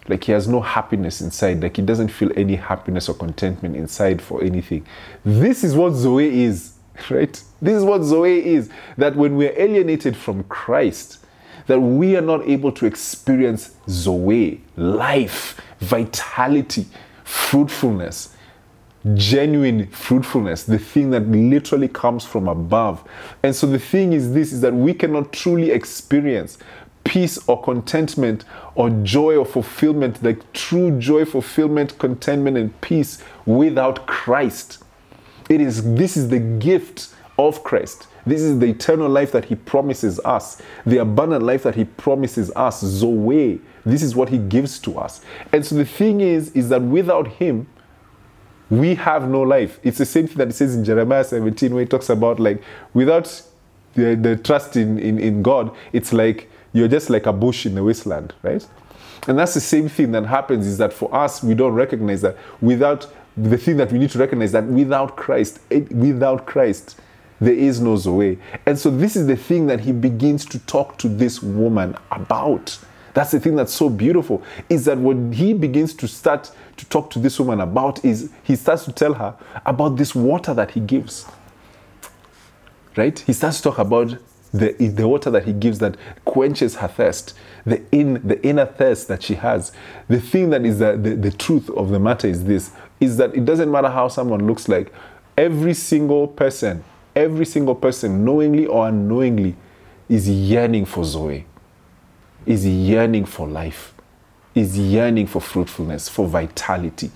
Like 0.07 0.23
he 0.23 0.31
has 0.33 0.47
no 0.47 0.61
happiness 0.61 1.19
inside. 1.19 1.63
Like 1.63 1.77
he 1.77 1.81
doesn't 1.81 2.09
feel 2.09 2.31
any 2.35 2.55
happiness 2.55 3.09
or 3.09 3.15
contentment 3.15 3.75
inside 3.75 4.21
for 4.21 4.43
anything. 4.43 4.85
This 5.23 5.63
is 5.63 5.75
what 5.75 5.93
zoe 5.93 6.43
is 6.43 6.73
right? 7.09 7.41
This 7.61 7.73
is 7.73 7.83
what 7.83 8.03
zoe 8.03 8.53
is. 8.53 8.69
That 8.97 9.15
when 9.15 9.35
we're 9.35 9.59
alienated 9.59 10.15
from 10.15 10.43
christ 10.43 11.24
that 11.67 11.79
we 11.79 12.15
are 12.15 12.21
not 12.21 12.47
able 12.47 12.71
to 12.73 12.85
experience 12.85 13.75
Zoe, 13.89 14.61
life, 14.77 15.59
vitality, 15.79 16.85
fruitfulness, 17.23 18.35
genuine 19.13 19.87
fruitfulness, 19.87 20.63
the 20.63 20.79
thing 20.79 21.11
that 21.11 21.27
literally 21.27 21.87
comes 21.87 22.25
from 22.25 22.47
above. 22.47 23.03
And 23.43 23.55
so 23.55 23.67
the 23.67 23.79
thing 23.79 24.13
is 24.13 24.33
this 24.33 24.51
is 24.51 24.61
that 24.61 24.73
we 24.73 24.93
cannot 24.93 25.31
truly 25.31 25.71
experience 25.71 26.57
peace 27.03 27.37
or 27.47 27.61
contentment 27.61 28.45
or 28.73 28.89
joy 28.89 29.35
or 29.37 29.45
fulfillment, 29.45 30.21
like 30.23 30.51
true 30.53 30.97
joy, 30.99 31.23
fulfillment, 31.23 31.97
contentment, 31.99 32.57
and 32.57 32.81
peace 32.81 33.23
without 33.45 34.07
Christ. 34.07 34.83
It 35.49 35.61
is 35.61 35.95
this 35.95 36.17
is 36.17 36.29
the 36.29 36.39
gift 36.39 37.09
of 37.37 37.63
Christ. 37.63 38.07
This 38.25 38.41
is 38.41 38.59
the 38.59 38.67
eternal 38.67 39.09
life 39.09 39.31
that 39.33 39.45
He 39.45 39.55
promises 39.55 40.19
us, 40.25 40.61
the 40.85 40.97
abundant 40.97 41.43
life 41.43 41.63
that 41.63 41.75
He 41.75 41.85
promises 41.85 42.51
us, 42.55 42.81
Zoe. 42.81 43.61
This 43.85 44.01
is 44.01 44.15
what 44.15 44.29
He 44.29 44.37
gives 44.37 44.79
to 44.79 44.97
us. 44.97 45.21
And 45.51 45.65
so 45.65 45.75
the 45.75 45.85
thing 45.85 46.21
is, 46.21 46.51
is 46.51 46.69
that 46.69 46.81
without 46.81 47.27
Him, 47.27 47.67
we 48.69 48.95
have 48.95 49.29
no 49.29 49.41
life. 49.41 49.79
It's 49.83 49.99
the 49.99 50.05
same 50.05 50.27
thing 50.27 50.37
that 50.37 50.49
it 50.49 50.53
says 50.53 50.75
in 50.75 50.83
Jeremiah 50.83 51.23
17, 51.23 51.73
where 51.73 51.83
it 51.83 51.89
talks 51.89 52.09
about 52.09 52.39
like 52.39 52.63
without 52.93 53.43
the, 53.93 54.15
the 54.15 54.35
trust 54.35 54.75
in, 54.75 54.97
in, 54.97 55.19
in 55.19 55.41
God, 55.41 55.75
it's 55.93 56.11
like 56.11 56.49
you're 56.73 56.87
just 56.87 57.09
like 57.09 57.25
a 57.25 57.33
bush 57.33 57.65
in 57.65 57.75
the 57.75 57.83
wasteland, 57.83 58.33
right? 58.41 58.65
And 59.27 59.39
that's 59.39 59.53
the 59.53 59.61
same 59.61 59.87
thing 59.87 60.11
that 60.11 60.25
happens 60.25 60.67
is 60.67 60.77
that 60.77 60.93
for 60.93 61.13
us, 61.13 61.43
we 61.43 61.53
don't 61.53 61.73
recognize 61.73 62.21
that 62.21 62.37
without 62.61 63.07
the 63.37 63.57
thing 63.57 63.77
that 63.77 63.91
we 63.91 63.99
need 63.99 64.09
to 64.11 64.19
recognize 64.19 64.51
that 64.53 64.65
without 64.65 65.15
Christ, 65.15 65.59
eh, 65.71 65.81
without 65.91 66.45
Christ, 66.45 66.99
there 67.39 67.53
is 67.53 67.81
no 67.81 67.95
Zoe. 67.95 68.39
And 68.65 68.77
so 68.77 68.89
this 68.89 69.15
is 69.15 69.27
the 69.27 69.35
thing 69.35 69.67
that 69.67 69.81
he 69.81 69.91
begins 69.91 70.45
to 70.45 70.59
talk 70.59 70.97
to 70.99 71.09
this 71.09 71.41
woman 71.41 71.95
about. 72.11 72.77
That's 73.13 73.31
the 73.31 73.39
thing 73.39 73.55
that's 73.55 73.73
so 73.73 73.89
beautiful 73.89 74.43
is 74.69 74.85
that 74.85 74.97
what 74.97 75.33
he 75.33 75.53
begins 75.53 75.93
to 75.95 76.07
start 76.07 76.51
to 76.77 76.85
talk 76.87 77.09
to 77.11 77.19
this 77.19 77.39
woman 77.39 77.61
about 77.61 78.03
is 78.03 78.29
he 78.43 78.55
starts 78.55 78.83
to 78.85 78.91
tell 78.91 79.13
her 79.13 79.35
about 79.65 79.95
this 79.95 80.13
water 80.13 80.53
that 80.53 80.71
he 80.71 80.81
gives. 80.81 81.25
Right? 82.95 83.17
He 83.19 83.33
starts 83.33 83.57
to 83.57 83.63
talk 83.63 83.77
about 83.79 84.17
the, 84.53 84.73
the 84.73 85.07
water 85.07 85.29
that 85.31 85.43
he 85.43 85.53
gives 85.53 85.79
that 85.79 85.97
quenches 86.23 86.75
her 86.75 86.87
thirst, 86.87 87.33
the, 87.65 87.81
in, 87.91 88.25
the 88.25 88.41
inner 88.45 88.65
thirst 88.65 89.07
that 89.09 89.23
she 89.23 89.35
has. 89.35 89.71
The 90.07 90.19
thing 90.19 90.49
that 90.51 90.65
is 90.65 90.79
the, 90.79 90.97
the, 90.97 91.15
the 91.15 91.31
truth 91.31 91.69
of 91.71 91.89
the 91.89 91.99
matter 91.99 92.27
is 92.27 92.45
this 92.45 92.71
is 93.01 93.17
that 93.17 93.35
it 93.35 93.43
doesn't 93.43 93.69
matter 93.69 93.89
how 93.89 94.07
someone 94.07 94.47
looks 94.47 94.69
like, 94.69 94.93
every 95.37 95.73
single 95.73 96.27
person 96.27 96.83
every 97.15 97.45
single 97.45 97.75
person, 97.75 98.25
knowingly 98.25 98.65
or 98.65 98.87
unknowingly, 98.87 99.55
is 100.09 100.29
yearning 100.29 100.85
for 100.85 101.03
Zoe, 101.03 101.45
is 102.45 102.65
yearning 102.65 103.25
for 103.25 103.47
life, 103.47 103.93
is 104.53 104.77
yearning 104.77 105.27
for 105.27 105.41
fruitfulness, 105.41 106.09
for 106.09 106.27
vitality. 106.27 107.11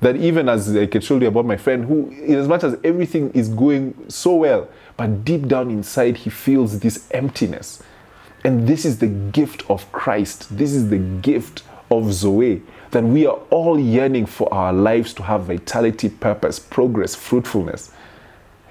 That 0.00 0.16
even 0.16 0.48
as 0.48 0.74
I 0.76 0.86
told 0.86 1.22
you 1.22 1.28
about 1.28 1.46
my 1.46 1.56
friend, 1.56 1.84
who, 1.84 2.08
in 2.10 2.34
as 2.34 2.48
much 2.48 2.64
as 2.64 2.76
everything 2.82 3.30
is 3.32 3.48
going 3.48 3.94
so 4.08 4.34
well, 4.34 4.68
but 4.96 5.24
deep 5.24 5.46
down 5.46 5.70
inside, 5.70 6.16
he 6.16 6.30
feels 6.30 6.80
this 6.80 7.06
emptiness. 7.12 7.82
And 8.44 8.66
this 8.66 8.84
is 8.84 8.98
the 8.98 9.06
gift 9.06 9.68
of 9.70 9.90
Christ. 9.92 10.56
This 10.56 10.72
is 10.72 10.90
the 10.90 10.98
gift 10.98 11.62
of 11.90 12.12
Zoe. 12.12 12.62
That 12.90 13.04
we 13.04 13.26
are 13.26 13.38
all 13.50 13.78
yearning 13.78 14.26
for 14.26 14.52
our 14.52 14.72
lives 14.72 15.14
to 15.14 15.22
have 15.22 15.42
vitality, 15.42 16.08
purpose, 16.08 16.58
progress, 16.58 17.14
fruitfulness. 17.14 17.92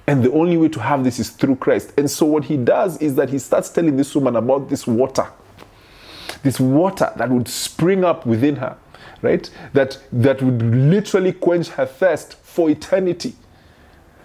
And 0.07 0.23
the 0.23 0.31
only 0.31 0.57
way 0.57 0.67
to 0.69 0.79
have 0.79 1.03
this 1.03 1.19
is 1.19 1.29
through 1.29 1.57
Christ. 1.57 1.93
And 1.97 2.09
so, 2.09 2.25
what 2.25 2.45
he 2.45 2.57
does 2.57 2.97
is 3.01 3.15
that 3.15 3.29
he 3.29 3.39
starts 3.39 3.69
telling 3.69 3.97
this 3.97 4.13
woman 4.15 4.35
about 4.35 4.69
this 4.69 4.87
water, 4.87 5.27
this 6.43 6.59
water 6.59 7.13
that 7.17 7.29
would 7.29 7.47
spring 7.47 8.03
up 8.03 8.25
within 8.25 8.55
her, 8.57 8.77
right? 9.21 9.49
That, 9.73 9.99
that 10.11 10.41
would 10.41 10.61
literally 10.61 11.33
quench 11.33 11.69
her 11.69 11.85
thirst 11.85 12.33
for 12.35 12.69
eternity. 12.69 13.35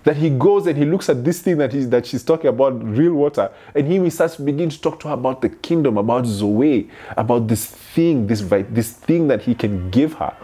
That 0.05 0.17
he 0.17 0.31
goes 0.31 0.69
and 0.69 0.79
he 0.79 0.85
looks 0.85 1.09
at 1.09 1.25
this 1.25 1.43
thing 1.43 1.59
that, 1.59 1.73
he's, 1.73 1.91
that 1.91 2.07
she's 2.07 2.23
talking 2.23 2.49
about, 2.49 2.83
real 2.83 3.15
water, 3.15 3.51
and 3.75 3.91
he 3.91 4.09
starts 4.09 4.37
begin 4.37 4.71
to 4.71 4.81
talk 4.81 5.01
to 5.01 5.09
her 5.09 5.15
about 5.15 5.43
the 5.43 5.49
kingdom, 5.49 5.99
about 5.99 6.27
Zoe, 6.27 6.89
about 7.17 7.49
this 7.49 7.67
thing, 7.67 8.29
this, 8.29 8.41
this 8.41 8.93
thing 8.93 9.27
that 9.29 9.43
he 9.43 9.55
can 9.55 9.91
give 9.91 10.15
her. 10.15 10.35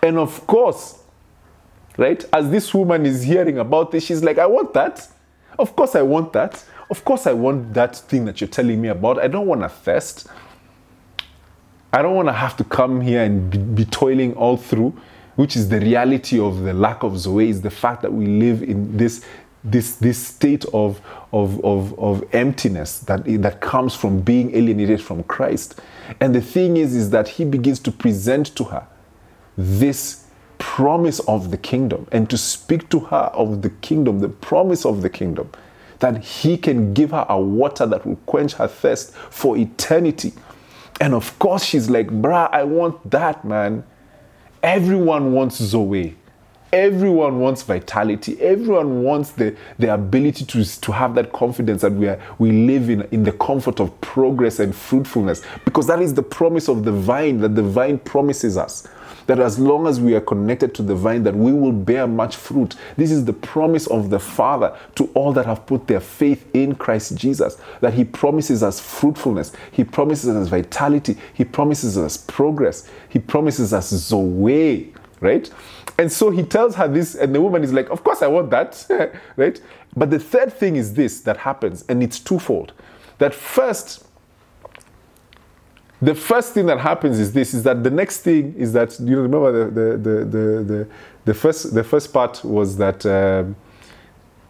And 0.00 0.16
of 0.16 0.46
course, 0.46 1.03
right? 1.96 2.24
As 2.32 2.50
this 2.50 2.72
woman 2.74 3.06
is 3.06 3.22
hearing 3.22 3.58
about 3.58 3.90
this, 3.90 4.04
she's 4.04 4.22
like, 4.22 4.38
I 4.38 4.46
want 4.46 4.74
that. 4.74 5.08
Of 5.58 5.76
course, 5.76 5.94
I 5.94 6.02
want 6.02 6.32
that. 6.32 6.64
Of 6.90 7.04
course, 7.04 7.26
I 7.26 7.32
want 7.32 7.74
that 7.74 7.96
thing 7.96 8.24
that 8.26 8.40
you're 8.40 8.48
telling 8.48 8.80
me 8.80 8.88
about. 8.88 9.18
I 9.18 9.28
don't 9.28 9.46
want 9.46 9.62
to 9.62 9.68
thirst. 9.68 10.26
I 11.92 12.02
don't 12.02 12.16
want 12.16 12.28
to 12.28 12.32
have 12.32 12.56
to 12.56 12.64
come 12.64 13.00
here 13.00 13.22
and 13.22 13.50
be, 13.50 13.58
be, 13.58 13.84
toiling 13.84 14.34
all 14.34 14.56
through, 14.56 14.98
which 15.36 15.54
is 15.56 15.68
the 15.68 15.78
reality 15.78 16.40
of 16.40 16.60
the 16.60 16.72
lack 16.72 17.04
of 17.04 17.16
Zoe, 17.16 17.48
is 17.48 17.62
the 17.62 17.70
fact 17.70 18.02
that 18.02 18.12
we 18.12 18.26
live 18.26 18.62
in 18.64 18.96
this, 18.96 19.24
this, 19.62 19.96
this 19.96 20.18
state 20.18 20.64
of, 20.74 21.00
of, 21.32 21.64
of, 21.64 21.96
of 21.98 22.24
emptiness 22.34 22.98
that, 23.00 23.24
that 23.42 23.60
comes 23.60 23.94
from 23.94 24.20
being 24.20 24.54
alienated 24.56 25.00
from 25.00 25.22
Christ. 25.22 25.80
And 26.20 26.34
the 26.34 26.40
thing 26.40 26.76
is, 26.76 26.96
is 26.96 27.10
that 27.10 27.28
he 27.28 27.44
begins 27.44 27.78
to 27.80 27.92
present 27.92 28.56
to 28.56 28.64
her 28.64 28.86
this 29.56 30.23
promise 30.64 31.20
of 31.28 31.50
the 31.50 31.58
kingdom 31.58 32.08
and 32.10 32.28
to 32.30 32.38
speak 32.38 32.88
to 32.88 32.98
her 32.98 33.30
of 33.34 33.60
the 33.60 33.68
kingdom, 33.68 34.20
the 34.20 34.30
promise 34.30 34.86
of 34.86 35.02
the 35.02 35.10
kingdom, 35.10 35.50
that 35.98 36.24
He 36.24 36.56
can 36.56 36.94
give 36.94 37.10
her 37.10 37.26
a 37.28 37.38
water 37.38 37.84
that 37.84 38.06
will 38.06 38.16
quench 38.24 38.54
her 38.54 38.66
thirst 38.66 39.12
for 39.12 39.58
eternity. 39.58 40.32
And 41.02 41.12
of 41.12 41.38
course, 41.38 41.62
she's 41.62 41.90
like, 41.90 42.08
bruh, 42.08 42.48
I 42.50 42.64
want 42.64 43.10
that, 43.10 43.44
man. 43.44 43.84
Everyone 44.62 45.32
wants 45.32 45.58
Zoe. 45.58 46.16
Everyone 46.74 47.38
wants 47.38 47.62
vitality. 47.62 48.36
Everyone 48.40 49.04
wants 49.04 49.30
the, 49.30 49.54
the 49.78 49.94
ability 49.94 50.44
to, 50.46 50.80
to 50.80 50.90
have 50.90 51.14
that 51.14 51.32
confidence 51.32 51.82
that 51.82 51.92
we, 51.92 52.08
are, 52.08 52.20
we 52.40 52.50
live 52.50 52.90
in, 52.90 53.02
in 53.12 53.22
the 53.22 53.30
comfort 53.30 53.78
of 53.78 54.00
progress 54.00 54.58
and 54.58 54.74
fruitfulness. 54.74 55.44
Because 55.64 55.86
that 55.86 56.02
is 56.02 56.14
the 56.14 56.22
promise 56.24 56.68
of 56.68 56.84
the 56.84 56.90
vine 56.90 57.38
that 57.42 57.54
the 57.54 57.62
vine 57.62 58.00
promises 58.00 58.56
us. 58.56 58.88
That 59.28 59.38
as 59.38 59.56
long 59.56 59.86
as 59.86 60.00
we 60.00 60.16
are 60.16 60.20
connected 60.20 60.74
to 60.74 60.82
the 60.82 60.96
vine 60.96 61.22
that 61.22 61.36
we 61.36 61.52
will 61.52 61.70
bear 61.70 62.08
much 62.08 62.34
fruit. 62.34 62.74
This 62.96 63.12
is 63.12 63.24
the 63.24 63.32
promise 63.32 63.86
of 63.86 64.10
the 64.10 64.18
father 64.18 64.76
to 64.96 65.04
all 65.14 65.32
that 65.34 65.46
have 65.46 65.66
put 65.66 65.86
their 65.86 66.00
faith 66.00 66.44
in 66.54 66.74
christ 66.74 67.14
jesus. 67.14 67.56
That 67.82 67.94
he 67.94 68.04
promises 68.04 68.64
us 68.64 68.80
fruitfulness. 68.80 69.52
He 69.70 69.84
promises 69.84 70.34
us 70.34 70.48
vitality. 70.48 71.18
He 71.34 71.44
promises 71.44 71.96
us 71.96 72.16
progress. 72.16 72.90
He 73.08 73.20
promises 73.20 73.72
us 73.72 73.90
zoe 73.90 74.92
right 75.20 75.48
and 75.98 76.10
so 76.10 76.30
he 76.30 76.42
tells 76.42 76.74
her 76.74 76.88
this 76.88 77.14
and 77.14 77.34
the 77.34 77.40
woman 77.40 77.62
is 77.62 77.72
like 77.72 77.88
of 77.90 78.02
course 78.02 78.22
i 78.22 78.26
want 78.26 78.50
that 78.50 78.86
right 79.36 79.60
but 79.96 80.10
the 80.10 80.18
third 80.18 80.52
thing 80.52 80.76
is 80.76 80.94
this 80.94 81.20
that 81.20 81.36
happens 81.36 81.84
and 81.88 82.02
it's 82.02 82.18
twofold 82.18 82.72
that 83.18 83.34
first 83.34 84.04
the 86.04 86.14
first 86.14 86.52
thing 86.52 86.66
that 86.66 86.78
happens 86.78 87.18
is 87.18 87.32
this: 87.32 87.54
is 87.54 87.62
that 87.62 87.82
the 87.82 87.90
next 87.90 88.18
thing 88.20 88.54
is 88.58 88.74
that 88.74 88.98
you 89.00 89.20
remember 89.20 89.50
the 89.52 89.80
the 89.80 89.96
the 89.96 90.24
the, 90.24 90.64
the, 90.64 90.88
the 91.24 91.34
first 91.34 91.74
the 91.74 91.82
first 91.82 92.12
part 92.12 92.44
was 92.44 92.76
that 92.76 93.06
um, 93.06 93.56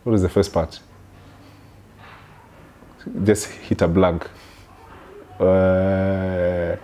what 0.02 0.14
is 0.14 0.22
the 0.22 0.28
first 0.28 0.52
part? 0.52 0.80
Just 3.22 3.46
hit 3.46 3.82
a 3.82 3.88
blank. 3.88 4.28
Uh, 5.38 6.76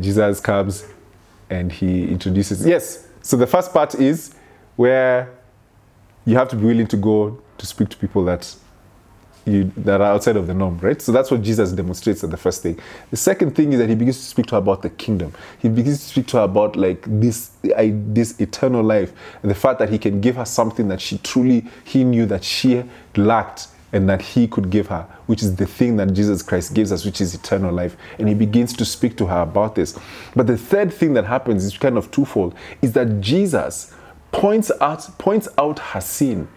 Jesus 0.00 0.40
comes 0.40 0.86
and 1.50 1.70
he 1.70 2.08
introduces. 2.08 2.64
Yes. 2.64 3.08
So 3.22 3.36
the 3.36 3.46
first 3.46 3.72
part 3.72 3.94
is 3.94 4.34
where 4.76 5.32
you 6.24 6.36
have 6.36 6.48
to 6.48 6.56
be 6.56 6.64
willing 6.64 6.86
to 6.88 6.96
go 6.96 7.40
to 7.58 7.66
speak 7.66 7.88
to 7.90 7.96
people 7.96 8.24
that 8.24 8.54
you, 9.44 9.72
that 9.76 10.00
are 10.00 10.12
outside 10.12 10.36
of 10.36 10.46
the 10.46 10.54
norm, 10.54 10.78
right? 10.78 11.00
So 11.02 11.10
that's 11.10 11.30
what 11.30 11.42
Jesus 11.42 11.72
demonstrates 11.72 12.22
at 12.22 12.30
the 12.30 12.36
first 12.36 12.62
thing. 12.62 12.78
The 13.10 13.16
second 13.16 13.56
thing 13.56 13.72
is 13.72 13.80
that 13.80 13.88
he 13.88 13.94
begins 13.94 14.18
to 14.18 14.24
speak 14.24 14.46
to 14.46 14.52
her 14.52 14.58
about 14.58 14.82
the 14.82 14.90
kingdom. 14.90 15.34
He 15.58 15.68
begins 15.68 15.98
to 15.98 16.04
speak 16.04 16.28
to 16.28 16.38
her 16.38 16.44
about 16.44 16.76
like 16.76 17.04
this, 17.06 17.50
I, 17.76 17.92
this 17.94 18.40
eternal 18.40 18.84
life, 18.84 19.12
and 19.42 19.50
the 19.50 19.54
fact 19.54 19.78
that 19.80 19.88
he 19.88 19.98
can 19.98 20.20
give 20.20 20.36
her 20.36 20.44
something 20.44 20.88
that 20.88 21.00
she 21.00 21.18
truly 21.18 21.66
he 21.84 22.04
knew 22.04 22.26
that 22.26 22.44
she 22.44 22.84
lacked 23.16 23.68
and 23.92 24.08
that 24.08 24.22
he 24.22 24.48
could 24.48 24.70
give 24.70 24.88
her, 24.88 25.06
which 25.26 25.42
is 25.42 25.56
the 25.56 25.66
thing 25.66 25.96
that 25.96 26.12
Jesus 26.14 26.42
Christ 26.42 26.74
gives 26.74 26.92
us, 26.92 27.04
which 27.04 27.20
is 27.20 27.34
eternal 27.34 27.72
life. 27.72 27.96
And 28.18 28.28
he 28.28 28.34
begins 28.34 28.72
to 28.74 28.84
speak 28.84 29.16
to 29.18 29.26
her 29.26 29.42
about 29.42 29.74
this. 29.74 29.98
But 30.34 30.46
the 30.46 30.56
third 30.56 30.92
thing 30.92 31.12
that 31.14 31.26
happens 31.26 31.64
is 31.64 31.76
kind 31.76 31.98
of 31.98 32.10
twofold, 32.10 32.54
is 32.80 32.92
that 32.92 33.20
Jesus 33.20 33.94
points 34.32 34.72
out 34.80 35.06
points 35.18 35.48
out 35.58 35.78
her 35.78 36.00
sin. 36.00 36.48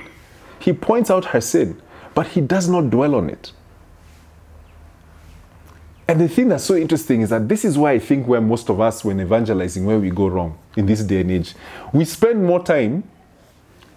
He 0.59 0.71
points 0.71 1.11
out 1.11 1.25
her 1.25 1.41
sin 1.41 1.81
but 2.15 2.27
he 2.27 2.41
does 2.41 2.67
not 2.67 2.89
dwell 2.89 3.13
on 3.13 3.29
it. 3.29 3.51
And 6.07 6.19
the 6.21 6.29
thing 6.29 6.47
that's 6.47 6.63
so 6.63 6.75
interesting 6.75 7.21
is 7.21 7.29
that 7.29 7.49
this 7.49 7.65
is 7.65 7.77
why 7.77 7.91
I 7.91 7.99
think 7.99 8.27
where 8.27 8.41
most 8.41 8.69
of 8.69 8.79
us, 8.79 9.03
when 9.03 9.19
evangelizing, 9.19 9.85
where 9.85 9.99
we 9.99 10.09
go 10.09 10.27
wrong 10.27 10.57
in 10.77 10.85
this 10.85 11.03
day 11.03 11.21
and 11.21 11.31
age, 11.31 11.53
we 11.93 12.05
spend 12.05 12.43
more 12.43 12.63
time 12.63 13.03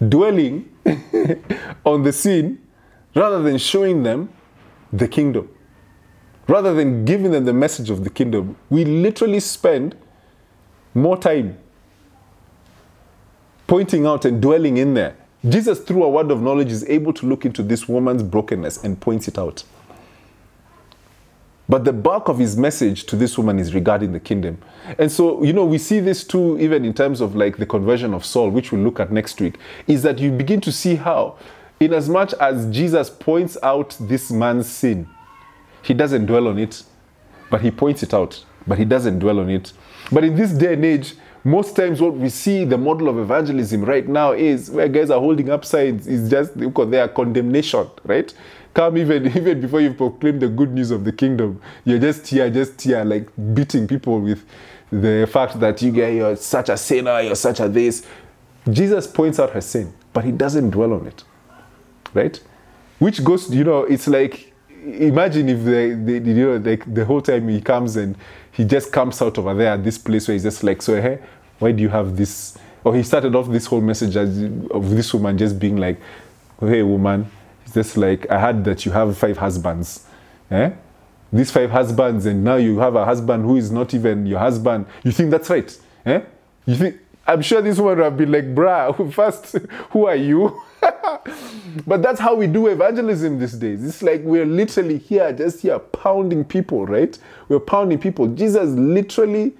dwelling 0.07 0.69
on 1.85 2.03
the 2.03 2.11
sin 2.11 2.59
rather 3.15 3.41
than 3.41 3.57
showing 3.57 4.03
them 4.03 4.29
the 4.91 5.07
kingdom. 5.07 5.49
Rather 6.47 6.73
than 6.73 7.05
giving 7.05 7.31
them 7.31 7.45
the 7.45 7.53
message 7.53 7.89
of 7.89 8.03
the 8.03 8.09
kingdom, 8.09 8.55
we 8.69 8.83
literally 8.83 9.39
spend 9.39 9.95
more 10.95 11.17
time 11.17 11.57
pointing 13.67 14.05
out 14.07 14.25
and 14.25 14.41
dwelling 14.41 14.77
in 14.77 14.95
there 14.95 15.15
Jesus, 15.47 15.79
through 15.79 16.03
a 16.03 16.09
word 16.09 16.31
of 16.31 16.41
knowledge, 16.41 16.71
is 16.71 16.83
able 16.89 17.13
to 17.13 17.25
look 17.25 17.45
into 17.45 17.63
this 17.63 17.87
woman's 17.87 18.23
brokenness 18.23 18.83
and 18.83 18.99
points 18.99 19.27
it 19.27 19.37
out. 19.37 19.63
But 21.69 21.85
the 21.85 21.93
bulk 21.93 22.27
of 22.27 22.39
his 22.39 22.57
message 22.57 23.05
to 23.05 23.15
this 23.15 23.37
woman 23.37 23.59
is 23.59 23.73
regarding 23.73 24.11
the 24.11 24.19
kingdom. 24.19 24.57
And 24.97 25.09
so, 25.09 25.43
you 25.43 25.53
know, 25.53 25.65
we 25.65 25.77
see 25.77 25.99
this 25.99 26.23
too, 26.25 26.59
even 26.59 26.83
in 26.83 26.93
terms 26.93 27.21
of 27.21 27.35
like 27.35 27.57
the 27.57 27.65
conversion 27.65 28.13
of 28.13 28.25
Saul, 28.25 28.49
which 28.49 28.71
we'll 28.71 28.81
look 28.81 28.99
at 28.99 29.11
next 29.11 29.39
week, 29.39 29.57
is 29.87 30.01
that 30.01 30.19
you 30.19 30.31
begin 30.31 30.59
to 30.61 30.71
see 30.71 30.95
how, 30.95 31.37
in 31.79 31.93
as 31.93 32.65
Jesus 32.71 33.09
points 33.09 33.57
out 33.63 33.95
this 33.99 34.31
man's 34.31 34.69
sin, 34.69 35.07
he 35.81 35.93
doesn't 35.93 36.25
dwell 36.25 36.47
on 36.47 36.59
it, 36.59 36.83
but 37.49 37.61
he 37.61 37.71
points 37.71 38.03
it 38.03 38.13
out, 38.13 38.43
but 38.67 38.77
he 38.77 38.85
doesn't 38.85 39.19
dwell 39.19 39.39
on 39.39 39.49
it. 39.49 39.71
But 40.11 40.23
in 40.23 40.35
this 40.35 40.51
day 40.51 40.73
and 40.73 40.83
age, 40.83 41.15
most 41.43 41.75
times 41.75 42.01
what 42.01 42.15
we 42.15 42.29
see 42.29 42.65
the 42.65 42.77
model 42.77 43.07
of 43.07 43.17
evangelism 43.17 43.85
right 43.85 44.07
now 44.07 44.33
is 44.33 44.69
where 44.69 44.89
guys 44.89 45.09
are 45.09 45.19
holding 45.19 45.49
up 45.49 45.63
signs. 45.63 46.05
Is 46.05 46.29
just 46.29 46.57
because 46.57 46.89
they 46.89 46.99
are 46.99 47.07
condemnation 47.07 47.89
right? 48.03 48.33
Come 48.73 48.97
even 48.97 49.25
even 49.37 49.61
before 49.61 49.81
you 49.81 49.93
proclaim 49.93 50.39
the 50.39 50.49
good 50.49 50.73
news 50.73 50.91
of 50.91 51.05
the 51.05 51.11
kingdom 51.11 51.61
you're 51.85 51.99
just 51.99 52.27
here 52.27 52.49
just 52.49 52.81
here 52.81 53.03
like 53.03 53.29
beating 53.53 53.87
people 53.87 54.19
with 54.19 54.45
the 54.91 55.27
fact 55.31 55.59
that 55.59 55.81
you 55.81 55.91
get 55.91 56.13
you're 56.13 56.35
such 56.35 56.69
a 56.69 56.77
sinner 56.77 57.21
you're 57.21 57.35
such 57.35 57.61
a 57.61 57.69
this. 57.69 58.05
Jesus 58.69 59.07
points 59.07 59.39
out 59.39 59.51
her 59.51 59.61
sin 59.61 59.93
but 60.11 60.25
he 60.25 60.31
doesn't 60.31 60.71
dwell 60.71 60.93
on 60.93 61.07
it 61.07 61.23
right 62.13 62.41
which 62.99 63.23
goes 63.23 63.53
you 63.53 63.63
know 63.63 63.83
it's 63.83 64.07
like 64.07 64.49
imagine 64.83 65.49
if 65.49 65.63
the, 65.63 65.95
the 66.03 66.31
you 66.31 66.45
know 66.45 66.57
like 66.57 66.93
the 66.93 67.05
whole 67.05 67.21
time 67.21 67.47
he 67.47 67.61
comes 67.61 67.95
and 67.95 68.15
he 68.51 68.65
just 68.65 68.91
comes 68.91 69.21
out 69.21 69.37
over 69.37 69.53
there 69.53 69.73
at 69.73 69.83
this 69.83 69.97
place 69.97 70.27
where 70.27 70.33
he's 70.33 70.43
just 70.43 70.63
like, 70.63 70.81
so 70.81 71.01
hey, 71.01 71.19
why 71.59 71.71
do 71.71 71.81
you 71.81 71.89
have 71.89 72.17
this? 72.17 72.57
Or 72.83 72.95
he 72.95 73.03
started 73.03 73.35
off 73.35 73.47
this 73.47 73.65
whole 73.65 73.81
message 73.81 74.15
as, 74.15 74.41
of 74.71 74.89
this 74.89 75.13
woman 75.13 75.37
just 75.37 75.59
being 75.59 75.77
like, 75.77 75.99
hey 76.59 76.81
woman, 76.81 77.29
it's 77.63 77.73
just 77.73 77.97
like 77.97 78.29
I 78.29 78.39
heard 78.39 78.63
that 78.65 78.85
you 78.85 78.91
have 78.91 79.17
five 79.17 79.37
husbands. 79.37 80.05
Eh? 80.51 80.71
These 81.31 81.51
five 81.51 81.69
husbands, 81.69 82.25
and 82.25 82.43
now 82.43 82.55
you 82.55 82.79
have 82.79 82.95
a 82.95 83.05
husband 83.05 83.45
who 83.45 83.55
is 83.57 83.71
not 83.71 83.93
even 83.93 84.25
your 84.25 84.39
husband. 84.39 84.87
You 85.03 85.11
think 85.11 85.29
that's 85.29 85.49
right? 85.49 85.77
Eh? 86.05 86.21
You 86.65 86.75
think 86.75 86.97
I'm 87.27 87.41
sure 87.41 87.61
this 87.61 87.77
woman 87.77 87.97
would 87.97 88.03
have 88.03 88.17
been 88.17 88.31
like, 88.31 88.55
bruh, 88.55 89.13
first, 89.13 89.57
who 89.91 90.07
are 90.07 90.15
you? 90.15 90.61
but 91.87 92.01
that's 92.01 92.19
how 92.19 92.35
we 92.35 92.47
do 92.47 92.67
evangelism 92.67 93.39
these 93.39 93.53
days. 93.53 93.83
It's 93.83 94.01
like 94.01 94.21
we're 94.21 94.45
literally 94.45 94.97
here, 94.97 95.31
just 95.33 95.61
here, 95.61 95.79
pounding 95.79 96.43
people, 96.45 96.85
right? 96.85 97.17
We're 97.47 97.59
pounding 97.59 97.99
people. 97.99 98.27
Jesus 98.27 98.69
literally 98.71 99.53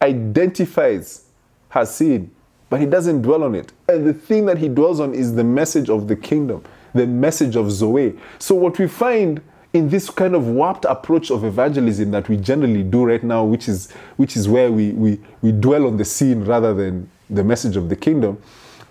identifies 0.00 1.24
her 1.70 1.86
sin, 1.86 2.30
but 2.70 2.80
he 2.80 2.86
doesn't 2.86 3.22
dwell 3.22 3.44
on 3.44 3.54
it. 3.54 3.72
And 3.88 4.06
the 4.06 4.14
thing 4.14 4.46
that 4.46 4.58
he 4.58 4.68
dwells 4.68 5.00
on 5.00 5.14
is 5.14 5.34
the 5.34 5.44
message 5.44 5.88
of 5.88 6.08
the 6.08 6.16
kingdom, 6.16 6.64
the 6.94 7.06
message 7.06 7.56
of 7.56 7.70
Zoe. 7.70 8.18
So, 8.38 8.54
what 8.54 8.78
we 8.78 8.88
find 8.88 9.40
in 9.72 9.88
this 9.88 10.10
kind 10.10 10.34
of 10.34 10.48
warped 10.48 10.84
approach 10.84 11.30
of 11.30 11.44
evangelism 11.44 12.10
that 12.10 12.28
we 12.28 12.36
generally 12.36 12.82
do 12.82 13.04
right 13.04 13.22
now, 13.22 13.44
which 13.44 13.68
is, 13.68 13.90
which 14.16 14.36
is 14.36 14.48
where 14.48 14.70
we, 14.70 14.92
we, 14.92 15.18
we 15.40 15.50
dwell 15.50 15.86
on 15.86 15.96
the 15.96 16.04
sin 16.04 16.44
rather 16.44 16.74
than 16.74 17.10
the 17.30 17.42
message 17.42 17.76
of 17.76 17.88
the 17.88 17.96
kingdom, 17.96 18.40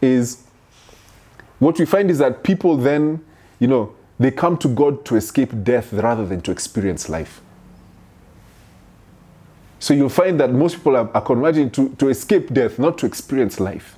is 0.02 0.44
what 1.62 1.78
we 1.78 1.86
find 1.86 2.10
is 2.10 2.18
that 2.18 2.42
people 2.42 2.76
then, 2.76 3.24
you 3.60 3.68
know, 3.68 3.94
they 4.20 4.32
come 4.32 4.58
to 4.58 4.68
God 4.68 5.06
to 5.06 5.16
escape 5.16 5.52
death 5.64 5.94
rather 5.94 6.26
than 6.26 6.42
to 6.42 6.52
experience 6.52 7.08
life. 7.08 7.40
So 9.78 9.94
you'll 9.94 10.10
find 10.10 10.40
that 10.40 10.52
most 10.52 10.78
people 10.78 10.98
are, 10.98 11.08
are 11.14 11.22
converging 11.22 11.70
to, 11.72 11.90
to 12.00 12.10
escape 12.10 12.52
death, 12.52 12.80
not 12.80 12.98
to 12.98 13.06
experience 13.06 13.60
life. 13.60 13.96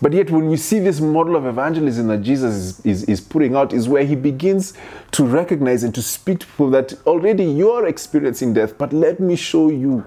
But 0.00 0.12
yet, 0.12 0.32
when 0.32 0.48
we 0.48 0.56
see 0.56 0.80
this 0.80 1.00
model 1.00 1.36
of 1.36 1.46
evangelism 1.46 2.08
that 2.08 2.22
Jesus 2.22 2.54
is, 2.56 2.80
is, 2.84 3.04
is, 3.04 3.20
putting 3.20 3.54
out, 3.54 3.72
is 3.72 3.88
where 3.88 4.04
he 4.04 4.16
begins 4.16 4.74
to 5.12 5.24
recognize 5.24 5.84
and 5.84 5.94
to 5.94 6.02
speak 6.02 6.40
to 6.40 6.46
people 6.46 6.70
that 6.70 6.94
already 7.06 7.44
you're 7.44 7.86
experiencing 7.86 8.54
death, 8.54 8.76
but 8.76 8.92
let 8.92 9.20
me 9.20 9.36
show 9.36 9.70
you 9.70 10.04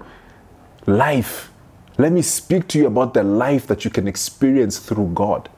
life. 0.86 1.54
Let 1.98 2.12
me 2.12 2.22
speak 2.22 2.68
to 2.70 2.80
you 2.80 2.88
about 2.88 3.14
the 3.14 3.24
life 3.24 3.66
that 3.68 3.86
you 3.86 3.92
can 3.92 4.10
experience 4.10 4.78
through 4.78 5.12
God 5.14 5.50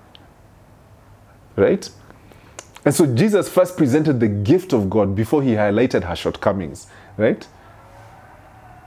right? 1.58 1.90
And 2.86 2.96
so 2.96 3.06
Jesus 3.06 3.50
first 3.50 3.76
presented 3.76 4.22
the 4.22 4.30
gift 4.30 4.72
of 4.72 4.90
God 4.90 5.14
before 5.14 5.44
he 5.44 5.52
highlighted 5.52 6.06
her 6.06 6.16
shortcomings, 6.16 6.88
right? 7.18 7.46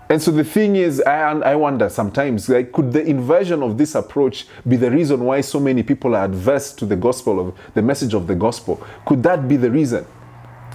And 0.09 0.21
so 0.21 0.31
the 0.33 0.43
thing 0.43 0.75
is, 0.75 1.01
I, 1.03 1.31
I 1.33 1.55
wonder 1.55 1.89
sometimes, 1.89 2.49
like, 2.49 2.73
could 2.73 2.93
the 2.93 3.05
inversion 3.05 3.63
of 3.63 3.79
this 3.79 3.95
approach 3.95 4.47
be 4.67 4.77
the 4.77 4.91
reason 4.91 5.25
why 5.25 5.41
so 5.41 5.61
many 5.61 5.83
people 5.85 6.17
are 6.17 6.25
adverse 6.25 6.73
to 6.73 6.87
the 6.87 6.97
gospel 6.97 7.39
of 7.39 7.59
the 7.75 7.83
message 7.83 8.15
of 8.15 8.27
the 8.27 8.35
gospel? 8.35 8.85
Could 9.07 9.23
that 9.23 9.47
be 9.47 9.57
the 9.57 9.71
reason, 9.71 10.05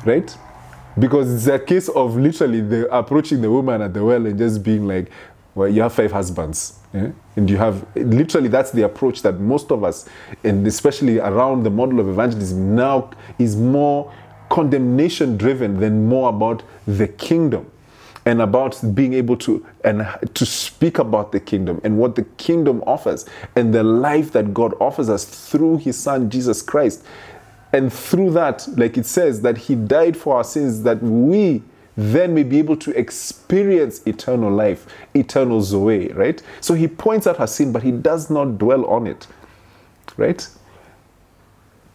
right? 0.06 0.38
Because 0.98 1.34
it's 1.34 1.48
a 1.48 1.60
case 1.60 1.90
of 1.90 2.16
literally 2.16 2.62
the 2.62 2.96
approaching 2.96 3.42
the 3.42 3.52
woman 3.52 3.82
at 3.82 3.94
the 3.94 4.06
well 4.06 4.26
and 4.26 4.38
just 4.38 4.64
being 4.64 4.88
like, 4.88 5.12
well, 5.54 5.68
you 5.68 5.82
have 5.82 5.94
five 5.94 6.14
husbands. 6.14 6.80
Yeah? 6.94 7.12
And 7.36 7.50
you 7.50 7.58
have 7.58 7.86
literally 7.96 8.48
that's 8.48 8.72
the 8.72 8.84
approach 8.84 9.22
that 9.24 9.40
most 9.40 9.72
of 9.72 9.84
us, 9.84 10.08
and 10.44 10.66
especially 10.66 11.20
around 11.20 11.64
the 11.64 11.70
model 11.70 12.00
of 12.00 12.08
evangelism 12.08 12.76
now, 12.76 13.10
is 13.38 13.56
more 13.56 14.14
condemnation 14.50 15.38
driven 15.38 15.80
than 15.80 16.08
more 16.08 16.30
about 16.30 16.64
the 16.88 17.08
kingdom 17.08 17.70
and 18.26 18.42
about 18.42 18.80
being 18.96 19.14
able 19.14 19.38
to 19.38 19.66
and 19.84 20.08
to 20.34 20.46
speak 20.46 20.98
about 20.98 21.32
the 21.32 21.40
kingdom 21.40 21.80
and 21.84 21.98
what 21.98 22.16
the 22.16 22.24
kingdom 22.38 22.84
offers 22.88 23.26
and 23.56 23.74
the 23.74 23.84
life 23.84 24.32
that 24.32 24.54
God 24.54 24.74
offers 24.80 25.10
us 25.10 25.26
through 25.26 25.78
his 25.78 25.98
son 25.98 26.30
Jesus 26.30 26.62
Christ. 26.62 27.04
And 27.74 27.92
through 27.92 28.32
that, 28.32 28.68
like 28.78 28.98
it 28.98 29.06
says, 29.06 29.42
that 29.42 29.58
he 29.58 29.76
died 29.76 30.16
for 30.16 30.38
our 30.38 30.44
sins 30.44 30.84
that 30.84 31.04
we 31.04 31.62
then 31.98 32.34
may 32.34 32.44
be 32.44 32.60
able 32.60 32.76
to 32.78 32.92
experience 32.98 34.06
eternal 34.06 34.52
life, 34.52 34.86
eternal 35.14 35.62
Zoe, 35.62 36.10
right? 36.10 36.42
So 36.62 36.74
he 36.74 36.88
points 36.88 37.26
out 37.26 37.38
her 37.38 37.48
sin, 37.48 37.72
but 37.72 37.84
he 37.84 37.92
does 37.92 38.30
not 38.30 38.58
dwell 38.58 38.86
on 38.86 39.08
it, 39.08 39.28
right? 40.18 40.48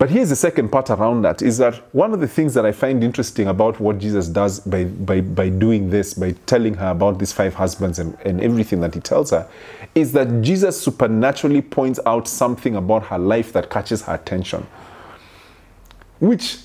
But 0.01 0.09
here's 0.09 0.31
the 0.31 0.37
second 0.37 0.71
part 0.71 0.89
around 0.89 1.21
that 1.23 1.43
is 1.43 1.59
that 1.59 1.75
one 1.95 2.15
of 2.15 2.21
the 2.21 2.27
things 2.27 2.55
that 2.55 2.65
I 2.65 2.73
find 2.73 3.05
interesting 3.05 3.49
about 3.49 3.79
what 3.79 3.99
Jesus 3.99 4.29
does 4.29 4.61
by, 4.61 4.85
by, 4.85 5.21
by 5.21 5.51
doing 5.51 5.91
this, 5.91 6.15
by 6.15 6.33
telling 6.47 6.73
her 6.73 6.89
about 6.93 7.19
these 7.19 7.35
five 7.35 7.53
husbands 7.53 7.99
and, 7.99 8.17
and 8.25 8.41
everything 8.41 8.81
that 8.81 8.95
he 8.95 9.01
tells 9.01 9.31
her, 9.31 9.47
is 9.95 10.13
that 10.13 10.41
Jesus 10.41 10.81
supernaturally 10.81 11.61
points 11.61 12.01
out 12.07 12.27
something 12.27 12.77
about 12.77 13.09
her 13.09 13.19
life 13.19 13.53
that 13.53 13.69
catches 13.69 14.01
her 14.01 14.15
attention, 14.15 14.67
which 16.19 16.57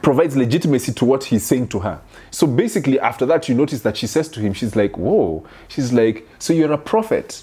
provides 0.00 0.34
legitimacy 0.34 0.94
to 0.94 1.04
what 1.04 1.24
he's 1.24 1.44
saying 1.44 1.68
to 1.68 1.80
her. 1.80 2.00
So 2.30 2.46
basically, 2.46 2.98
after 3.00 3.26
that, 3.26 3.48
you 3.48 3.54
notice 3.54 3.80
that 3.82 3.96
she 3.96 4.06
says 4.06 4.28
to 4.28 4.40
him, 4.40 4.52
she's 4.52 4.76
like, 4.76 4.96
Whoa. 4.96 5.46
She's 5.68 5.92
like, 5.92 6.28
So 6.38 6.52
you're 6.52 6.72
a 6.72 6.78
prophet, 6.78 7.42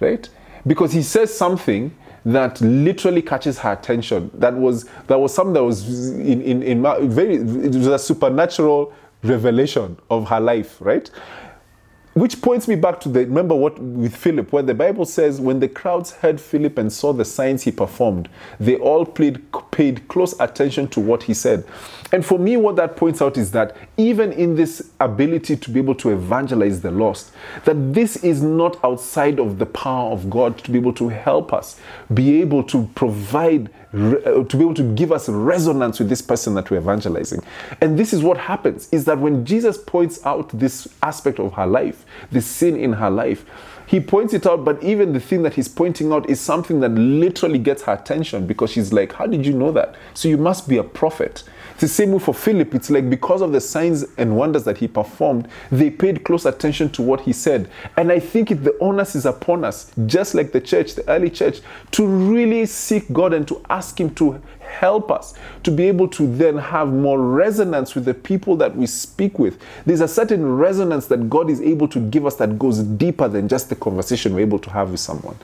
right? 0.00 0.28
Because 0.66 0.92
he 0.92 1.02
says 1.02 1.36
something 1.36 1.94
that 2.24 2.60
literally 2.60 3.22
catches 3.22 3.58
her 3.58 3.72
attention. 3.72 4.30
That 4.34 4.54
was 4.54 4.84
that 5.06 5.20
was 5.20 5.34
something 5.34 5.54
that 5.54 5.64
was 5.64 6.10
in 6.10 6.40
in, 6.42 6.62
in 6.62 6.82
very 7.10 7.36
it 7.36 7.74
was 7.74 7.86
a 7.86 7.98
supernatural 7.98 8.92
revelation 9.22 9.98
of 10.10 10.28
her 10.28 10.40
life, 10.40 10.76
right? 10.80 11.10
Which 12.14 12.40
points 12.40 12.68
me 12.68 12.76
back 12.76 13.00
to 13.00 13.08
the 13.08 13.20
remember 13.20 13.56
what 13.56 13.76
with 13.80 14.14
Philip, 14.14 14.52
where 14.52 14.62
the 14.62 14.74
Bible 14.74 15.04
says 15.04 15.40
when 15.40 15.58
the 15.58 15.66
crowds 15.66 16.12
heard 16.12 16.40
Philip 16.40 16.78
and 16.78 16.92
saw 16.92 17.12
the 17.12 17.24
signs 17.24 17.64
he 17.64 17.72
performed, 17.72 18.28
they 18.60 18.76
all 18.76 19.04
paid, 19.04 19.44
paid 19.72 20.06
close 20.06 20.38
attention 20.38 20.86
to 20.88 21.00
what 21.00 21.24
he 21.24 21.34
said. 21.34 21.64
And 22.14 22.24
for 22.24 22.38
me, 22.38 22.56
what 22.56 22.76
that 22.76 22.94
points 22.94 23.20
out 23.20 23.36
is 23.36 23.50
that 23.50 23.76
even 23.96 24.30
in 24.30 24.54
this 24.54 24.92
ability 25.00 25.56
to 25.56 25.68
be 25.68 25.80
able 25.80 25.96
to 25.96 26.10
evangelize 26.10 26.80
the 26.80 26.92
lost, 26.92 27.32
that 27.64 27.92
this 27.92 28.18
is 28.18 28.40
not 28.40 28.78
outside 28.84 29.40
of 29.40 29.58
the 29.58 29.66
power 29.66 30.12
of 30.12 30.30
God 30.30 30.56
to 30.58 30.70
be 30.70 30.78
able 30.78 30.92
to 30.92 31.08
help 31.08 31.52
us 31.52 31.80
be 32.14 32.40
able 32.40 32.62
to 32.62 32.88
provide 32.94 33.68
uh, 33.92 34.44
to 34.44 34.56
be 34.56 34.60
able 34.60 34.74
to 34.74 34.94
give 34.94 35.10
us 35.10 35.28
resonance 35.28 35.98
with 35.98 36.08
this 36.08 36.22
person 36.22 36.54
that 36.54 36.70
we're 36.70 36.78
evangelizing. 36.78 37.42
And 37.80 37.98
this 37.98 38.12
is 38.12 38.22
what 38.22 38.36
happens 38.36 38.88
is 38.92 39.06
that 39.06 39.18
when 39.18 39.44
Jesus 39.44 39.76
points 39.76 40.24
out 40.24 40.56
this 40.56 40.86
aspect 41.02 41.40
of 41.40 41.52
her 41.54 41.66
life, 41.66 42.06
this 42.30 42.46
sin 42.46 42.76
in 42.76 42.92
her 42.92 43.10
life, 43.10 43.44
he 43.86 44.00
points 44.00 44.32
it 44.34 44.46
out, 44.46 44.64
but 44.64 44.82
even 44.82 45.12
the 45.12 45.20
thing 45.20 45.42
that 45.42 45.54
he's 45.54 45.68
pointing 45.68 46.12
out 46.12 46.28
is 46.30 46.40
something 46.40 46.80
that 46.80 46.90
literally 46.90 47.58
gets 47.58 47.82
her 47.82 47.92
attention 47.92 48.46
because 48.46 48.70
she's 48.70 48.92
like, 48.92 49.12
How 49.12 49.26
did 49.26 49.44
you 49.44 49.52
know 49.52 49.72
that? 49.72 49.94
So 50.14 50.28
you 50.28 50.38
must 50.38 50.68
be 50.68 50.78
a 50.78 50.84
prophet. 50.84 51.44
The 51.84 51.88
same 51.88 52.12
way 52.12 52.18
for 52.18 52.32
Philip. 52.32 52.74
It's 52.74 52.88
like 52.88 53.10
because 53.10 53.42
of 53.42 53.52
the 53.52 53.60
signs 53.60 54.06
and 54.16 54.38
wonders 54.38 54.64
that 54.64 54.78
he 54.78 54.88
performed, 54.88 55.48
they 55.70 55.90
paid 55.90 56.24
close 56.24 56.46
attention 56.46 56.88
to 56.92 57.02
what 57.02 57.20
he 57.20 57.34
said. 57.34 57.68
And 57.98 58.10
I 58.10 58.20
think 58.20 58.48
the 58.48 58.74
onus 58.80 59.14
is 59.14 59.26
upon 59.26 59.64
us, 59.66 59.92
just 60.06 60.34
like 60.34 60.52
the 60.52 60.62
church, 60.62 60.94
the 60.94 61.06
early 61.10 61.28
church, 61.28 61.60
to 61.90 62.06
really 62.06 62.64
seek 62.64 63.12
God 63.12 63.34
and 63.34 63.46
to 63.48 63.60
ask 63.68 64.00
Him 64.00 64.14
to 64.14 64.40
help 64.60 65.10
us 65.10 65.34
to 65.64 65.70
be 65.70 65.86
able 65.86 66.08
to 66.08 66.26
then 66.26 66.56
have 66.56 66.88
more 66.88 67.20
resonance 67.20 67.94
with 67.94 68.06
the 68.06 68.14
people 68.14 68.56
that 68.56 68.74
we 68.74 68.86
speak 68.86 69.38
with. 69.38 69.60
There's 69.84 70.00
a 70.00 70.08
certain 70.08 70.56
resonance 70.56 71.08
that 71.08 71.28
God 71.28 71.50
is 71.50 71.60
able 71.60 71.88
to 71.88 72.00
give 72.00 72.24
us 72.24 72.36
that 72.36 72.58
goes 72.58 72.78
deeper 72.78 73.28
than 73.28 73.46
just 73.46 73.68
the 73.68 73.76
conversation 73.76 74.34
we're 74.34 74.40
able 74.40 74.58
to 74.60 74.70
have 74.70 74.90
with 74.90 75.00
someone 75.00 75.36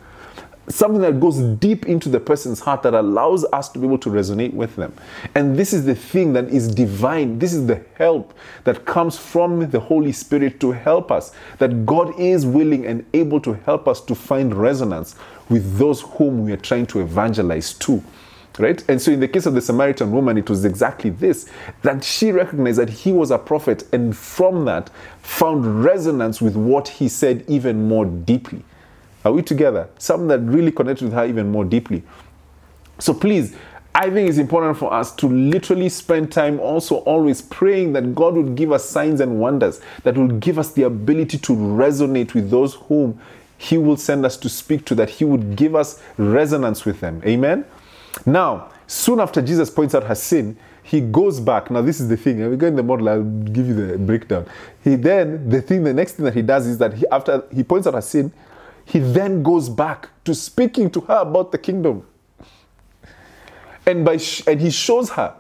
something 0.71 1.01
that 1.03 1.21
goes 1.21 1.41
deep 1.59 1.87
into 1.87 2.09
the 2.09 2.21
person's 2.21 2.61
heart 2.61 2.83
that 2.83 2.95
allows 2.95 3.45
us 3.53 3.69
to 3.71 3.79
be 3.79 3.87
able 3.87 3.99
to 3.99 4.09
resonate 4.09 4.53
with 4.53 4.77
them. 4.77 4.95
And 5.35 5.57
this 5.57 5.73
is 5.73 5.85
the 5.85 5.95
thing 5.95 6.33
that 6.35 6.49
is 6.49 6.69
divine. 6.69 7.39
This 7.39 7.53
is 7.53 7.67
the 7.67 7.85
help 7.95 8.35
that 8.65 8.85
comes 8.85 9.19
from 9.19 9.71
the 9.71 9.81
Holy 9.81 10.13
Spirit 10.13 10.61
to 10.61 10.73
help 10.73 11.11
us. 11.11 11.33
That 11.59 11.85
God 11.87 12.19
is 12.19 12.47
willing 12.47 12.87
and 12.87 13.05
able 13.13 13.41
to 13.41 13.55
help 13.55 13.89
us 13.89 14.01
to 14.03 14.15
find 14.15 14.55
resonance 14.55 15.17
with 15.49 15.79
those 15.79 16.03
whom 16.03 16.45
we 16.45 16.53
are 16.53 16.57
trying 16.57 16.87
to 16.87 17.01
evangelize 17.01 17.75
to. 17.75 18.03
Right? 18.59 18.85
And 18.91 19.01
so, 19.01 19.13
in 19.13 19.21
the 19.21 19.29
case 19.29 19.47
of 19.47 19.55
the 19.55 19.61
Samaritan 19.61 20.13
woman, 20.13 20.37
it 20.37 20.51
was 20.51 20.65
exactly 20.65 21.09
this 21.11 21.49
that 21.83 22.05
she 22.05 22.31
recognized 22.31 22.79
that 22.79 22.91
he 22.91 23.11
was 23.11 23.31
a 23.31 23.39
prophet, 23.39 23.85
and 23.93 24.15
from 24.15 24.67
that, 24.67 24.91
found 25.23 25.83
resonance 25.83 26.43
with 26.43 26.57
what 26.57 26.89
he 26.89 27.09
said 27.09 27.45
even 27.49 27.89
more 27.89 28.05
deeply. 28.05 28.63
Are 29.25 29.33
we 29.33 29.43
together? 29.43 29.89
Something 29.99 30.29
that 30.29 30.41
really 30.41 30.73
connects 30.73 31.03
with 31.03 31.13
her 31.13 31.27
even 31.27 31.51
more 31.51 31.65
deeply. 31.65 32.03
So 32.99 33.15
please, 33.15 33.57
I 33.95 34.09
think 34.11 34.29
it's 34.29 34.39
important 34.39 34.79
for 34.79 34.93
us 34.93 35.15
to 35.17 35.27
literally 35.27 35.89
spend 35.89 36.31
time 36.31 36.61
also 36.61 36.97
always 36.99 37.43
praying 37.43 37.93
that 37.95 38.15
God 38.15 38.35
would 38.35 38.55
give 38.55 38.73
us 38.73 38.89
signs 38.89 39.21
and 39.21 39.41
wonders, 39.41 39.81
that 40.05 40.17
will 40.17 40.29
give 40.29 40.59
us 40.59 40.73
the 40.73 40.85
ability 40.85 41.39
to 41.39 41.53
resonate 41.53 42.35
with 42.35 42.51
those 42.51 42.75
whom 42.75 43.21
He 43.59 43.77
will 43.79 43.97
send 43.97 44.25
us 44.25 44.37
to 44.39 44.49
speak 44.49 44.85
to, 44.87 44.95
that 44.95 45.11
He 45.11 45.25
would 45.25 45.57
give 45.57 45.75
us 45.75 46.01
resonance 46.17 46.85
with 46.85 47.01
them. 47.01 47.21
Amen? 47.27 47.65
Now, 48.25 48.71
soon 48.87 49.21
after 49.21 49.43
Jesus 49.43 49.71
points 49.71 49.95
out 49.95 50.05
her 50.05 50.15
sin, 50.15 50.57
he 50.83 51.01
goes 51.01 51.39
back. 51.39 51.71
Now, 51.71 51.83
this 51.83 52.01
is 52.01 52.09
the 52.09 52.17
thing. 52.17 52.49
We 52.51 52.57
go 52.57 52.67
in 52.67 52.75
the 52.75 52.83
model, 52.83 53.09
I'll 53.09 53.23
give 53.23 53.69
you 53.69 53.75
the 53.75 53.97
breakdown. 53.97 54.47
He 54.83 54.97
then, 54.97 55.49
the 55.49 55.63
thing, 55.63 55.85
the 55.85 55.95
next 55.95 56.15
thing 56.15 56.25
that 56.25 56.35
he 56.35 56.43
does 56.43 56.67
is 56.67 56.79
that 56.79 56.95
he, 56.95 57.07
after 57.13 57.45
he 57.55 57.63
points 57.63 57.87
out 57.87 57.95
her 57.95 58.01
sin, 58.01 58.33
he 58.91 58.99
then 58.99 59.45
goes 59.45 59.69
back 59.69 60.09
to 60.25 60.35
speaking 60.35 60.91
to 60.91 61.01
her 61.03 61.19
about 61.19 61.53
the 61.53 61.59
kingdom. 61.59 62.05
And, 63.87 64.05
by 64.05 64.17
sh- 64.17 64.43
and 64.49 64.61
he 64.61 64.71
shows 64.71 65.11
her, 65.11 65.33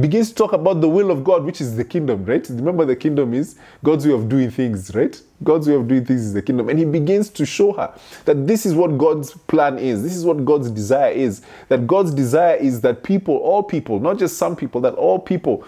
begins 0.00 0.30
to 0.30 0.34
talk 0.34 0.52
about 0.52 0.80
the 0.80 0.88
will 0.88 1.12
of 1.12 1.22
God, 1.22 1.44
which 1.44 1.60
is 1.60 1.76
the 1.76 1.84
kingdom, 1.84 2.24
right? 2.24 2.44
Remember, 2.48 2.84
the 2.84 2.96
kingdom 2.96 3.32
is 3.32 3.56
God's 3.84 4.06
way 4.08 4.12
of 4.12 4.28
doing 4.28 4.50
things, 4.50 4.92
right? 4.92 5.20
God's 5.44 5.68
way 5.68 5.74
of 5.74 5.86
doing 5.86 6.04
things 6.04 6.22
is 6.22 6.32
the 6.32 6.42
kingdom. 6.42 6.68
And 6.68 6.80
he 6.80 6.84
begins 6.84 7.28
to 7.30 7.46
show 7.46 7.72
her 7.74 7.94
that 8.24 8.48
this 8.48 8.66
is 8.66 8.74
what 8.74 8.98
God's 8.98 9.34
plan 9.34 9.78
is, 9.78 10.02
this 10.02 10.16
is 10.16 10.24
what 10.24 10.44
God's 10.44 10.68
desire 10.68 11.12
is. 11.12 11.42
That 11.68 11.86
God's 11.86 12.12
desire 12.12 12.56
is 12.56 12.80
that 12.80 13.04
people, 13.04 13.36
all 13.36 13.62
people, 13.62 14.00
not 14.00 14.18
just 14.18 14.36
some 14.36 14.56
people, 14.56 14.80
that 14.80 14.94
all 14.94 15.20
people 15.20 15.64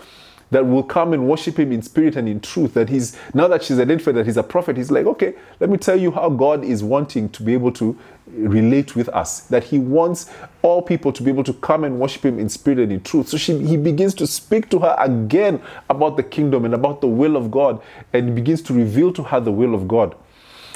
that 0.53 0.67
will 0.67 0.83
come 0.83 1.15
and 1.15 1.27
worship 1.27 1.59
him 1.59 1.73
in 1.73 1.81
spirit 1.81 2.15
and 2.15 2.29
in 2.29 2.39
truth. 2.39 2.75
That 2.75 2.91
he's 2.91 3.19
now 3.33 3.49
that 3.49 3.65
she's 3.65 3.81
identified 3.81 4.15
that 4.17 4.27
he's 4.27 4.37
a 4.37 4.43
prophet, 4.43 4.77
he's 4.77 4.91
like, 4.91 5.07
okay, 5.07 5.35
let 5.61 5.71
me 5.71 5.79
tell 5.79 5.99
you 5.99 6.11
how 6.11 6.29
God 6.29 6.63
is 6.63 6.85
wanting 6.85 7.31
to 7.31 7.43
be 7.43 7.55
able 7.55 7.73
to 7.73 7.99
relate 8.27 8.95
with 8.95 9.09
us. 9.09 9.41
That 9.41 9.65
he 9.65 9.79
wants 9.79 10.31
all 10.61 10.83
people 10.83 11.11
to 11.15 11.23
be 11.23 11.31
able 11.31 11.45
to 11.45 11.55
come 11.55 11.85
and 11.85 11.99
worship 11.99 12.27
him 12.27 12.39
in 12.39 12.51
spirit 12.51 12.79
and 12.81 12.93
in 12.93 13.03
truth. 13.03 13.29
So 13.29 13.39
she, 13.39 13.65
he 13.65 13.79
begins 13.79 14.13
to 14.15 14.27
speak 14.27 14.69
to 14.71 14.79
her 14.81 14.95
again 14.99 15.61
about 15.89 16.19
the 16.19 16.23
kingdom 16.23 16.67
and 16.67 16.75
about 16.75 17.01
the 17.01 17.09
will 17.09 17.37
of 17.37 17.51
God, 17.51 17.83
and 18.13 18.35
begins 18.35 18.61
to 18.63 18.75
reveal 18.75 19.11
to 19.15 19.23
her 19.23 19.41
the 19.41 19.53
will 19.53 19.75
of 19.75 19.89
God. 19.89 20.15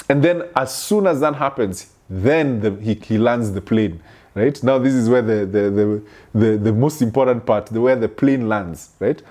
And 0.09 0.23
then, 0.23 0.43
as 0.55 0.75
soon 0.75 1.05
as 1.05 1.19
that 1.19 1.35
happens, 1.35 1.93
then 2.09 2.61
the, 2.61 2.71
he, 2.81 2.95
he 2.95 3.17
lands 3.19 3.51
the 3.51 3.61
plane 3.61 4.01
right 4.33 4.63
now 4.63 4.77
this 4.77 4.93
is 4.93 5.09
where 5.09 5.21
the 5.21 5.45
the, 5.45 5.69
the, 5.69 6.03
the, 6.39 6.57
the 6.57 6.71
most 6.71 7.01
important 7.01 7.45
part 7.45 7.65
the 7.65 7.81
where 7.81 7.95
the 7.95 8.07
plane 8.07 8.47
lands 8.47 8.91
right 8.99 9.21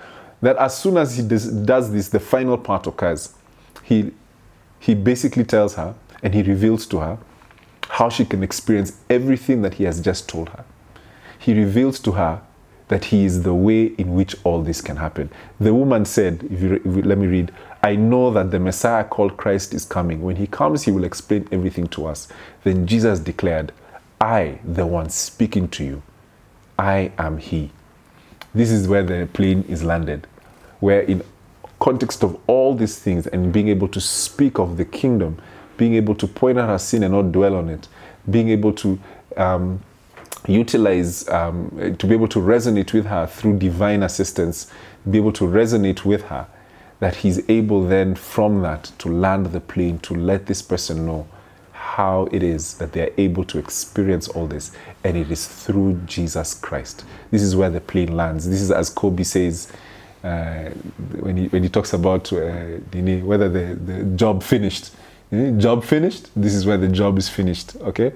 that 0.46 0.56
as 0.58 0.78
soon 0.78 0.96
as 0.96 1.16
he 1.16 1.22
does, 1.24 1.90
this, 1.90 2.08
the 2.08 2.20
final 2.20 2.56
part 2.56 2.86
occurs. 2.86 3.34
He, 3.82 4.12
he 4.78 4.94
basically 4.94 5.42
tells 5.42 5.74
her 5.74 5.96
and 6.22 6.32
he 6.34 6.42
reveals 6.42 6.86
to 6.86 6.98
her 6.98 7.18
how 7.88 8.08
she 8.08 8.24
can 8.24 8.44
experience 8.44 8.96
everything 9.10 9.62
that 9.62 9.74
he 9.74 9.82
has 9.82 10.00
just 10.00 10.28
told 10.28 10.50
her. 10.50 10.64
He 11.36 11.52
reveals 11.52 11.98
to 11.98 12.12
her 12.12 12.42
that 12.86 13.06
he 13.06 13.24
is 13.24 13.42
the 13.42 13.54
way 13.54 13.86
in 13.86 14.14
which 14.14 14.36
all 14.44 14.62
this 14.62 14.80
can 14.80 14.98
happen. 14.98 15.32
The 15.58 15.74
woman 15.74 16.04
said, 16.04 16.44
if 16.48 16.62
you, 16.62 16.74
if 16.74 16.86
you, 16.86 17.02
let 17.02 17.18
me 17.18 17.26
read, 17.26 17.52
I 17.82 17.96
know 17.96 18.30
that 18.30 18.52
the 18.52 18.60
Messiah 18.60 19.02
called 19.02 19.36
Christ 19.36 19.74
is 19.74 19.84
coming. 19.84 20.22
When 20.22 20.36
he 20.36 20.46
comes, 20.46 20.84
he 20.84 20.92
will 20.92 21.02
explain 21.02 21.48
everything 21.50 21.88
to 21.88 22.06
us. 22.06 22.28
Then 22.62 22.86
Jesus 22.86 23.18
declared, 23.18 23.72
I, 24.20 24.60
the 24.64 24.86
one 24.86 25.10
speaking 25.10 25.66
to 25.70 25.82
you, 25.82 26.04
I 26.78 27.10
am 27.18 27.38
he. 27.38 27.72
This 28.54 28.70
is 28.70 28.86
where 28.86 29.02
the 29.02 29.28
plane 29.32 29.64
is 29.68 29.82
landed 29.82 30.28
where 30.80 31.00
in 31.02 31.22
context 31.78 32.22
of 32.22 32.38
all 32.46 32.74
these 32.74 32.98
things 32.98 33.26
and 33.26 33.52
being 33.52 33.68
able 33.68 33.88
to 33.88 34.00
speak 34.00 34.58
of 34.58 34.76
the 34.76 34.84
kingdom, 34.84 35.40
being 35.76 35.94
able 35.94 36.14
to 36.14 36.26
point 36.26 36.58
out 36.58 36.68
her 36.68 36.78
sin 36.78 37.02
and 37.02 37.12
not 37.12 37.32
dwell 37.32 37.54
on 37.54 37.68
it, 37.68 37.88
being 38.30 38.48
able 38.48 38.72
to 38.72 38.98
um, 39.36 39.80
utilize, 40.48 41.28
um, 41.28 41.96
to 41.98 42.06
be 42.06 42.14
able 42.14 42.28
to 42.28 42.38
resonate 42.38 42.92
with 42.92 43.06
her 43.06 43.26
through 43.26 43.58
divine 43.58 44.02
assistance, 44.02 44.70
be 45.08 45.18
able 45.18 45.32
to 45.32 45.44
resonate 45.44 46.04
with 46.04 46.22
her, 46.22 46.46
that 47.00 47.16
he's 47.16 47.48
able 47.50 47.86
then 47.86 48.14
from 48.14 48.62
that 48.62 48.84
to 48.98 49.08
land 49.08 49.46
the 49.46 49.60
plane, 49.60 49.98
to 49.98 50.14
let 50.14 50.46
this 50.46 50.62
person 50.62 51.04
know 51.04 51.26
how 51.72 52.26
it 52.32 52.42
is 52.42 52.74
that 52.74 52.92
they 52.92 53.02
are 53.02 53.12
able 53.16 53.44
to 53.44 53.58
experience 53.58 54.28
all 54.28 54.46
this, 54.46 54.72
and 55.04 55.16
it 55.16 55.30
is 55.30 55.46
through 55.46 55.94
Jesus 56.06 56.54
Christ. 56.54 57.04
This 57.30 57.42
is 57.42 57.54
where 57.54 57.70
the 57.70 57.80
plane 57.80 58.16
lands. 58.16 58.48
This 58.48 58.60
is 58.60 58.70
as 58.70 58.90
Kobe 58.90 59.22
says 59.22 59.72
uh, 60.26 60.70
when, 61.20 61.36
he, 61.36 61.46
when 61.48 61.62
he 61.62 61.68
talks 61.68 61.92
about 61.92 62.32
uh, 62.32 62.36
whether 63.30 63.48
the, 63.48 63.74
the 63.74 64.04
job 64.16 64.42
finished. 64.42 64.90
Job 65.58 65.84
finished, 65.84 66.30
this 66.36 66.54
is 66.54 66.66
where 66.66 66.76
the 66.76 66.88
job 66.88 67.18
is 67.18 67.28
finished, 67.28 67.76
okay? 67.76 68.12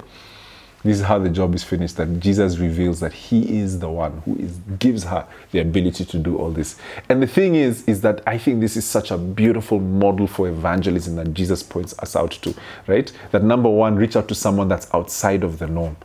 This 0.82 0.98
is 0.98 1.04
how 1.04 1.18
the 1.18 1.28
job 1.28 1.54
is 1.54 1.62
finished 1.62 1.96
that 1.98 2.20
Jesus 2.20 2.58
reveals 2.58 3.00
that 3.00 3.12
he 3.12 3.58
is 3.60 3.80
the 3.80 3.90
one 3.90 4.22
who 4.24 4.36
is, 4.36 4.58
gives 4.78 5.04
her 5.04 5.26
the 5.50 5.58
ability 5.58 6.04
to 6.06 6.18
do 6.18 6.38
all 6.38 6.50
this. 6.50 6.76
And 7.08 7.22
the 7.22 7.26
thing 7.26 7.54
is, 7.54 7.86
is 7.86 8.00
that 8.00 8.22
I 8.26 8.38
think 8.38 8.60
this 8.60 8.76
is 8.76 8.86
such 8.86 9.10
a 9.10 9.18
beautiful 9.18 9.78
model 9.78 10.26
for 10.26 10.48
evangelism 10.48 11.16
that 11.16 11.34
Jesus 11.34 11.62
points 11.62 11.94
us 11.98 12.16
out 12.16 12.30
to, 12.30 12.54
right? 12.86 13.12
That 13.32 13.44
number 13.44 13.68
one, 13.68 13.96
reach 13.96 14.16
out 14.16 14.28
to 14.28 14.34
someone 14.34 14.68
that's 14.68 14.88
outside 14.94 15.44
of 15.44 15.58
the 15.58 15.66
norm, 15.66 15.96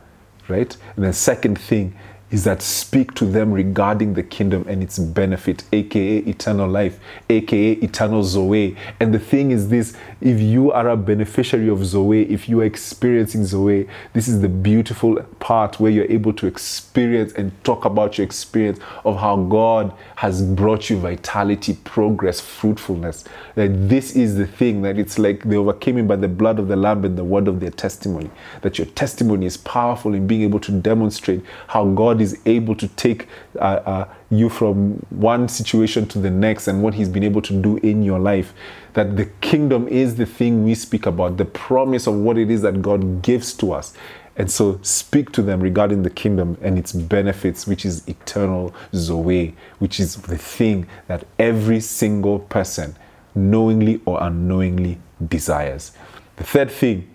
right? 0.48 0.76
And 0.96 1.04
the 1.04 1.12
second 1.12 1.58
thing 1.58 1.94
is 2.30 2.44
that 2.44 2.60
speak 2.60 3.14
to 3.14 3.24
them 3.24 3.52
regarding 3.52 4.14
the 4.14 4.22
kingdom 4.22 4.64
and 4.68 4.82
its 4.82 4.98
benefit, 4.98 5.64
aka 5.72 6.18
eternal 6.18 6.68
life, 6.68 6.98
aka 7.30 7.72
eternal 7.72 8.22
Zoe. 8.24 8.76
And 8.98 9.14
the 9.14 9.18
thing 9.18 9.50
is 9.52 9.68
this 9.68 9.96
if 10.20 10.40
you 10.40 10.72
are 10.72 10.88
a 10.88 10.96
beneficiary 10.96 11.68
of 11.68 11.84
Zoe, 11.84 12.22
if 12.32 12.48
you 12.48 12.60
are 12.60 12.64
experiencing 12.64 13.44
Zoe, 13.44 13.86
this 14.14 14.28
is 14.28 14.40
the 14.40 14.48
beautiful 14.48 15.22
part 15.40 15.78
where 15.78 15.90
you're 15.90 16.10
able 16.10 16.32
to 16.34 16.46
experience 16.46 17.32
and 17.34 17.52
talk 17.64 17.84
about 17.84 18.16
your 18.16 18.24
experience 18.24 18.78
of 19.04 19.18
how 19.18 19.36
God 19.36 19.92
has 20.16 20.42
brought 20.42 20.88
you 20.88 20.98
vitality, 20.98 21.74
progress, 21.84 22.40
fruitfulness. 22.40 23.24
That 23.56 23.88
this 23.88 24.16
is 24.16 24.36
the 24.36 24.46
thing 24.46 24.82
that 24.82 24.98
it's 24.98 25.18
like 25.18 25.44
they 25.44 25.56
overcame 25.56 25.98
him 25.98 26.06
by 26.06 26.16
the 26.16 26.28
blood 26.28 26.58
of 26.58 26.68
the 26.68 26.76
Lamb 26.76 27.04
and 27.04 27.18
the 27.18 27.24
word 27.24 27.46
of 27.46 27.60
their 27.60 27.70
testimony. 27.70 28.30
That 28.62 28.78
your 28.78 28.86
testimony 28.88 29.44
is 29.44 29.58
powerful 29.58 30.14
in 30.14 30.26
being 30.26 30.42
able 30.42 30.60
to 30.60 30.72
demonstrate 30.72 31.42
how 31.68 31.84
God 31.84 32.22
is 32.22 32.40
able 32.46 32.74
to 32.76 32.88
take 32.88 33.28
uh, 33.56 33.80
uh, 33.84 34.08
you 34.30 34.48
from 34.48 34.94
one 35.10 35.48
situation 35.48 36.06
to 36.08 36.18
the 36.18 36.30
next 36.30 36.68
and 36.68 36.82
what 36.82 36.94
He's 36.94 37.08
been 37.08 37.22
able 37.22 37.42
to 37.42 37.52
do 37.60 37.76
in 37.78 38.02
your 38.02 38.18
life. 38.18 38.54
That 38.96 39.16
the 39.18 39.26
kingdom 39.42 39.86
is 39.88 40.16
the 40.16 40.24
thing 40.24 40.64
we 40.64 40.74
speak 40.74 41.04
about, 41.04 41.36
the 41.36 41.44
promise 41.44 42.06
of 42.06 42.14
what 42.14 42.38
it 42.38 42.50
is 42.50 42.62
that 42.62 42.80
God 42.80 43.20
gives 43.20 43.52
to 43.58 43.72
us. 43.72 43.92
And 44.38 44.50
so 44.50 44.80
speak 44.80 45.32
to 45.32 45.42
them 45.42 45.60
regarding 45.60 46.02
the 46.02 46.08
kingdom 46.08 46.56
and 46.62 46.78
its 46.78 46.92
benefits, 46.92 47.66
which 47.66 47.84
is 47.84 48.08
eternal 48.08 48.74
Zoe, 48.94 49.54
which 49.80 50.00
is 50.00 50.16
the 50.16 50.38
thing 50.38 50.86
that 51.08 51.26
every 51.38 51.80
single 51.80 52.38
person, 52.38 52.96
knowingly 53.34 54.00
or 54.06 54.22
unknowingly, 54.22 54.98
desires. 55.28 55.92
The 56.36 56.44
third 56.44 56.70
thing 56.70 57.06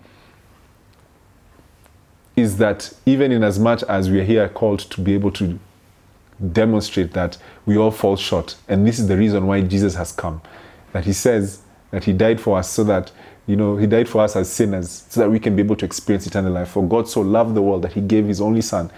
is 2.36 2.58
that 2.58 2.92
even 3.06 3.32
in 3.32 3.42
as 3.42 3.58
much 3.58 3.82
as 3.88 4.08
we 4.08 4.20
are 4.20 4.24
here 4.24 4.48
called 4.48 4.78
to 4.78 5.00
be 5.00 5.14
able 5.14 5.32
to 5.32 5.58
demonstrate 6.52 7.12
that 7.14 7.38
we 7.66 7.76
all 7.76 7.90
fall 7.90 8.16
short, 8.16 8.54
and 8.68 8.86
this 8.86 9.00
is 9.00 9.08
the 9.08 9.16
reason 9.16 9.48
why 9.48 9.62
Jesus 9.62 9.96
has 9.96 10.12
come, 10.12 10.40
that 10.92 11.06
he 11.06 11.12
says 11.12 11.61
that 11.92 12.04
he 12.04 12.12
died 12.12 12.40
for 12.40 12.58
us 12.58 12.68
so 12.68 12.82
that 12.84 13.12
you 13.46 13.54
know 13.54 13.76
he 13.76 13.86
died 13.86 14.08
for 14.08 14.22
us 14.22 14.34
as 14.34 14.50
sinners 14.50 15.04
so 15.08 15.20
that 15.20 15.30
we 15.30 15.38
can 15.38 15.54
be 15.54 15.62
able 15.62 15.76
to 15.76 15.84
experience 15.84 16.26
eternal 16.26 16.52
life. 16.52 16.70
For 16.70 16.86
God 16.86 17.08
so 17.08 17.20
loved 17.20 17.54
the 17.54 17.62
world 17.62 17.82
that 17.82 17.92
he 17.92 18.00
gave 18.00 18.26
his 18.26 18.40
only 18.40 18.62
son, 18.62 18.90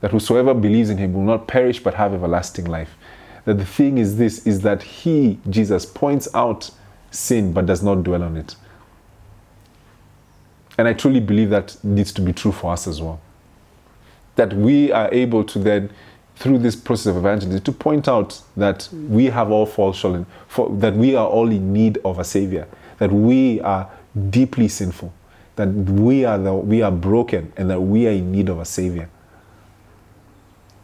that 0.00 0.12
whosoever 0.12 0.54
believes 0.54 0.90
in 0.90 0.98
him 0.98 1.12
will 1.14 1.22
not 1.22 1.48
perish 1.48 1.82
but 1.82 1.94
have 1.94 2.14
everlasting 2.14 2.66
life. 2.66 2.96
That 3.44 3.58
the 3.58 3.66
thing 3.66 3.98
is 3.98 4.16
this 4.18 4.46
is 4.46 4.60
that 4.60 4.82
he, 4.82 5.40
Jesus, 5.48 5.84
points 5.84 6.28
out 6.34 6.70
sin 7.10 7.52
but 7.52 7.66
does 7.66 7.82
not 7.82 8.04
dwell 8.04 8.22
on 8.22 8.36
it. 8.36 8.54
And 10.76 10.86
I 10.86 10.92
truly 10.92 11.20
believe 11.20 11.50
that 11.50 11.76
needs 11.82 12.12
to 12.12 12.22
be 12.22 12.32
true 12.32 12.52
for 12.52 12.72
us 12.72 12.86
as 12.86 13.02
well. 13.02 13.20
That 14.36 14.52
we 14.52 14.92
are 14.92 15.12
able 15.12 15.42
to 15.44 15.58
then, 15.58 15.90
through 16.38 16.58
this 16.58 16.76
process 16.76 17.06
of 17.06 17.16
evangelism, 17.16 17.60
to 17.60 17.72
point 17.72 18.06
out 18.06 18.40
that 18.56 18.88
we 18.92 19.26
have 19.26 19.50
all 19.50 19.66
fallen 19.66 20.24
that 20.70 20.94
we 20.94 21.16
are 21.16 21.26
all 21.26 21.50
in 21.50 21.72
need 21.72 21.98
of 22.04 22.18
a 22.18 22.24
savior, 22.24 22.68
that 22.98 23.10
we 23.10 23.60
are 23.62 23.90
deeply 24.30 24.68
sinful, 24.68 25.12
that 25.56 25.66
we 25.66 26.24
are 26.24 26.38
the, 26.38 26.54
we 26.54 26.80
are 26.80 26.92
broken, 26.92 27.52
and 27.56 27.68
that 27.68 27.80
we 27.80 28.06
are 28.06 28.12
in 28.12 28.30
need 28.30 28.48
of 28.48 28.60
a 28.60 28.64
savior. 28.64 29.08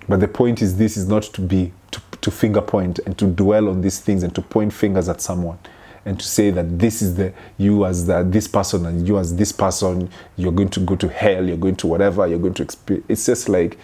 But 0.08 0.20
the 0.20 0.28
point 0.28 0.60
is, 0.60 0.76
this 0.76 0.96
is 0.96 1.06
not 1.06 1.22
to 1.22 1.40
be 1.40 1.72
to, 1.92 2.02
to 2.20 2.30
finger 2.32 2.60
point 2.60 2.98
and 3.06 3.16
to 3.18 3.26
dwell 3.26 3.68
on 3.68 3.80
these 3.80 4.00
things 4.00 4.24
and 4.24 4.34
to 4.34 4.42
point 4.42 4.72
fingers 4.72 5.08
at 5.08 5.20
someone 5.20 5.58
and 6.04 6.18
to 6.18 6.26
say 6.26 6.50
that 6.50 6.78
this 6.78 7.00
is 7.00 7.14
the 7.14 7.32
you 7.56 7.86
as 7.86 8.06
the, 8.06 8.24
this 8.24 8.48
person 8.48 8.84
and 8.86 9.06
you 9.06 9.18
as 9.18 9.36
this 9.36 9.52
person 9.52 10.10
you're 10.36 10.52
going 10.52 10.68
to 10.68 10.80
go 10.80 10.96
to 10.96 11.08
hell 11.08 11.46
you're 11.46 11.56
going 11.56 11.76
to 11.76 11.86
whatever 11.86 12.26
you're 12.26 12.38
going 12.38 12.52
to 12.52 12.62
experience 12.62 13.06
it's 13.08 13.24
just 13.24 13.48
like 13.48 13.78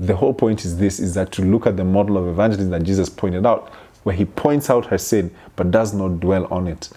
the 0.00 0.16
whole 0.16 0.32
point 0.32 0.64
is 0.64 0.78
this 0.78 0.98
is 0.98 1.14
that 1.14 1.30
to 1.30 1.42
look 1.42 1.66
at 1.66 1.76
the 1.76 1.84
model 1.84 2.16
of 2.16 2.26
evangelism 2.26 2.70
that 2.70 2.82
jesus 2.82 3.08
pointed 3.08 3.44
out 3.44 3.68
where 4.02 4.16
he 4.16 4.24
points 4.24 4.70
out 4.70 4.86
her 4.86 4.98
sin 4.98 5.30
but 5.56 5.70
does 5.70 5.92
not 5.92 6.18
dwell 6.20 6.46
on 6.46 6.66
it 6.66 6.88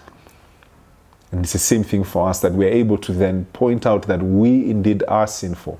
and 1.30 1.42
it's 1.42 1.52
the 1.52 1.58
same 1.58 1.84
thing 1.84 2.02
for 2.02 2.28
us 2.28 2.40
that 2.40 2.52
we're 2.52 2.68
able 2.68 2.96
to 2.96 3.12
then 3.12 3.44
point 3.52 3.84
out 3.84 4.06
that 4.06 4.22
we 4.22 4.70
indeed 4.70 5.02
are 5.06 5.26
sinful 5.26 5.78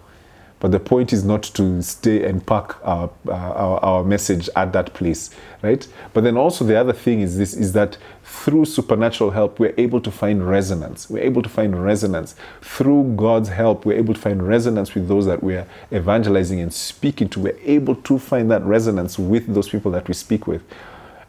but 0.64 0.70
the 0.72 0.80
point 0.80 1.12
is 1.12 1.24
not 1.24 1.42
to 1.42 1.82
stay 1.82 2.24
and 2.24 2.46
park 2.46 2.78
our, 2.84 3.10
uh, 3.28 3.32
our, 3.32 3.84
our, 3.84 4.02
message 4.02 4.48
at 4.56 4.72
that 4.72 4.94
place, 4.94 5.28
right? 5.60 5.86
But 6.14 6.24
then 6.24 6.38
also 6.38 6.64
the 6.64 6.74
other 6.74 6.94
thing 6.94 7.20
is 7.20 7.36
this 7.36 7.52
is 7.52 7.74
that 7.74 7.98
through 8.34 8.64
supernatural 8.64 9.30
help, 9.30 9.58
we're 9.58 9.74
able 9.78 10.00
to 10.00 10.10
find 10.10 10.46
resonance. 10.46 11.08
We're 11.08 11.22
able 11.22 11.42
to 11.42 11.48
find 11.48 11.82
resonance. 11.82 12.34
Through 12.60 13.14
God's 13.16 13.48
help, 13.48 13.86
we're 13.86 13.96
able 13.98 14.12
to 14.12 14.20
find 14.20 14.46
resonance 14.46 14.94
with 14.94 15.08
those 15.08 15.24
that 15.26 15.42
we're 15.42 15.66
evangelizing 15.92 16.60
and 16.60 16.72
speaking 16.72 17.28
to. 17.30 17.40
We're 17.40 17.58
able 17.62 17.94
to 17.94 18.18
find 18.18 18.50
that 18.50 18.62
resonance 18.64 19.18
with 19.18 19.54
those 19.54 19.68
people 19.68 19.90
that 19.92 20.08
we 20.08 20.14
speak 20.14 20.46
with. 20.46 20.62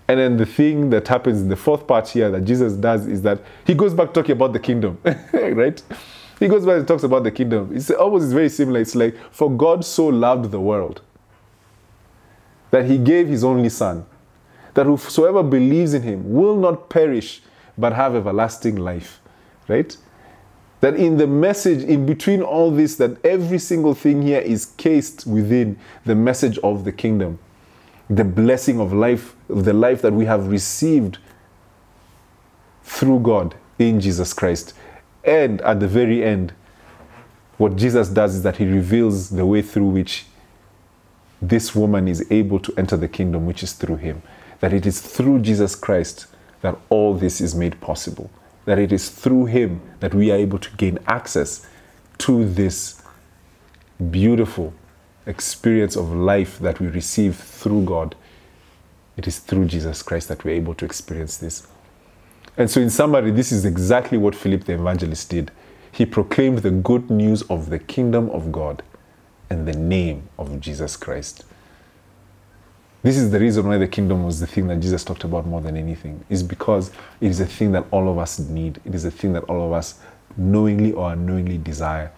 And 0.08 0.20
then 0.20 0.38
the 0.38 0.46
thing 0.46 0.90
that 0.90 1.08
happens 1.08 1.42
in 1.42 1.50
the 1.50 1.56
fourth 1.56 1.88
part 1.88 2.10
here 2.10 2.30
that 2.32 2.42
Jesus 2.42 2.74
does 2.74 3.08
is 3.08 3.22
that 3.22 3.40
he 3.66 3.74
goes 3.74 3.94
back 3.94 4.14
talking 4.14 4.34
about 4.34 4.54
the 4.54 4.60
kingdom, 4.60 5.00
right? 5.34 5.82
He 6.40 6.48
goes 6.48 6.66
back 6.66 6.78
and 6.78 6.88
talks 6.88 7.04
about 7.04 7.24
the 7.24 7.32
kingdom. 7.32 7.72
It's 7.74 7.90
almost 7.92 8.30
very 8.30 8.50
similar. 8.50 8.82
It's 8.82 8.96
like, 8.96 9.16
for 9.32 9.50
God 9.50 9.86
so 9.86 10.08
loved 10.08 10.52
the 10.52 10.60
world 10.60 11.02
that 12.72 12.86
he 12.86 12.98
gave 12.98 13.28
his 13.28 13.44
only 13.44 13.70
son, 13.70 14.06
that 14.76 14.86
whosoever 14.86 15.42
believes 15.42 15.94
in 15.94 16.04
him 16.04 16.32
will 16.32 16.56
not 16.56 16.90
perish 16.90 17.42
but 17.78 17.94
have 17.94 18.16
everlasting 18.16 18.76
life. 18.76 19.20
Right? 19.68 19.98
That 20.82 20.96
in 20.96 21.18
the 21.18 21.28
message, 21.28 21.84
in 21.84 22.06
between 22.06 22.42
all 22.42 22.70
this, 22.70 22.96
that 22.98 23.24
every 23.26 23.58
single 23.58 23.96
thing 23.96 24.22
here 24.22 24.42
is 24.42 24.68
cased 24.78 25.26
within 25.26 25.80
the 26.06 26.14
message 26.14 26.60
of 26.60 26.84
the 26.84 26.92
kingdom, 26.92 27.40
the 28.10 28.24
blessing 28.24 28.80
of 28.80 28.94
life, 28.94 29.36
the 29.48 29.74
life 29.74 30.02
that 30.04 30.14
we 30.14 30.26
have 30.26 30.48
received 30.48 31.18
through 32.84 33.20
God 33.22 33.56
in 33.80 34.00
Jesus 34.00 34.34
Christ. 34.34 34.74
And 35.24 35.60
at 35.62 35.80
the 35.80 35.88
very 35.88 36.24
end, 36.24 36.54
what 37.58 37.78
Jesus 37.78 38.10
does 38.10 38.36
is 38.36 38.44
that 38.44 38.58
he 38.58 38.66
reveals 38.66 39.30
the 39.30 39.46
way 39.46 39.62
through 39.62 39.88
which 39.88 40.26
this 41.42 41.74
woman 41.74 42.08
is 42.08 42.30
able 42.32 42.60
to 42.60 42.74
enter 42.78 42.98
the 42.98 43.08
kingdom, 43.08 43.46
which 43.46 43.64
is 43.64 43.74
through 43.74 43.98
him. 43.98 44.22
That 44.60 44.74
it 44.74 44.86
is 44.86 45.02
through 45.02 45.40
Jesus 45.40 45.76
Christ 45.76 46.28
that 46.62 46.78
all 46.90 47.14
this 47.14 47.42
is 47.42 47.54
made 47.56 47.80
possible. 47.82 48.30
That 48.66 48.80
it 48.80 48.92
is 48.92 49.10
through 49.10 49.46
him 49.46 49.82
that 50.00 50.14
we 50.14 50.32
are 50.32 50.38
able 50.38 50.60
to 50.60 50.76
gain 50.78 51.00
access 51.08 51.68
to 52.20 52.48
this 52.48 53.02
beautiful 54.12 54.74
experience 55.26 55.96
of 55.96 56.14
life 56.14 56.60
that 56.60 56.80
we 56.80 56.88
receive 56.88 57.36
through 57.36 57.86
God. 57.86 58.16
It 59.18 59.28
is 59.28 59.40
through 59.40 59.66
Jesus 59.66 60.02
Christ 60.02 60.28
that 60.28 60.44
we're 60.44 60.56
able 60.56 60.74
to 60.76 60.86
experience 60.86 61.38
this. 61.38 61.68
And 62.58 62.70
so, 62.70 62.82
in 62.82 62.90
summary, 62.90 63.32
this 63.32 63.52
is 63.52 63.66
exactly 63.66 64.18
what 64.18 64.36
Philip 64.36 64.66
the 64.66 64.74
evangelist 64.74 65.30
did. 65.30 65.52
He 65.92 66.06
proclaimed 66.06 66.60
the 66.60 66.72
good 66.72 67.10
news 67.10 67.42
of 67.44 67.70
the 67.70 67.80
kingdom 67.80 68.30
of 68.30 68.52
God 68.52 68.84
and 69.50 69.68
the 69.68 69.78
name 69.78 70.30
of 70.38 70.60
Jesus 70.60 70.98
Christ. 70.98 71.44
This 73.06 73.18
is 73.18 73.30
the 73.30 73.40
reason 73.40 73.68
why 73.68 73.78
the 73.78 73.88
kingdom 73.88 74.24
was 74.24 74.40
the 74.40 74.48
thing 74.48 74.68
that 74.70 74.80
Jesus 74.80 75.04
talked 75.04 75.26
about 75.26 75.46
more 75.46 75.62
than 75.62 75.78
anything, 75.78 76.26
is 76.28 76.42
because 76.42 76.90
it 77.22 77.28
is 77.28 77.40
a 77.40 77.46
thing 77.46 77.72
that 77.74 77.86
all 77.92 78.10
of 78.10 78.18
us 78.18 78.40
need. 78.40 78.82
It 78.84 78.96
is 78.96 79.06
a 79.06 79.12
thing 79.12 79.34
that 79.34 79.44
all 79.44 79.64
of 79.64 79.74
us 79.74 80.00
knowingly 80.36 80.92
or 80.92 81.14
unknowingly 81.14 81.60
desire. 81.60 82.12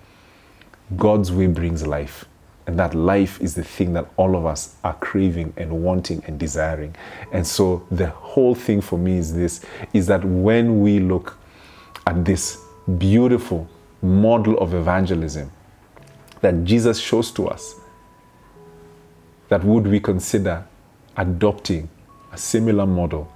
God's 0.96 1.30
way 1.30 1.48
brings 1.48 1.86
life. 1.86 2.24
And 2.68 2.80
that 2.80 2.96
life 2.96 3.42
is 3.42 3.54
the 3.54 3.66
thing 3.66 3.92
that 3.96 4.10
all 4.16 4.38
of 4.38 4.46
us 4.46 4.76
are 4.86 4.94
craving 4.94 5.52
and 5.58 5.84
wanting 5.84 6.24
and 6.26 6.40
desiring. 6.40 6.96
And 7.34 7.46
so 7.46 7.86
the 7.92 8.08
whole 8.08 8.56
thing 8.56 8.80
for 8.80 8.98
me 8.98 9.18
is 9.18 9.34
this 9.34 9.60
is 9.92 10.08
that 10.08 10.24
when 10.24 10.80
we 10.80 11.00
look 11.00 11.38
at 12.06 12.24
this 12.24 12.64
beautiful 12.98 13.68
model 14.02 14.58
of 14.60 14.74
evangelism 14.74 15.52
that 16.40 16.64
Jesus 16.64 16.98
shows 16.98 17.30
to 17.32 17.50
us, 17.50 17.76
that 19.50 19.66
would 19.66 19.86
we 19.86 20.00
consider 20.00 20.64
adopting 21.18 21.90
a 22.32 22.38
similar 22.38 22.86
model 22.86 23.32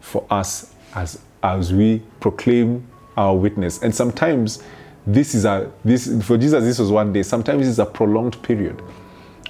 for 0.00 0.26
us 0.30 0.74
as, 0.94 1.20
as 1.42 1.72
we 1.72 2.02
proclaim 2.20 2.86
our 3.16 3.36
witness. 3.36 3.82
And 3.82 3.94
sometimes 3.94 4.62
this 5.06 5.34
is 5.34 5.44
a 5.44 5.70
this 5.84 6.06
for 6.24 6.38
Jesus 6.38 6.64
this 6.64 6.78
was 6.78 6.90
one 6.90 7.12
day. 7.12 7.22
Sometimes 7.22 7.68
it's 7.68 7.78
a 7.78 7.86
prolonged 7.86 8.42
period 8.42 8.80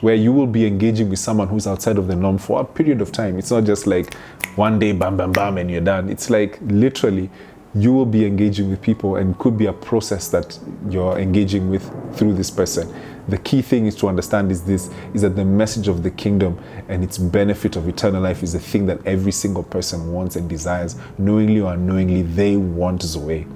where 0.00 0.14
you 0.14 0.32
will 0.32 0.46
be 0.46 0.66
engaging 0.66 1.08
with 1.08 1.18
someone 1.18 1.48
who's 1.48 1.66
outside 1.66 1.96
of 1.96 2.08
the 2.08 2.16
norm 2.16 2.38
for 2.38 2.60
a 2.60 2.64
period 2.64 3.00
of 3.00 3.12
time. 3.12 3.38
It's 3.38 3.50
not 3.50 3.64
just 3.64 3.86
like 3.86 4.14
one 4.56 4.78
day 4.78 4.92
bam 4.92 5.16
bam 5.16 5.32
bam 5.32 5.58
and 5.58 5.70
you're 5.70 5.80
done. 5.80 6.08
It's 6.08 6.30
like 6.30 6.58
literally 6.62 7.30
you 7.74 7.92
will 7.92 8.06
be 8.06 8.24
engaging 8.24 8.70
with 8.70 8.80
people 8.82 9.16
and 9.16 9.36
could 9.38 9.58
be 9.58 9.66
a 9.66 9.72
process 9.72 10.28
that 10.28 10.58
you're 10.88 11.18
engaging 11.18 11.70
with 11.70 11.82
through 12.16 12.34
this 12.34 12.50
person 12.50 12.92
the 13.28 13.38
key 13.38 13.62
thing 13.62 13.86
is 13.86 13.94
to 13.96 14.08
understand 14.08 14.50
is 14.50 14.62
this 14.62 14.90
is 15.14 15.22
that 15.22 15.36
the 15.36 15.44
message 15.44 15.88
of 15.88 16.02
the 16.02 16.10
kingdom 16.10 16.58
and 16.88 17.02
its 17.02 17.18
benefit 17.18 17.76
of 17.76 17.88
eternal 17.88 18.22
life 18.22 18.42
is 18.42 18.52
the 18.52 18.58
thing 18.58 18.86
that 18.86 19.04
every 19.06 19.32
single 19.32 19.62
person 19.62 20.12
wants 20.12 20.36
and 20.36 20.48
desires 20.48 20.96
knowingly 21.18 21.60
or 21.60 21.72
unknowingly 21.72 22.22
they 22.22 22.56
want 22.56 23.02
zoe 23.02 23.46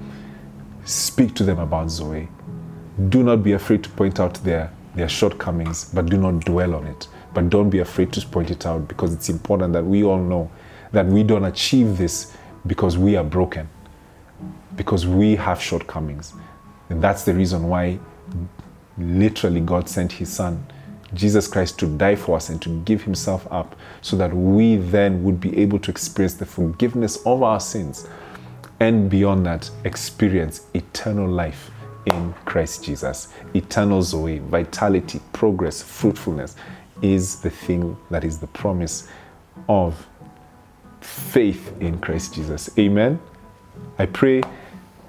Speak 0.89 1.35
to 1.35 1.43
them 1.43 1.59
about 1.59 1.91
Zoe. 1.91 2.27
Do 3.09 3.21
not 3.21 3.43
be 3.43 3.51
afraid 3.51 3.83
to 3.83 3.91
point 3.91 4.19
out 4.19 4.33
their 4.43 4.73
their 4.95 5.07
shortcomings, 5.07 5.85
but 5.93 6.07
do 6.07 6.17
not 6.17 6.43
dwell 6.45 6.73
on 6.73 6.87
it. 6.87 7.07
But 7.31 7.51
don't 7.51 7.69
be 7.69 7.77
afraid 7.77 8.11
to 8.13 8.25
point 8.25 8.49
it 8.49 8.65
out 8.65 8.87
because 8.87 9.13
it's 9.13 9.29
important 9.29 9.73
that 9.73 9.85
we 9.85 10.03
all 10.03 10.17
know 10.17 10.49
that 10.91 11.05
we 11.05 11.21
don't 11.21 11.45
achieve 11.45 11.99
this 11.99 12.33
because 12.65 12.97
we 12.97 13.15
are 13.15 13.23
broken, 13.23 13.69
because 14.75 15.05
we 15.05 15.35
have 15.35 15.61
shortcomings. 15.61 16.33
And 16.89 17.03
that's 17.03 17.23
the 17.23 17.35
reason 17.35 17.67
why 17.67 17.99
literally 18.99 19.61
God 19.61 19.89
sent 19.89 20.11
his 20.11 20.31
son, 20.31 20.65
Jesus 21.13 21.47
Christ, 21.47 21.79
to 21.79 21.87
die 21.97 22.15
for 22.15 22.35
us 22.35 22.49
and 22.49 22.61
to 22.61 22.81
give 22.81 23.03
himself 23.03 23.47
up 23.51 23.75
so 24.01 24.15
that 24.17 24.33
we 24.33 24.75
then 24.75 25.23
would 25.23 25.39
be 25.39 25.57
able 25.57 25.79
to 25.79 25.91
experience 25.91 26.35
the 26.35 26.45
forgiveness 26.45 27.17
of 27.25 27.43
our 27.43 27.59
sins 27.59 28.07
and 28.79 29.09
beyond 29.09 29.45
that, 29.45 29.69
experience 29.83 30.67
eternal 30.73 31.27
life 31.27 31.69
in 32.05 32.33
Christ 32.45 32.83
Jesus. 32.83 33.33
Eternal 33.53 34.01
Zoe, 34.01 34.39
vitality, 34.39 35.19
progress, 35.33 35.81
fruitfulness 35.81 36.55
is 37.01 37.41
the 37.41 37.49
thing 37.49 37.97
that 38.09 38.23
is 38.23 38.39
the 38.39 38.47
promise 38.47 39.07
of 39.67 40.07
faith 41.01 41.73
in 41.81 41.99
Christ 41.99 42.35
Jesus. 42.35 42.69
Amen. 42.77 43.19
I 43.97 44.05
pray 44.05 44.41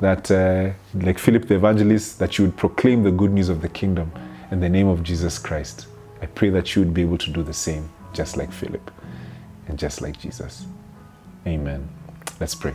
that, 0.00 0.30
uh, 0.30 0.70
like 0.94 1.18
Philip 1.18 1.46
the 1.46 1.54
evangelist, 1.56 2.18
that 2.18 2.38
you 2.38 2.46
would 2.46 2.56
proclaim 2.56 3.02
the 3.02 3.10
good 3.10 3.32
news 3.32 3.48
of 3.48 3.60
the 3.60 3.68
kingdom 3.68 4.10
in 4.50 4.60
the 4.60 4.68
name 4.68 4.88
of 4.88 5.02
Jesus 5.02 5.38
Christ. 5.38 5.86
I 6.22 6.26
pray 6.26 6.50
that 6.50 6.74
you 6.74 6.82
would 6.82 6.94
be 6.94 7.02
able 7.02 7.18
to 7.18 7.30
do 7.30 7.42
the 7.42 7.52
same, 7.52 7.88
just 8.12 8.36
like 8.36 8.50
Philip 8.50 8.90
and 9.68 9.78
just 9.78 10.02
like 10.02 10.18
Jesus. 10.18 10.66
Amen. 11.46 11.88
Let's 12.40 12.54
pray. 12.54 12.74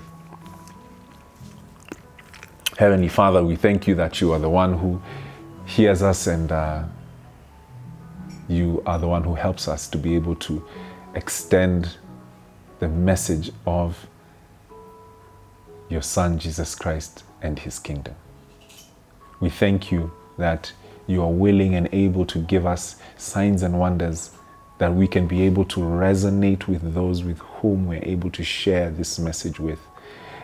Heavenly 2.78 3.08
Father, 3.08 3.44
we 3.44 3.56
thank 3.56 3.88
you 3.88 3.96
that 3.96 4.22
you 4.22 4.34
are 4.34 4.40
the 4.40 4.50
one 4.50 4.78
who 4.78 5.02
hears 5.66 6.02
us 6.02 6.28
and 6.28 6.52
uh, 6.52 6.84
you 8.48 8.84
are 8.86 9.00
the 9.00 9.08
one 9.08 9.24
who 9.24 9.36
helps 9.36 9.68
us 9.68 9.88
to 9.90 9.98
be 9.98 10.16
able 10.16 10.36
to 10.36 10.66
extend 11.16 11.98
the 12.80 12.88
message 12.88 13.52
of 13.66 14.08
your 15.90 16.02
Son, 16.02 16.40
Jesus 16.40 16.76
Christ, 16.76 17.24
and 17.42 17.60
his 17.60 17.80
kingdom. 17.80 18.16
We 19.40 19.50
thank 19.50 19.92
you 19.92 20.12
that 20.38 20.72
you 21.08 21.22
are 21.22 21.32
willing 21.32 21.76
and 21.76 21.88
able 21.92 22.26
to 22.26 22.40
give 22.40 22.66
us 22.66 22.96
signs 23.18 23.62
and 23.62 23.80
wonders 23.80 24.32
that 24.78 24.94
we 24.94 25.08
can 25.08 25.28
be 25.28 25.44
able 25.44 25.66
to 25.66 25.80
resonate 25.80 26.68
with 26.68 26.94
those 26.94 27.24
with 27.24 27.40
whom 27.40 27.88
we're 27.88 28.04
able 28.04 28.30
to 28.32 28.44
share 28.44 28.90
this 28.90 29.20
message 29.20 29.60
with. 29.60 29.80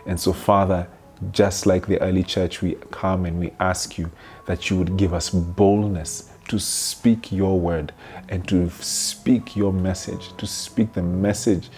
And 0.05 0.19
so, 0.19 0.33
Father, 0.33 0.87
just 1.31 1.65
like 1.65 1.87
the 1.87 1.99
early 2.01 2.23
church, 2.23 2.61
we 2.61 2.75
come 2.91 3.25
and 3.25 3.39
we 3.39 3.51
ask 3.59 3.97
you 3.97 4.11
that 4.45 4.69
you 4.69 4.77
would 4.77 4.97
give 4.97 5.13
us 5.13 5.29
boldness 5.29 6.29
to 6.47 6.59
speak 6.59 7.31
your 7.31 7.59
word 7.59 7.93
and 8.29 8.47
to 8.47 8.69
speak 8.69 9.55
your 9.55 9.71
message, 9.71 10.35
to 10.37 10.47
speak 10.47 10.93
the 10.93 11.03
message 11.03 11.69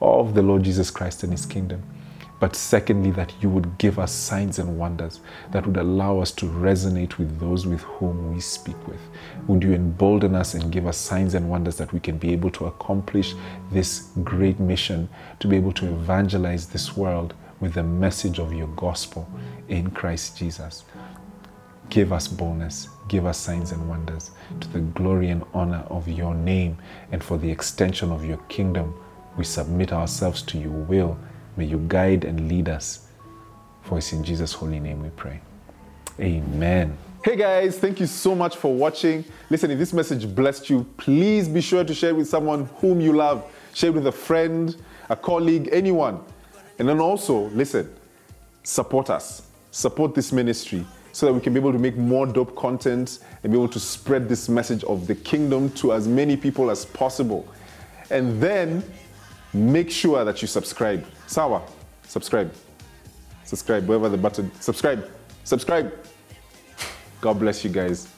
of 0.00 0.34
the 0.34 0.42
Lord 0.42 0.62
Jesus 0.62 0.90
Christ 0.90 1.22
and 1.22 1.32
his 1.32 1.46
kingdom. 1.46 1.82
But 2.38 2.54
secondly, 2.54 3.10
that 3.12 3.32
you 3.40 3.48
would 3.48 3.78
give 3.78 3.98
us 3.98 4.12
signs 4.12 4.58
and 4.58 4.78
wonders 4.78 5.20
that 5.52 5.66
would 5.66 5.78
allow 5.78 6.18
us 6.18 6.30
to 6.32 6.46
resonate 6.46 7.16
with 7.16 7.40
those 7.40 7.66
with 7.66 7.80
whom 7.80 8.34
we 8.34 8.40
speak 8.40 8.76
with. 8.86 9.00
Would 9.46 9.62
you 9.62 9.72
embolden 9.72 10.34
us 10.34 10.52
and 10.54 10.70
give 10.70 10.86
us 10.86 10.98
signs 10.98 11.34
and 11.34 11.48
wonders 11.48 11.76
that 11.76 11.92
we 11.92 12.00
can 12.00 12.18
be 12.18 12.32
able 12.32 12.50
to 12.50 12.66
accomplish 12.66 13.34
this 13.72 14.10
great 14.22 14.60
mission, 14.60 15.08
to 15.40 15.48
be 15.48 15.56
able 15.56 15.72
to 15.72 15.86
evangelize 15.86 16.66
this 16.66 16.96
world 16.96 17.32
with 17.60 17.72
the 17.72 17.82
message 17.82 18.38
of 18.38 18.52
your 18.52 18.68
gospel 18.68 19.26
in 19.68 19.90
Christ 19.90 20.36
Jesus. 20.36 20.84
Give 21.88 22.12
us 22.12 22.28
boldness, 22.28 22.88
give 23.08 23.24
us 23.24 23.38
signs 23.38 23.72
and 23.72 23.88
wonders 23.88 24.32
to 24.60 24.68
the 24.68 24.80
glory 24.80 25.30
and 25.30 25.44
honor 25.54 25.84
of 25.88 26.08
your 26.08 26.34
name 26.34 26.76
and 27.12 27.22
for 27.22 27.38
the 27.38 27.50
extension 27.50 28.10
of 28.10 28.24
your 28.24 28.38
kingdom. 28.48 28.94
We 29.38 29.44
submit 29.44 29.92
ourselves 29.92 30.42
to 30.42 30.58
your 30.58 30.70
will. 30.70 31.16
May 31.56 31.64
you 31.64 31.78
guide 31.88 32.24
and 32.24 32.48
lead 32.48 32.68
us. 32.68 33.08
For 33.82 33.98
it's 33.98 34.12
in 34.12 34.22
Jesus' 34.22 34.52
holy 34.52 34.80
name 34.80 35.02
we 35.02 35.08
pray. 35.10 35.40
Amen. 36.20 36.96
Hey 37.24 37.36
guys, 37.36 37.78
thank 37.78 37.98
you 37.98 38.06
so 38.06 38.34
much 38.34 38.56
for 38.56 38.72
watching. 38.72 39.24
Listen, 39.50 39.70
if 39.70 39.78
this 39.78 39.92
message 39.92 40.32
blessed 40.34 40.70
you, 40.70 40.86
please 40.96 41.48
be 41.48 41.60
sure 41.60 41.82
to 41.82 41.94
share 41.94 42.10
it 42.10 42.16
with 42.16 42.28
someone 42.28 42.66
whom 42.76 43.00
you 43.00 43.12
love. 43.12 43.44
Share 43.74 43.90
it 43.90 43.94
with 43.94 44.06
a 44.06 44.12
friend, 44.12 44.76
a 45.08 45.16
colleague, 45.16 45.68
anyone. 45.72 46.20
And 46.78 46.88
then 46.88 47.00
also, 47.00 47.48
listen, 47.50 47.92
support 48.62 49.10
us, 49.10 49.42
support 49.70 50.14
this 50.14 50.32
ministry 50.32 50.86
so 51.12 51.26
that 51.26 51.32
we 51.32 51.40
can 51.40 51.54
be 51.54 51.58
able 51.58 51.72
to 51.72 51.78
make 51.78 51.96
more 51.96 52.26
dope 52.26 52.54
content 52.54 53.20
and 53.42 53.52
be 53.52 53.58
able 53.58 53.68
to 53.68 53.80
spread 53.80 54.28
this 54.28 54.48
message 54.48 54.84
of 54.84 55.06
the 55.06 55.14
kingdom 55.14 55.70
to 55.70 55.92
as 55.92 56.06
many 56.06 56.36
people 56.36 56.70
as 56.70 56.84
possible. 56.84 57.48
And 58.10 58.40
then 58.40 58.84
make 59.52 59.90
sure 59.90 60.24
that 60.24 60.42
you 60.42 60.48
subscribe. 60.48 61.06
Sawa, 61.26 61.62
subscribe. 62.06 62.52
Subscribe, 63.44 63.86
wherever 63.86 64.08
the 64.08 64.18
button. 64.18 64.50
Subscribe. 64.60 65.08
Subscribe. 65.44 65.92
God 67.20 67.38
bless 67.38 67.64
you 67.64 67.70
guys. 67.70 68.08